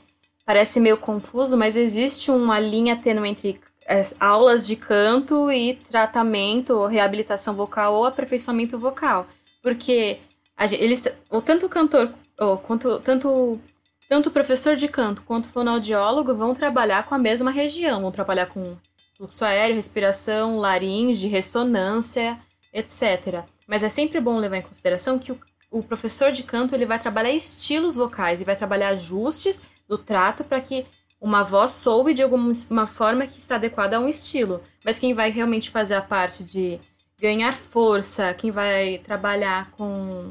parece 0.45 0.79
meio 0.79 0.97
confuso, 0.97 1.55
mas 1.57 1.75
existe 1.75 2.31
uma 2.31 2.59
linha 2.59 2.95
tênue 2.95 3.29
entre 3.29 3.59
as 3.87 4.13
aulas 4.19 4.67
de 4.67 4.75
canto 4.75 5.51
e 5.51 5.73
tratamento, 5.73 6.73
ou 6.73 6.87
reabilitação 6.87 7.55
vocal 7.55 7.95
ou 7.95 8.05
aperfeiçoamento 8.05 8.77
vocal. 8.77 9.27
Porque 9.63 10.17
eles, 10.60 11.03
ou 11.30 11.41
tanto 11.41 11.66
o 11.66 11.70
cantor, 11.70 12.10
ou 12.39 12.57
quanto, 12.57 12.99
tanto, 12.99 13.60
tanto 14.07 14.28
o 14.28 14.32
professor 14.32 14.76
de 14.76 14.88
canto 14.88 15.24
quanto 15.24 15.45
o 15.45 15.49
fonoaudiólogo 15.49 16.36
vão 16.36 16.53
trabalhar 16.53 17.03
com 17.03 17.16
a 17.16 17.20
mesma 17.20 17.51
região, 17.51 18.01
vão 18.01 18.12
trabalhar 18.12 18.47
com 18.47 18.76
fluxo 19.16 19.45
aéreo, 19.45 19.76
respiração, 19.76 20.60
laringe, 20.60 21.28
ressonância, 21.28 22.38
etc. 22.74 23.43
Mas 23.68 23.84
é 23.84 23.89
sempre 23.89 24.20
bom 24.20 24.38
levar 24.38 24.57
em 24.57 24.62
consideração 24.62 25.20
que 25.20 25.32
o, 25.32 25.39
o 25.72 25.84
professor 25.84 26.32
de 26.32 26.43
canto 26.43 26.74
ele 26.74 26.86
vai 26.86 26.99
trabalhar 26.99 27.32
estilos 27.32 27.95
vocais 27.95 28.41
e 28.41 28.45
vai 28.45 28.55
trabalhar 28.55 28.89
ajustes 28.89 29.62
do 29.88 29.97
trato 29.97 30.43
para 30.43 30.62
que 30.62 30.86
uma 31.22 31.43
voz 31.43 31.72
soe 31.72 32.14
de 32.14 32.24
alguma 32.24 32.88
forma 32.88 33.28
que 33.28 33.38
está 33.38 33.55
adequada 33.55 33.97
a 33.97 33.99
um 33.99 34.07
estilo. 34.07 34.62
Mas 34.86 34.97
quem 34.97 35.14
vai 35.14 35.32
realmente 35.32 35.70
fazer 35.70 35.95
a 35.95 36.01
parte 36.01 36.43
de 36.43 36.80
ganhar 37.20 37.57
força, 37.57 38.34
quem 38.34 38.51
vai 38.51 38.99
trabalhar 38.99 39.70
com 39.72 40.30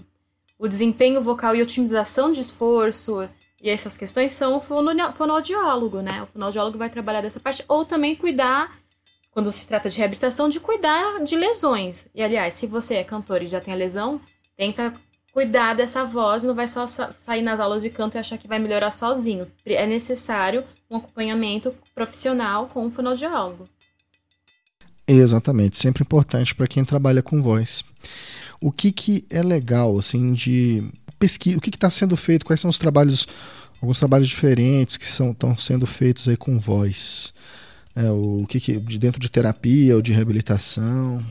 o 0.59 0.67
desempenho 0.67 1.23
vocal 1.23 1.55
e 1.55 1.63
otimização 1.63 2.33
de 2.33 2.41
esforço 2.41 3.29
e 3.63 3.71
essas 3.71 3.97
questões 3.97 4.33
são 4.33 4.57
o 4.57 4.61
fonoaudiólogo, 4.61 6.01
né? 6.01 6.23
O 6.23 6.27
fonoaudiólogo 6.27 6.79
vai 6.79 6.91
trabalhar 6.91 7.21
dessa 7.21 7.41
parte 7.41 7.65
ou 7.69 7.85
também 7.85 8.15
cuidar 8.15 8.77
quando 9.31 9.53
se 9.53 9.67
trata 9.67 9.89
de 9.89 9.99
reabilitação, 9.99 10.49
de 10.49 10.59
cuidar 10.59 11.23
de 11.23 11.37
lesões. 11.37 12.07
E, 12.15 12.23
aliás, 12.23 12.55
se 12.55 12.67
você 12.67 12.95
é 12.95 13.05
cantor 13.05 13.43
e 13.43 13.47
já 13.47 13.61
tem 13.61 13.73
a 13.73 13.77
lesão, 13.77 14.21
tenta 14.57 14.93
cuidar 15.33 15.75
dessa 15.75 16.05
voz, 16.05 16.43
não 16.43 16.55
vai 16.55 16.67
só 16.67 16.87
sair 16.87 17.43
nas 17.43 17.61
aulas 17.61 17.83
de 17.83 17.91
canto 17.91 18.17
e 18.17 18.19
achar 18.19 18.39
que 18.39 18.49
vai 18.49 18.59
melhorar 18.59 18.91
sozinho. 18.91 19.47
É 19.65 19.87
necessário 19.87 20.65
um 20.91 20.97
acompanhamento 20.97 21.73
profissional 21.95 22.67
com 22.67 22.83
um 22.83 22.91
fonoaudiólogo. 22.91 23.65
Exatamente, 25.07 25.79
sempre 25.79 26.03
importante 26.03 26.55
para 26.55 26.67
quem 26.67 26.85
trabalha 26.85 27.23
com 27.23 27.41
voz. 27.41 27.85
O 28.61 28.73
que, 28.73 28.91
que 28.91 29.25
é 29.31 29.43
legal, 29.43 29.99
assim, 29.99 30.33
de 30.33 30.83
pesquisa, 31.19 31.59
o 31.59 31.61
que 31.61 31.71
está 31.71 31.91
sendo 31.91 32.17
feito, 32.17 32.45
quais 32.45 32.61
são 32.61 32.71
os 32.71 32.79
trabalhos, 32.79 33.27
alguns 33.81 33.99
trabalhos 33.99 34.29
diferentes 34.29 34.97
que 34.97 35.05
estão 35.05 35.57
sendo 35.57 35.87
feitos 35.87 36.29
aí 36.29 36.37
com 36.37 36.59
voz? 36.59 37.33
É, 37.95 38.11
o 38.11 38.45
que, 38.49 38.61
que 38.61 38.79
de 38.79 38.99
dentro 38.99 39.21
de 39.21 39.29
terapia 39.29 39.95
ou 39.97 40.03
de 40.03 40.13
reabilitação? 40.13 41.25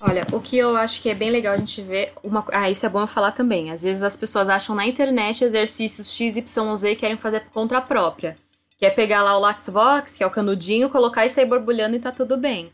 Olha, 0.00 0.26
o 0.32 0.40
que 0.40 0.58
eu 0.58 0.76
acho 0.76 1.00
que 1.00 1.08
é 1.08 1.14
bem 1.14 1.30
legal 1.30 1.54
a 1.54 1.56
gente 1.56 1.80
ver. 1.80 2.12
Uma... 2.22 2.44
Ah, 2.52 2.68
isso 2.68 2.84
é 2.84 2.88
bom 2.88 3.00
eu 3.00 3.06
falar 3.06 3.32
também. 3.32 3.70
Às 3.70 3.82
vezes 3.82 4.02
as 4.02 4.14
pessoas 4.14 4.48
acham 4.48 4.74
na 4.74 4.86
internet 4.86 5.42
exercícios 5.42 6.12
XYZ 6.12 6.84
e 6.84 6.96
querem 6.96 7.16
fazer 7.16 7.40
por 7.40 7.52
conta 7.52 7.80
própria. 7.80 8.36
Quer 8.78 8.90
pegar 8.90 9.22
lá 9.22 9.36
o 9.36 9.40
LaxVox, 9.40 10.16
que 10.16 10.22
é 10.22 10.26
o 10.26 10.30
canudinho, 10.30 10.90
colocar 10.90 11.24
e 11.24 11.30
sair 11.30 11.46
borbulhando 11.46 11.96
e 11.96 12.00
tá 12.00 12.10
tudo 12.10 12.36
bem. 12.36 12.70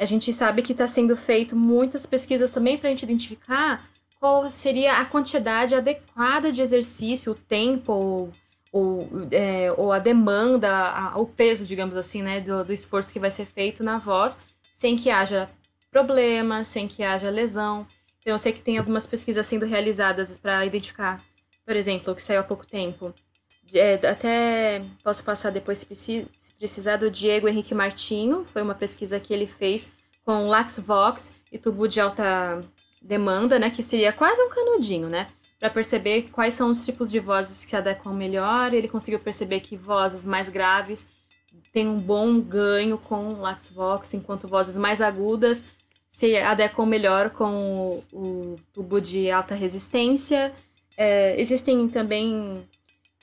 A 0.00 0.06
gente 0.06 0.32
sabe 0.32 0.62
que 0.62 0.72
está 0.72 0.86
sendo 0.86 1.14
feito 1.14 1.54
muitas 1.54 2.06
pesquisas 2.06 2.50
também 2.50 2.78
para 2.78 2.88
a 2.88 2.90
gente 2.90 3.02
identificar 3.02 3.86
qual 4.18 4.50
seria 4.50 4.94
a 4.94 5.04
quantidade 5.04 5.74
adequada 5.74 6.50
de 6.50 6.62
exercício, 6.62 7.32
o 7.32 7.34
tempo, 7.34 8.32
ou, 8.72 9.06
é, 9.30 9.70
ou 9.76 9.92
a 9.92 9.98
demanda, 9.98 10.70
a, 10.70 11.18
o 11.18 11.26
peso, 11.26 11.66
digamos 11.66 11.96
assim, 11.96 12.22
né, 12.22 12.40
do, 12.40 12.64
do 12.64 12.72
esforço 12.72 13.12
que 13.12 13.20
vai 13.20 13.30
ser 13.30 13.44
feito 13.44 13.84
na 13.84 13.98
voz, 13.98 14.38
sem 14.74 14.96
que 14.96 15.10
haja 15.10 15.50
problema, 15.90 16.64
sem 16.64 16.88
que 16.88 17.02
haja 17.02 17.28
lesão. 17.28 17.86
Então, 18.20 18.32
eu 18.32 18.38
sei 18.38 18.54
que 18.54 18.62
tem 18.62 18.78
algumas 18.78 19.06
pesquisas 19.06 19.44
sendo 19.44 19.66
realizadas 19.66 20.38
para 20.38 20.64
identificar, 20.64 21.20
por 21.66 21.76
exemplo, 21.76 22.14
que 22.14 22.22
saiu 22.22 22.40
há 22.40 22.44
pouco 22.44 22.66
tempo. 22.66 23.12
É, 23.74 23.94
até 23.94 24.80
posso 25.04 25.22
passar 25.22 25.50
depois, 25.50 25.86
se 25.92 26.26
precisar, 26.60 26.96
do 26.98 27.10
Diego 27.10 27.48
Henrique 27.48 27.74
Martinho. 27.74 28.44
Foi 28.44 28.62
uma 28.62 28.74
pesquisa 28.76 29.18
que 29.18 29.34
ele 29.34 29.46
fez 29.46 29.88
com 30.24 30.46
LaxVox 30.46 31.34
e 31.50 31.58
tubo 31.58 31.88
de 31.88 32.00
alta 32.00 32.60
demanda, 33.02 33.58
né? 33.58 33.68
Que 33.68 33.82
seria 33.82 34.12
quase 34.12 34.40
um 34.40 34.48
canudinho, 34.48 35.08
né? 35.08 35.26
para 35.60 35.68
perceber 35.68 36.30
quais 36.32 36.54
são 36.54 36.70
os 36.70 36.86
tipos 36.86 37.10
de 37.10 37.20
vozes 37.20 37.64
que 37.64 37.70
se 37.70 37.76
adequam 37.76 38.14
melhor. 38.14 38.72
Ele 38.72 38.88
conseguiu 38.88 39.20
perceber 39.20 39.60
que 39.60 39.76
vozes 39.76 40.24
mais 40.24 40.48
graves 40.48 41.06
têm 41.70 41.86
um 41.86 41.98
bom 41.98 42.40
ganho 42.40 42.96
com 42.96 43.40
LaxVox, 43.40 44.14
enquanto 44.14 44.48
vozes 44.48 44.78
mais 44.78 45.02
agudas 45.02 45.62
se 46.08 46.36
adequam 46.38 46.86
melhor 46.86 47.30
com 47.30 47.54
o, 47.54 48.04
o 48.12 48.56
tubo 48.72 49.00
de 49.00 49.30
alta 49.30 49.54
resistência. 49.54 50.52
É, 50.96 51.38
existem 51.38 51.86
também 51.88 52.54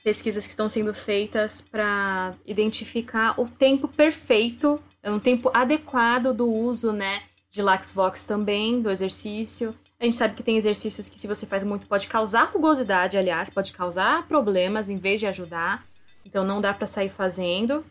pesquisas 0.02 0.44
que 0.44 0.50
estão 0.50 0.68
sendo 0.68 0.94
feitas 0.94 1.60
para 1.60 2.32
identificar 2.46 3.38
o 3.40 3.48
tempo 3.48 3.88
perfeito, 3.88 4.80
é 5.02 5.10
um 5.10 5.18
tempo 5.18 5.50
adequado 5.52 6.32
do 6.32 6.48
uso, 6.48 6.92
né, 6.92 7.20
de 7.50 7.62
LaxVox 7.62 8.24
também, 8.24 8.80
do 8.80 8.90
exercício. 8.90 9.74
A 10.00 10.04
gente 10.04 10.16
sabe 10.16 10.34
que 10.34 10.42
tem 10.42 10.56
exercícios 10.56 11.08
que, 11.08 11.18
se 11.18 11.26
você 11.26 11.44
faz 11.44 11.64
muito, 11.64 11.88
pode 11.88 12.06
causar 12.06 12.50
rugosidade, 12.52 13.16
aliás, 13.16 13.50
pode 13.50 13.72
causar 13.72 14.26
problemas 14.28 14.88
em 14.88 14.96
vez 14.96 15.18
de 15.18 15.26
ajudar. 15.26 15.84
Então 16.24 16.44
não 16.44 16.60
dá 16.60 16.72
para 16.72 16.86
sair 16.86 17.08
fazendo. 17.08 17.84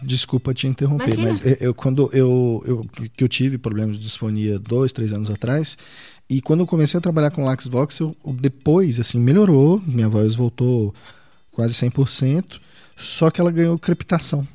Desculpa 0.00 0.54
te 0.54 0.68
interromper, 0.68 1.18
Imagina. 1.18 1.28
mas 1.28 1.44
eu, 1.44 1.56
eu, 1.68 1.74
quando 1.74 2.08
eu, 2.12 2.62
eu 2.64 2.86
que 3.08 3.24
eu 3.24 3.28
tive 3.28 3.58
problemas 3.58 3.98
de 3.98 4.04
disfonia 4.04 4.56
dois, 4.58 4.92
três 4.92 5.12
anos 5.12 5.28
atrás, 5.28 5.76
e 6.30 6.40
quando 6.40 6.60
eu 6.60 6.66
comecei 6.66 6.98
a 6.98 7.00
trabalhar 7.00 7.32
com 7.32 7.44
LaxVox, 7.44 7.98
eu, 7.98 8.14
depois 8.24 9.00
assim 9.00 9.18
melhorou, 9.18 9.82
minha 9.84 10.08
voz 10.08 10.36
voltou 10.36 10.94
quase 11.58 11.74
100%, 11.74 12.60
só 12.96 13.32
que 13.32 13.40
ela 13.40 13.50
ganhou 13.50 13.76
crepitação. 13.76 14.46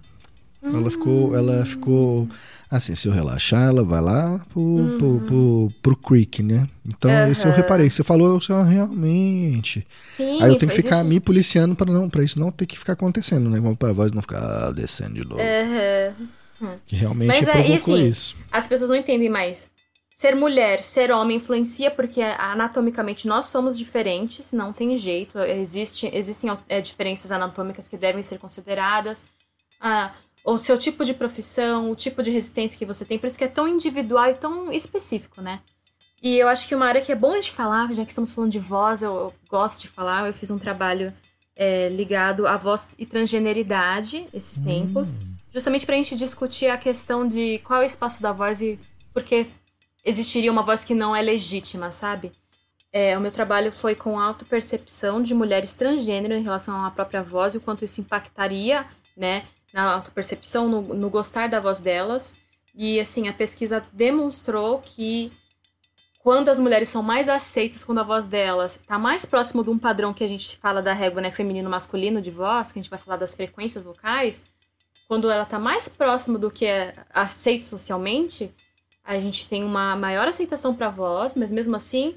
Hum. 0.64 0.78
Ela 0.78 0.90
ficou, 0.90 1.36
ela 1.36 1.66
ficou 1.66 2.30
Assim, 2.72 2.96
se 2.96 3.08
eu 3.08 3.14
relaxar, 3.14 3.68
ela 3.68 3.84
vai 3.84 4.02
lá 4.02 4.42
pro, 4.52 4.60
uhum. 4.60 4.98
pro, 4.98 5.20
pro, 5.20 5.72
pro, 5.84 5.96
creek, 5.96 6.42
né? 6.42 6.68
Então, 6.88 7.12
uhum. 7.12 7.32
isso 7.32 7.48
eu 7.48 7.52
reparei. 7.52 7.88
Você 7.88 8.04
falou, 8.04 8.34
eu 8.34 8.42
sei, 8.42 8.56
realmente. 8.64 9.86
Sim, 10.10 10.42
Aí 10.42 10.50
eu 10.50 10.58
tenho 10.58 10.72
que 10.72 10.82
ficar 10.82 11.02
isso. 11.02 11.06
me 11.08 11.20
policiando 11.20 11.76
para 11.76 11.92
não, 11.92 12.10
pra 12.10 12.24
isso 12.24 12.40
não 12.40 12.50
ter 12.50 12.66
que 12.66 12.80
ficar 12.80 12.94
acontecendo, 12.94 13.48
né? 13.48 13.62
Para 13.78 13.90
a 13.90 13.94
voz 13.94 14.12
não 14.12 14.24
ficar 14.24 14.72
descendo 14.72 15.14
de 15.14 15.24
novo. 15.24 15.40
Uhum. 15.40 16.76
Que 16.88 16.96
realmente 16.96 17.28
Mas, 17.28 17.44
provocou 17.44 17.96
é, 17.96 18.00
assim, 18.00 18.08
isso. 18.08 18.36
As 18.52 18.66
pessoas 18.66 18.90
não 18.90 18.98
entendem 18.98 19.30
mais. 19.30 19.70
Ser 20.24 20.38
mulher, 20.38 20.82
ser 20.82 21.12
homem 21.12 21.36
influencia 21.36 21.92
porque 21.92 22.22
anatomicamente 22.22 23.28
nós 23.28 23.48
somos 23.48 23.78
diferentes, 23.78 24.54
não 24.54 24.72
tem 24.72 24.96
jeito. 24.96 25.38
Existe, 25.38 26.10
existem 26.14 26.50
é, 26.70 26.80
diferenças 26.80 27.30
anatômicas 27.30 27.90
que 27.90 27.98
devem 27.98 28.24
ser 28.24 28.40
consideradas. 28.40 29.26
Ah, 29.82 30.12
o 30.46 30.58
seu 30.58 30.78
tipo 30.78 31.04
de 31.04 31.14
profissão, 31.14 31.92
o 31.92 31.96
tipo 31.96 32.24
de 32.24 32.32
resistência 32.32 32.80
que 32.80 32.86
você 32.86 33.04
tem, 33.04 33.20
por 33.20 33.28
isso 33.28 33.38
que 33.38 33.44
é 33.44 33.50
tão 33.50 33.68
individual 33.68 34.30
e 34.30 34.36
tão 34.36 34.72
específico, 34.72 35.42
né? 35.42 35.60
E 36.22 36.38
eu 36.38 36.48
acho 36.48 36.70
que 36.70 36.74
uma 36.74 36.86
área 36.86 37.02
que 37.02 37.12
é 37.12 37.16
bom 37.16 37.38
de 37.38 37.52
falar, 37.52 37.94
já 37.94 38.06
que 38.06 38.12
estamos 38.12 38.32
falando 38.32 38.52
de 38.54 38.60
voz, 38.60 39.02
eu, 39.02 39.14
eu 39.14 39.34
gosto 39.50 39.82
de 39.82 39.90
falar, 39.90 40.26
eu 40.26 40.34
fiz 40.34 40.50
um 40.50 40.58
trabalho 40.58 41.14
é, 41.54 41.90
ligado 41.90 42.48
à 42.48 42.56
voz 42.56 42.88
e 42.98 43.06
transgeneridade 43.06 44.26
esses 44.34 44.58
hum. 44.58 44.64
tempos, 44.64 45.14
justamente 45.54 45.86
para 45.86 45.96
a 45.96 45.98
gente 45.98 46.16
discutir 46.16 46.68
a 46.68 46.78
questão 46.78 47.28
de 47.28 47.60
qual 47.66 47.82
é 47.82 47.84
o 47.84 47.86
espaço 47.86 48.22
da 48.22 48.32
voz 48.32 48.62
e 48.62 48.80
por 49.14 49.22
que 49.22 49.48
existiria 50.04 50.52
uma 50.52 50.64
voz 50.64 50.84
que 50.84 50.94
não 50.94 51.16
é 51.16 51.22
legítima, 51.22 51.92
sabe? 51.92 52.32
É, 52.92 53.18
o 53.18 53.22
meu 53.22 53.32
trabalho 53.32 53.72
foi 53.72 53.96
com 53.96 54.20
autopercepção 54.20 55.22
de 55.22 55.34
mulheres 55.34 55.76
transgênero 55.76 56.36
em 56.36 56.44
relação 56.44 56.86
à 56.86 56.92
própria 56.92 57.24
voz 57.24 57.54
e 57.54 57.58
o 57.58 57.62
quanto 57.62 57.84
isso 57.84 58.02
impactaria, 58.02 58.86
né, 59.18 59.48
na 59.74 59.94
autopercepção, 59.94 60.68
no, 60.68 60.82
no 60.82 61.10
gostar 61.10 61.50
da 61.50 61.60
voz 61.60 61.80
delas. 61.80 62.36
E 62.76 63.00
assim, 63.00 63.28
a 63.28 63.34
pesquisa 63.34 63.82
demonstrou 63.92 64.80
que 64.80 65.32
quando 66.20 66.50
as 66.50 66.58
mulheres 66.58 66.88
são 66.90 67.04
mais 67.04 67.28
aceitas, 67.28 67.84
quando 67.84 68.00
a 68.00 68.04
voz 68.04 68.26
delas 68.26 68.76
está 68.76 68.98
mais 68.98 69.26
próximo 69.26 69.64
de 69.64 69.70
um 69.70 69.78
padrão 69.78 70.14
que 70.14 70.24
a 70.24 70.28
gente 70.28 70.58
fala 70.58 70.82
da 70.82 70.94
régua 70.94 71.22
né, 71.22 71.30
feminino-masculino 71.30 72.22
de 72.22 72.32
voz, 72.32 72.72
que 72.72 72.80
a 72.80 72.82
gente 72.82 72.90
vai 72.90 73.00
falar 73.00 73.18
das 73.18 73.36
frequências 73.36 73.84
vocais, 73.84 74.44
quando 75.08 75.30
ela 75.30 75.44
está 75.44 75.60
mais 75.60 75.90
próximo 75.90 76.38
do 76.38 76.50
que 76.50 76.66
é 76.66 76.94
aceito 77.14 77.66
socialmente, 77.66 78.54
a 79.04 79.20
gente 79.20 79.48
tem 79.48 79.64
uma 79.64 79.96
maior 79.96 80.28
aceitação 80.28 80.74
para 80.74 80.88
a 80.88 80.92
voz, 80.92 81.36
mas 81.36 81.52
mesmo 81.52 81.76
assim, 81.76 82.16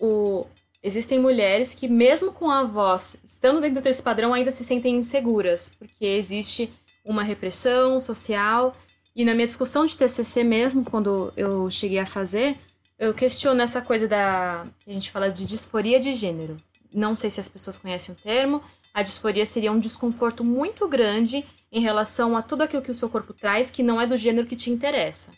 o... 0.00 0.46
existem 0.82 1.18
mulheres 1.18 1.74
que, 1.74 1.88
mesmo 1.88 2.32
com 2.32 2.50
a 2.50 2.62
voz 2.62 3.16
estando 3.24 3.60
dentro 3.60 3.82
desse 3.82 4.02
padrão, 4.02 4.32
ainda 4.32 4.50
se 4.50 4.64
sentem 4.64 4.96
inseguras, 4.96 5.70
porque 5.78 6.04
existe 6.04 6.70
uma 7.04 7.22
repressão 7.22 8.00
social. 8.00 8.74
E 9.14 9.24
na 9.24 9.34
minha 9.34 9.46
discussão 9.46 9.84
de 9.84 9.96
TCC 9.96 10.44
mesmo, 10.44 10.84
quando 10.84 11.32
eu 11.36 11.68
cheguei 11.68 11.98
a 11.98 12.06
fazer, 12.06 12.56
eu 12.98 13.12
questiono 13.12 13.60
essa 13.62 13.80
coisa 13.80 14.06
da. 14.06 14.64
A 14.86 14.90
gente 14.90 15.10
fala 15.10 15.30
de 15.30 15.46
disforia 15.46 15.98
de 15.98 16.14
gênero. 16.14 16.56
Não 16.94 17.16
sei 17.16 17.30
se 17.30 17.40
as 17.40 17.48
pessoas 17.48 17.78
conhecem 17.78 18.14
o 18.14 18.18
termo. 18.18 18.62
A 18.92 19.02
disforia 19.02 19.46
seria 19.46 19.72
um 19.72 19.78
desconforto 19.78 20.44
muito 20.44 20.86
grande 20.86 21.44
em 21.72 21.80
relação 21.80 22.36
a 22.36 22.42
tudo 22.42 22.62
aquilo 22.62 22.82
que 22.82 22.90
o 22.90 22.94
seu 22.94 23.08
corpo 23.08 23.32
traz 23.32 23.70
que 23.70 23.82
não 23.82 24.00
é 24.00 24.06
do 24.06 24.16
gênero 24.16 24.46
que 24.46 24.56
te 24.56 24.70
interessa, 24.70 25.30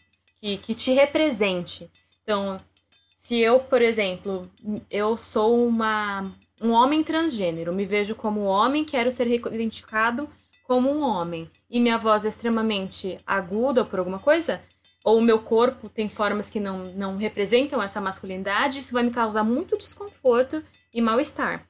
que, 0.43 0.57
que 0.57 0.75
te 0.75 0.93
represente. 0.93 1.89
Então, 2.25 2.57
se 3.17 3.39
eu, 3.39 3.61
por 3.61 3.81
exemplo, 3.81 4.43
eu 4.91 5.17
sou 5.17 5.65
uma, 5.65 6.25
um 6.61 6.73
homem 6.73 7.05
transgênero, 7.05 7.73
me 7.73 7.87
vejo 7.87 8.17
como 8.17 8.41
homem, 8.41 8.85
quero 8.85 9.13
ser 9.13 9.29
identificado 9.29 10.29
como 10.65 10.91
um 10.91 11.03
homem, 11.03 11.49
e 11.71 11.79
minha 11.79 11.97
voz 11.97 12.25
é 12.25 12.29
extremamente 12.29 13.19
aguda 13.25 13.85
por 13.85 14.01
alguma 14.01 14.19
coisa, 14.19 14.61
ou 15.05 15.19
o 15.19 15.23
meu 15.23 15.39
corpo 15.39 15.89
tem 15.89 16.09
formas 16.09 16.51
que 16.51 16.59
não, 16.59 16.83
não 16.95 17.17
representam 17.17 17.81
essa 17.81 18.01
masculinidade, 18.01 18.79
isso 18.79 18.93
vai 18.93 19.05
me 19.05 19.11
causar 19.13 19.45
muito 19.45 19.79
desconforto 19.79 20.65
e 20.93 21.01
mal-estar. 21.01 21.67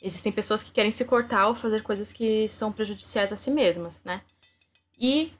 Existem 0.00 0.32
pessoas 0.32 0.62
que 0.62 0.72
querem 0.72 0.90
se 0.90 1.04
cortar 1.04 1.48
ou 1.48 1.54
fazer 1.54 1.82
coisas 1.82 2.12
que 2.12 2.48
são 2.48 2.72
prejudiciais 2.72 3.32
a 3.32 3.36
si 3.36 3.50
mesmas, 3.50 4.02
né? 4.04 4.20
E 4.98 5.32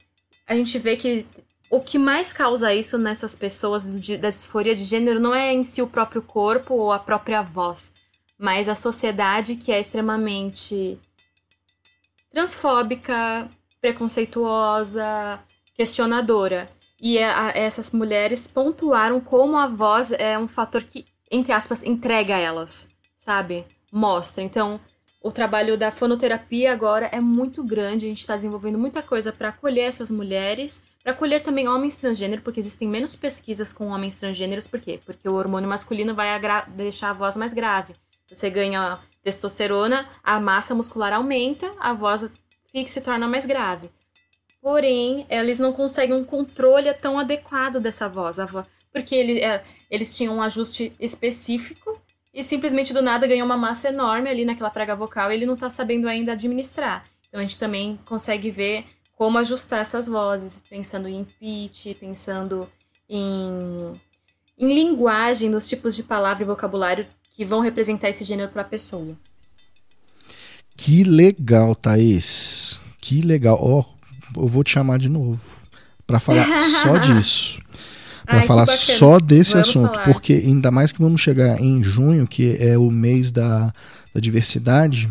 a 0.47 0.55
gente 0.55 0.79
vê 0.79 0.97
que 0.97 1.27
o 1.73 1.81
que 1.81 1.99
mais 1.99 2.35
causa 2.35 2.75
isso 2.75 2.99
nessas 2.99 3.35
pessoas 3.35 3.91
de, 3.99 4.19
da 4.19 4.29
disforia 4.29 4.75
de 4.75 4.85
gênero 4.85 5.19
não 5.19 5.35
é 5.35 5.55
em 5.55 5.63
si 5.63 5.81
o 5.81 5.87
próprio 5.87 6.21
corpo 6.21 6.75
ou 6.75 6.93
a 6.93 6.99
própria 6.99 7.41
voz, 7.41 7.91
mas 8.39 8.69
a 8.69 8.75
sociedade 8.75 9.57
que 9.57 9.73
é 9.73 9.81
extremamente 9.81 10.99
transfóbica, 12.31 13.49
preconceituosa, 13.81 15.41
questionadora. 15.75 16.69
E 17.01 17.17
é, 17.17 17.25
a, 17.25 17.49
essas 17.55 17.91
mulheres 17.91 18.47
pontuaram 18.47 19.19
como 19.19 19.57
a 19.57 19.67
voz 19.67 20.13
é 20.13 20.39
um 20.39 20.47
fator 20.47 20.83
que, 20.83 21.07
entre 21.31 21.53
aspas, 21.53 21.83
entrega 21.83 22.37
elas, 22.37 22.87
sabe? 23.19 23.65
Mostra. 23.91 24.45
Então, 24.45 24.79
o 25.23 25.31
trabalho 25.31 25.77
da 25.77 25.91
fonoterapia 25.91 26.73
agora 26.73 27.09
é 27.13 27.21
muito 27.21 27.63
grande, 27.63 28.07
a 28.07 28.09
gente 28.09 28.21
está 28.21 28.35
desenvolvendo 28.35 28.79
muita 28.79 29.03
coisa 29.03 29.33
para 29.33 29.51
acolher 29.51 29.85
essas 29.85 30.11
mulheres, 30.11 30.83
para 31.03 31.13
acolher 31.13 31.41
também 31.43 31.69
homens 31.69 31.95
transgêneros, 31.95 32.43
porque 32.43 32.59
existem 32.59 32.89
menos 32.89 33.15
pesquisas 33.15 33.73
com 33.73 33.87
homens 33.87 34.17
transgêneros, 34.17 34.67
por 34.67 34.81
quê? 34.81 34.99
Porque 35.07 35.29
o 35.29 35.35
hormônio 35.35 35.69
masculino 35.69 36.13
vai 36.13 36.29
deixar 36.69 37.11
a 37.11 37.13
voz 37.13 37.37
mais 37.37 37.55
grave. 37.55 37.95
Você 38.29 38.51
ganha 38.51 38.99
testosterona, 39.23 40.09
a 40.25 40.41
massa 40.41 40.75
muscular 40.75 41.13
aumenta, 41.13 41.71
a 41.79 41.93
voz 41.93 42.29
fica 42.73 42.91
se 42.91 43.01
torna 43.01 43.29
mais 43.29 43.47
grave. 43.47 43.89
Porém, 44.61 45.27
eles 45.29 45.59
não 45.59 45.73
conseguem 45.73 46.17
um 46.17 46.25
controle 46.25 46.93
tão 46.95 47.19
adequado 47.19 47.79
dessa 47.81 48.09
voz. 48.09 48.37
porque 48.93 49.15
ele, 49.15 49.41
é, 49.41 49.63
eles 49.91 50.17
tinham 50.17 50.37
um 50.37 50.43
ajuste 50.43 50.93
específico 50.99 52.01
e 52.33 52.43
simplesmente 52.43 52.93
do 52.93 53.03
nada 53.03 53.27
ganhou 53.27 53.45
uma 53.45 53.57
massa 53.57 53.89
enorme 53.89 54.31
ali 54.31 54.45
naquela 54.45 54.71
prega 54.71 54.97
vocal 54.97 55.31
e 55.31 55.35
ele 55.35 55.47
não 55.47 55.55
está 55.55 55.69
sabendo 55.69 56.09
ainda 56.09 56.33
administrar. 56.33 57.05
Então 57.29 57.41
a 57.41 57.43
gente 57.43 57.59
também 57.59 57.99
consegue 58.05 58.51
ver 58.51 58.85
como 59.17 59.39
ajustar 59.39 59.81
essas 59.81 60.07
vozes, 60.07 60.61
pensando 60.69 61.09
em 61.09 61.25
pitch, 61.25 61.97
pensando 61.99 62.69
em, 63.09 63.93
em 64.59 64.75
linguagem, 64.75 65.49
nos 65.49 65.69
tipos 65.69 65.95
de 65.95 66.03
palavra 66.03 66.43
e 66.43 66.47
vocabulário 66.47 67.07
que 67.37 67.45
vão 67.45 67.61
representar 67.61 68.09
esse 68.09 68.25
gênero 68.25 68.51
para 68.51 68.63
a 68.63 68.65
pessoa. 68.65 69.17
Que 70.77 71.05
legal, 71.05 71.75
Thaís. 71.75 72.81
Que 73.01 73.21
legal. 73.21 73.59
Ó, 73.61 73.85
oh, 74.37 74.41
eu 74.41 74.49
vou 74.49 74.65
te 74.65 74.71
chamar 74.71 74.99
de 74.99 75.09
novo 75.09 75.41
para 76.07 76.19
falar 76.19 76.47
só 76.83 76.97
disso. 76.99 77.61
Para 78.25 78.43
falar 78.43 78.67
só 78.67 79.19
desse 79.19 79.53
vamos 79.53 79.69
assunto, 79.69 79.91
falar. 79.91 80.05
porque 80.05 80.33
ainda 80.35 80.71
mais 80.71 80.93
que 80.93 81.01
vamos 81.01 81.21
chegar 81.21 81.61
em 81.61 81.83
junho, 81.83 82.27
que 82.27 82.57
é 82.61 82.79
o 82.79 82.91
mês 82.91 83.31
da, 83.31 83.73
da 84.15 84.21
diversidade. 84.21 85.09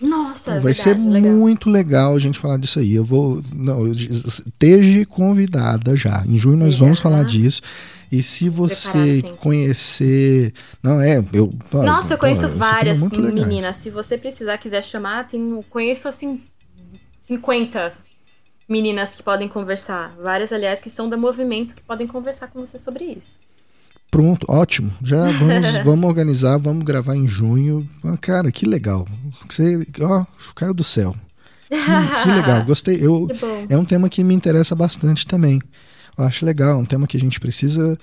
Nossa, 0.00 0.52
vai 0.52 0.72
verdade, 0.72 0.78
ser 0.78 0.98
legal. 0.98 1.32
muito 1.32 1.70
legal 1.70 2.14
a 2.14 2.18
gente 2.18 2.38
falar 2.38 2.58
disso 2.58 2.78
aí. 2.78 2.94
Eu 2.94 3.04
vou. 3.04 3.42
Não, 3.54 3.86
esteja 3.90 5.06
convidada 5.06 5.96
já. 5.96 6.24
Em 6.26 6.36
junho 6.36 6.56
nós 6.56 6.76
vamos 6.76 6.98
falar 6.98 7.24
disso. 7.24 7.62
E 8.10 8.22
se 8.22 8.48
você 8.48 9.22
conhecer. 9.40 10.52
Não, 10.82 11.00
é. 11.00 11.24
Eu, 11.32 11.50
Nossa, 11.72 12.14
eu 12.14 12.18
conheço 12.18 12.48
várias 12.48 13.02
meninas. 13.02 13.76
Se 13.76 13.90
você 13.90 14.18
precisar, 14.18 14.58
quiser 14.58 14.82
chamar, 14.82 15.26
tem, 15.26 15.60
conheço 15.70 16.06
assim 16.06 16.40
50 17.26 17.92
meninas 18.68 19.14
que 19.14 19.22
podem 19.22 19.48
conversar. 19.48 20.14
Várias, 20.20 20.52
aliás, 20.52 20.80
que 20.80 20.90
são 20.90 21.08
do 21.08 21.18
movimento 21.18 21.74
que 21.74 21.82
podem 21.82 22.06
conversar 22.06 22.48
com 22.48 22.60
você 22.60 22.78
sobre 22.78 23.04
isso. 23.04 23.38
Pronto, 24.10 24.46
ótimo. 24.48 24.92
Já 25.02 25.30
vamos, 25.38 25.78
vamos 25.84 26.04
organizar, 26.04 26.56
vamos 26.58 26.84
gravar 26.84 27.16
em 27.16 27.26
junho. 27.26 27.88
Ah, 28.04 28.16
cara, 28.16 28.50
que 28.52 28.64
legal. 28.64 29.06
Você, 29.48 29.86
ó, 30.00 30.24
caiu 30.54 30.72
do 30.72 30.84
céu. 30.84 31.14
Que, 31.68 32.22
que 32.22 32.28
legal, 32.28 32.62
gostei. 32.66 33.04
Eu, 33.04 33.28
é 33.68 33.76
um 33.76 33.84
tema 33.84 34.08
que 34.08 34.22
me 34.22 34.34
interessa 34.34 34.74
bastante 34.74 35.26
também. 35.26 35.60
Eu 36.16 36.24
acho 36.24 36.46
legal, 36.46 36.70
é 36.70 36.74
um 36.76 36.84
tema 36.84 37.06
que 37.06 37.16
a 37.16 37.20
gente 37.20 37.40
precisa 37.40 37.98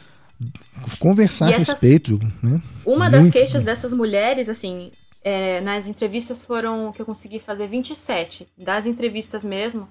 conversar 0.99 1.53
a 1.53 1.57
respeito. 1.57 2.20
Né? 2.41 2.62
Uma 2.86 3.09
Muito. 3.09 3.12
das 3.12 3.30
queixas 3.32 3.64
dessas 3.64 3.93
mulheres, 3.93 4.49
assim, 4.49 4.91
é, 5.24 5.62
nas 5.62 5.88
entrevistas 5.88 6.43
foram 6.43 6.91
que 6.91 7.01
eu 7.01 7.05
consegui 7.05 7.39
fazer 7.39 7.68
27, 7.68 8.47
das 8.57 8.86
entrevistas 8.86 9.43
mesmo, 9.43 9.88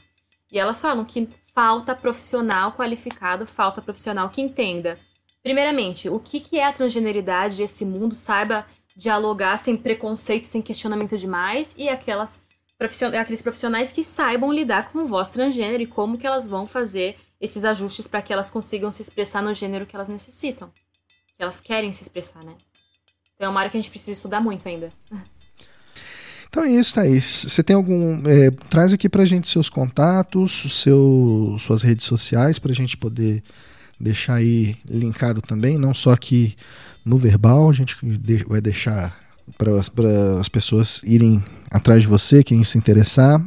e 0.53 0.59
elas 0.59 0.81
falam 0.81 1.05
que 1.05 1.29
falta 1.55 1.95
profissional 1.95 2.73
qualificado, 2.73 3.47
falta 3.47 3.81
profissional 3.81 4.29
que 4.29 4.41
entenda, 4.41 4.99
primeiramente, 5.43 6.09
o 6.09 6.19
que, 6.19 6.41
que 6.41 6.59
é 6.59 6.65
a 6.65 6.73
transgeneridade, 6.73 7.63
esse 7.63 7.85
mundo, 7.85 8.15
saiba 8.15 8.67
dialogar 8.97 9.59
sem 9.59 9.77
preconceito, 9.77 10.47
sem 10.47 10.61
questionamento 10.61 11.17
demais, 11.17 11.75
e 11.79 11.89
aquelas 11.89 12.41
aqueles 13.21 13.43
profissionais 13.43 13.93
que 13.93 14.03
saibam 14.03 14.51
lidar 14.51 14.91
com 14.91 15.05
voz 15.05 15.29
transgênero 15.29 15.83
e 15.83 15.87
como 15.87 16.17
que 16.17 16.27
elas 16.27 16.49
vão 16.49 16.67
fazer 16.67 17.19
esses 17.39 17.63
ajustes 17.63 18.07
para 18.07 18.23
que 18.23 18.33
elas 18.33 18.51
consigam 18.51 18.91
se 18.91 19.03
expressar 19.03 19.43
no 19.43 19.53
gênero 19.53 19.85
que 19.85 19.95
elas 19.95 20.09
necessitam, 20.09 20.71
que 21.37 21.43
elas 21.43 21.61
querem 21.61 21.93
se 21.93 22.03
expressar, 22.03 22.43
né? 22.43 22.57
Então 23.35 23.49
é 23.49 23.51
uma 23.51 23.61
área 23.61 23.71
que 23.71 23.77
a 23.77 23.81
gente 23.81 23.91
precisa 23.91 24.13
estudar 24.13 24.41
muito 24.41 24.67
ainda. 24.67 24.91
Então 26.51 26.65
é 26.65 26.71
isso, 26.71 26.97
Thaís. 26.97 27.47
Você 27.49 27.63
tem 27.63 27.77
algum. 27.77 28.29
É, 28.29 28.51
traz 28.69 28.93
aqui 28.93 29.09
pra 29.09 29.25
gente 29.25 29.49
seus 29.49 29.71
contatos, 29.71 30.83
seu, 30.83 31.57
suas 31.61 31.83
redes 31.83 32.05
sociais, 32.05 32.59
pra 32.59 32.75
gente 32.75 32.97
poder 32.97 33.41
deixar 33.99 34.35
aí 34.35 34.77
linkado 34.89 35.41
também, 35.41 35.79
não 35.79 35.95
só 35.95 36.11
aqui 36.11 36.57
no 37.05 37.17
verbal, 37.17 37.71
a 37.71 37.73
gente 37.73 37.97
vai 38.49 38.61
deixar 38.61 39.17
para 39.57 40.41
as 40.41 40.49
pessoas 40.49 41.01
irem 41.05 41.43
atrás 41.71 42.03
de 42.03 42.09
você, 42.09 42.43
quem 42.43 42.65
se 42.65 42.79
interessar. 42.79 43.41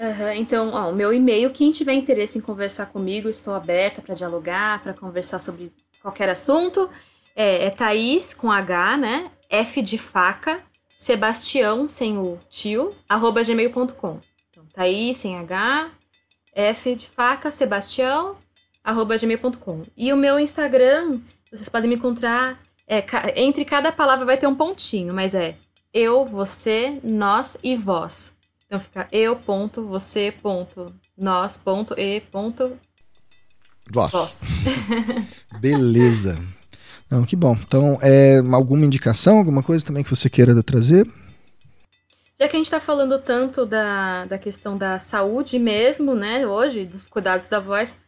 Uhum, 0.00 0.32
então, 0.36 0.70
ó, 0.72 0.90
o 0.90 0.96
meu 0.96 1.12
e-mail, 1.12 1.50
quem 1.50 1.72
tiver 1.72 1.94
interesse 1.94 2.38
em 2.38 2.40
conversar 2.40 2.86
comigo, 2.86 3.28
estou 3.28 3.54
aberta 3.54 4.00
para 4.00 4.14
dialogar, 4.14 4.80
para 4.80 4.94
conversar 4.94 5.38
sobre 5.38 5.72
qualquer 6.00 6.30
assunto. 6.30 6.88
É, 7.34 7.66
é 7.66 7.70
Thaís 7.70 8.32
com 8.32 8.50
H, 8.50 8.96
né? 8.96 9.24
F 9.50 9.82
de 9.82 9.98
faca, 9.98 10.60
Sebastião, 10.98 11.86
sem 11.86 12.18
o 12.18 12.36
tio, 12.50 12.92
arroba 13.08 13.44
gmail.com. 13.44 14.18
Então, 14.50 14.64
Thaís, 14.72 15.16
sem 15.16 15.36
H, 15.36 15.92
F 16.52 16.96
de 16.96 17.06
faca, 17.08 17.52
Sebastião, 17.52 18.34
arroba 18.82 19.16
gmail.com. 19.16 19.82
E 19.96 20.12
o 20.12 20.16
meu 20.16 20.40
Instagram, 20.40 21.20
vocês 21.48 21.68
podem 21.68 21.88
me 21.88 21.94
encontrar, 21.94 22.58
é, 22.88 23.04
entre 23.36 23.64
cada 23.64 23.92
palavra 23.92 24.26
vai 24.26 24.36
ter 24.36 24.48
um 24.48 24.56
pontinho, 24.56 25.14
mas 25.14 25.36
é 25.36 25.54
eu, 25.94 26.24
você, 26.24 26.98
nós 27.04 27.56
e 27.62 27.76
vós. 27.76 28.32
Então 28.66 28.80
fica 28.80 29.06
eu, 29.12 29.36
ponto, 29.36 29.84
você, 29.84 30.32
ponto, 30.32 30.92
nós, 31.16 31.56
ponto, 31.56 31.94
e, 31.96 32.22
ponto, 32.22 32.76
vós. 33.88 34.12
vós. 34.12 34.40
Beleza. 35.60 36.36
Não, 37.10 37.24
que 37.24 37.34
bom. 37.34 37.56
Então, 37.66 37.98
é, 38.02 38.38
alguma 38.52 38.84
indicação, 38.84 39.38
alguma 39.38 39.62
coisa 39.62 39.84
também 39.84 40.04
que 40.04 40.10
você 40.10 40.28
queira 40.28 40.62
trazer? 40.62 41.06
Já 42.40 42.46
que 42.46 42.54
a 42.54 42.58
gente 42.58 42.66
está 42.66 42.78
falando 42.78 43.18
tanto 43.18 43.66
da, 43.66 44.24
da 44.26 44.38
questão 44.38 44.76
da 44.76 44.98
saúde 44.98 45.58
mesmo, 45.58 46.14
né, 46.14 46.46
hoje, 46.46 46.84
dos 46.84 47.08
cuidados 47.08 47.48
da 47.48 47.58
voz, 47.58 47.98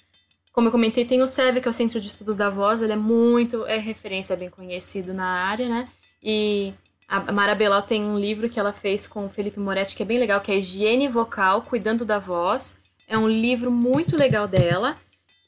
Como 0.52 0.66
eu 0.68 0.72
comentei, 0.72 1.04
tem 1.04 1.22
o 1.22 1.28
SEV, 1.28 1.60
que 1.60 1.68
é 1.68 1.70
o 1.70 1.74
Centro 1.74 2.00
de 2.00 2.08
Estudos 2.08 2.36
da 2.36 2.50
Voz, 2.50 2.82
ele 2.82 2.92
é 2.92 2.96
muito, 2.96 3.64
é 3.66 3.78
referência, 3.78 4.34
é 4.34 4.36
bem 4.36 4.50
conhecido 4.50 5.14
na 5.14 5.24
área, 5.24 5.68
né? 5.68 5.86
E 6.22 6.72
a 7.08 7.32
Mara 7.32 7.54
Belal 7.54 7.82
tem 7.82 8.04
um 8.04 8.18
livro 8.18 8.48
que 8.48 8.58
ela 8.58 8.72
fez 8.72 9.06
com 9.06 9.26
o 9.26 9.28
Felipe 9.28 9.60
Moretti, 9.60 9.96
que 9.96 10.02
é 10.02 10.06
bem 10.06 10.18
legal, 10.18 10.40
que 10.40 10.50
é 10.50 10.58
Higiene 10.58 11.08
Vocal, 11.08 11.62
Cuidando 11.62 12.04
da 12.04 12.18
Voz. 12.18 12.76
É 13.08 13.16
um 13.16 13.28
livro 13.28 13.70
muito 13.70 14.16
legal 14.16 14.46
dela. 14.46 14.96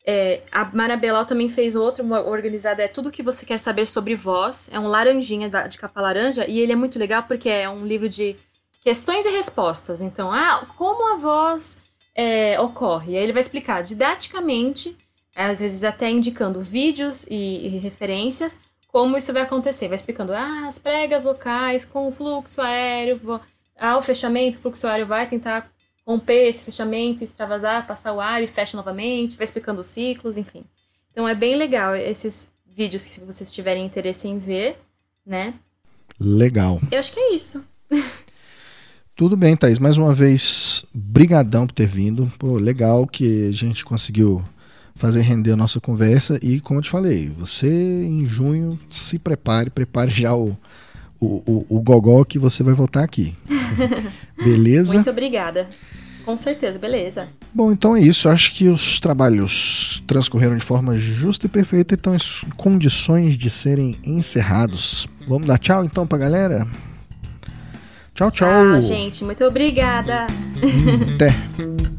É, 0.04 0.40
a 0.50 0.64
Mara 0.64 0.96
Belal 0.96 1.24
também 1.24 1.48
fez 1.48 1.76
outro, 1.76 2.04
organizado, 2.26 2.80
é 2.80 2.88
Tudo 2.88 3.10
que 3.10 3.22
Você 3.22 3.46
Quer 3.46 3.58
Saber 3.58 3.86
Sobre 3.86 4.14
Voz. 4.14 4.68
É 4.72 4.78
um 4.78 4.88
laranjinha 4.88 5.48
de 5.68 5.78
capa 5.78 6.00
laranja, 6.00 6.46
e 6.46 6.58
ele 6.58 6.72
é 6.72 6.76
muito 6.76 6.98
legal 6.98 7.22
porque 7.22 7.48
é 7.48 7.68
um 7.68 7.86
livro 7.86 8.08
de 8.08 8.36
questões 8.82 9.24
e 9.24 9.30
respostas. 9.30 10.00
Então, 10.00 10.32
ah, 10.32 10.66
como 10.76 11.14
a 11.14 11.16
voz 11.16 11.78
é, 12.14 12.60
ocorre? 12.60 13.12
E 13.12 13.16
aí 13.16 13.22
ele 13.22 13.32
vai 13.32 13.42
explicar 13.42 13.82
didaticamente, 13.82 14.96
às 15.36 15.60
vezes 15.60 15.84
até 15.84 16.10
indicando 16.10 16.60
vídeos 16.60 17.24
e, 17.30 17.66
e 17.66 17.78
referências, 17.78 18.56
como 18.88 19.16
isso 19.16 19.32
vai 19.32 19.42
acontecer. 19.42 19.88
Vai 19.88 19.96
explicando 19.96 20.32
ah, 20.32 20.66
as 20.66 20.78
pregas 20.78 21.22
vocais 21.22 21.84
com 21.84 22.08
o 22.08 22.12
fluxo 22.12 22.60
aéreo, 22.60 23.40
ah, 23.78 23.96
o 23.96 24.02
fechamento, 24.02 24.58
o 24.58 24.60
fluxo 24.60 24.86
aéreo 24.86 25.06
vai 25.06 25.26
tentar 25.26 25.71
romper 26.06 26.48
esse 26.48 26.62
fechamento, 26.62 27.22
extravasar, 27.22 27.86
passar 27.86 28.12
o 28.12 28.20
ar 28.20 28.42
e 28.42 28.46
fecha 28.46 28.76
novamente, 28.76 29.36
vai 29.36 29.44
explicando 29.44 29.80
os 29.80 29.86
ciclos, 29.86 30.36
enfim. 30.36 30.62
Então 31.10 31.28
é 31.28 31.34
bem 31.34 31.56
legal 31.56 31.94
esses 31.94 32.48
vídeos 32.66 33.04
que 33.04 33.10
se 33.10 33.20
vocês 33.20 33.52
tiverem 33.52 33.84
interesse 33.84 34.26
em 34.26 34.38
ver, 34.38 34.78
né? 35.24 35.54
Legal. 36.18 36.80
Eu 36.90 36.98
acho 36.98 37.12
que 37.12 37.20
é 37.20 37.34
isso. 37.34 37.62
Tudo 39.14 39.36
bem, 39.36 39.56
Thaís. 39.56 39.78
Mais 39.78 39.98
uma 39.98 40.14
vez, 40.14 40.84
brigadão 40.92 41.66
por 41.66 41.74
ter 41.74 41.86
vindo. 41.86 42.32
Pô, 42.38 42.56
legal 42.56 43.06
que 43.06 43.48
a 43.48 43.52
gente 43.52 43.84
conseguiu 43.84 44.42
fazer 44.94 45.20
render 45.20 45.52
a 45.52 45.56
nossa 45.56 45.80
conversa. 45.80 46.38
E 46.42 46.60
como 46.60 46.78
eu 46.78 46.82
te 46.82 46.90
falei, 46.90 47.28
você 47.28 47.68
em 47.68 48.24
junho 48.24 48.78
se 48.88 49.18
prepare, 49.18 49.70
prepare 49.70 50.10
já 50.10 50.34
o, 50.34 50.56
o, 51.22 51.42
o, 51.70 51.76
o 51.76 51.80
gogó 51.80 52.24
que 52.24 52.38
você 52.38 52.62
vai 52.62 52.74
voltar 52.74 53.04
aqui. 53.04 53.34
Beleza? 54.36 54.94
Muito 54.94 55.10
obrigada. 55.10 55.68
Com 56.24 56.36
certeza, 56.36 56.78
beleza. 56.78 57.28
Bom, 57.52 57.72
então 57.72 57.96
é 57.96 58.00
isso. 58.00 58.28
Acho 58.28 58.52
que 58.52 58.68
os 58.68 59.00
trabalhos 59.00 60.02
transcorreram 60.06 60.56
de 60.56 60.64
forma 60.64 60.96
justa 60.96 61.46
e 61.46 61.48
perfeita 61.48 61.94
e 61.94 61.96
estão 61.96 62.14
em 62.14 62.50
condições 62.56 63.36
de 63.36 63.50
serem 63.50 63.96
encerrados. 64.06 65.08
Vamos 65.26 65.48
dar 65.48 65.58
tchau 65.58 65.84
então 65.84 66.06
pra 66.06 66.18
galera? 66.18 66.64
Tchau, 68.14 68.30
tchau. 68.30 68.48
Ah, 68.48 68.80
gente, 68.80 69.24
muito 69.24 69.42
obrigada. 69.44 70.28
Até. 71.14 71.34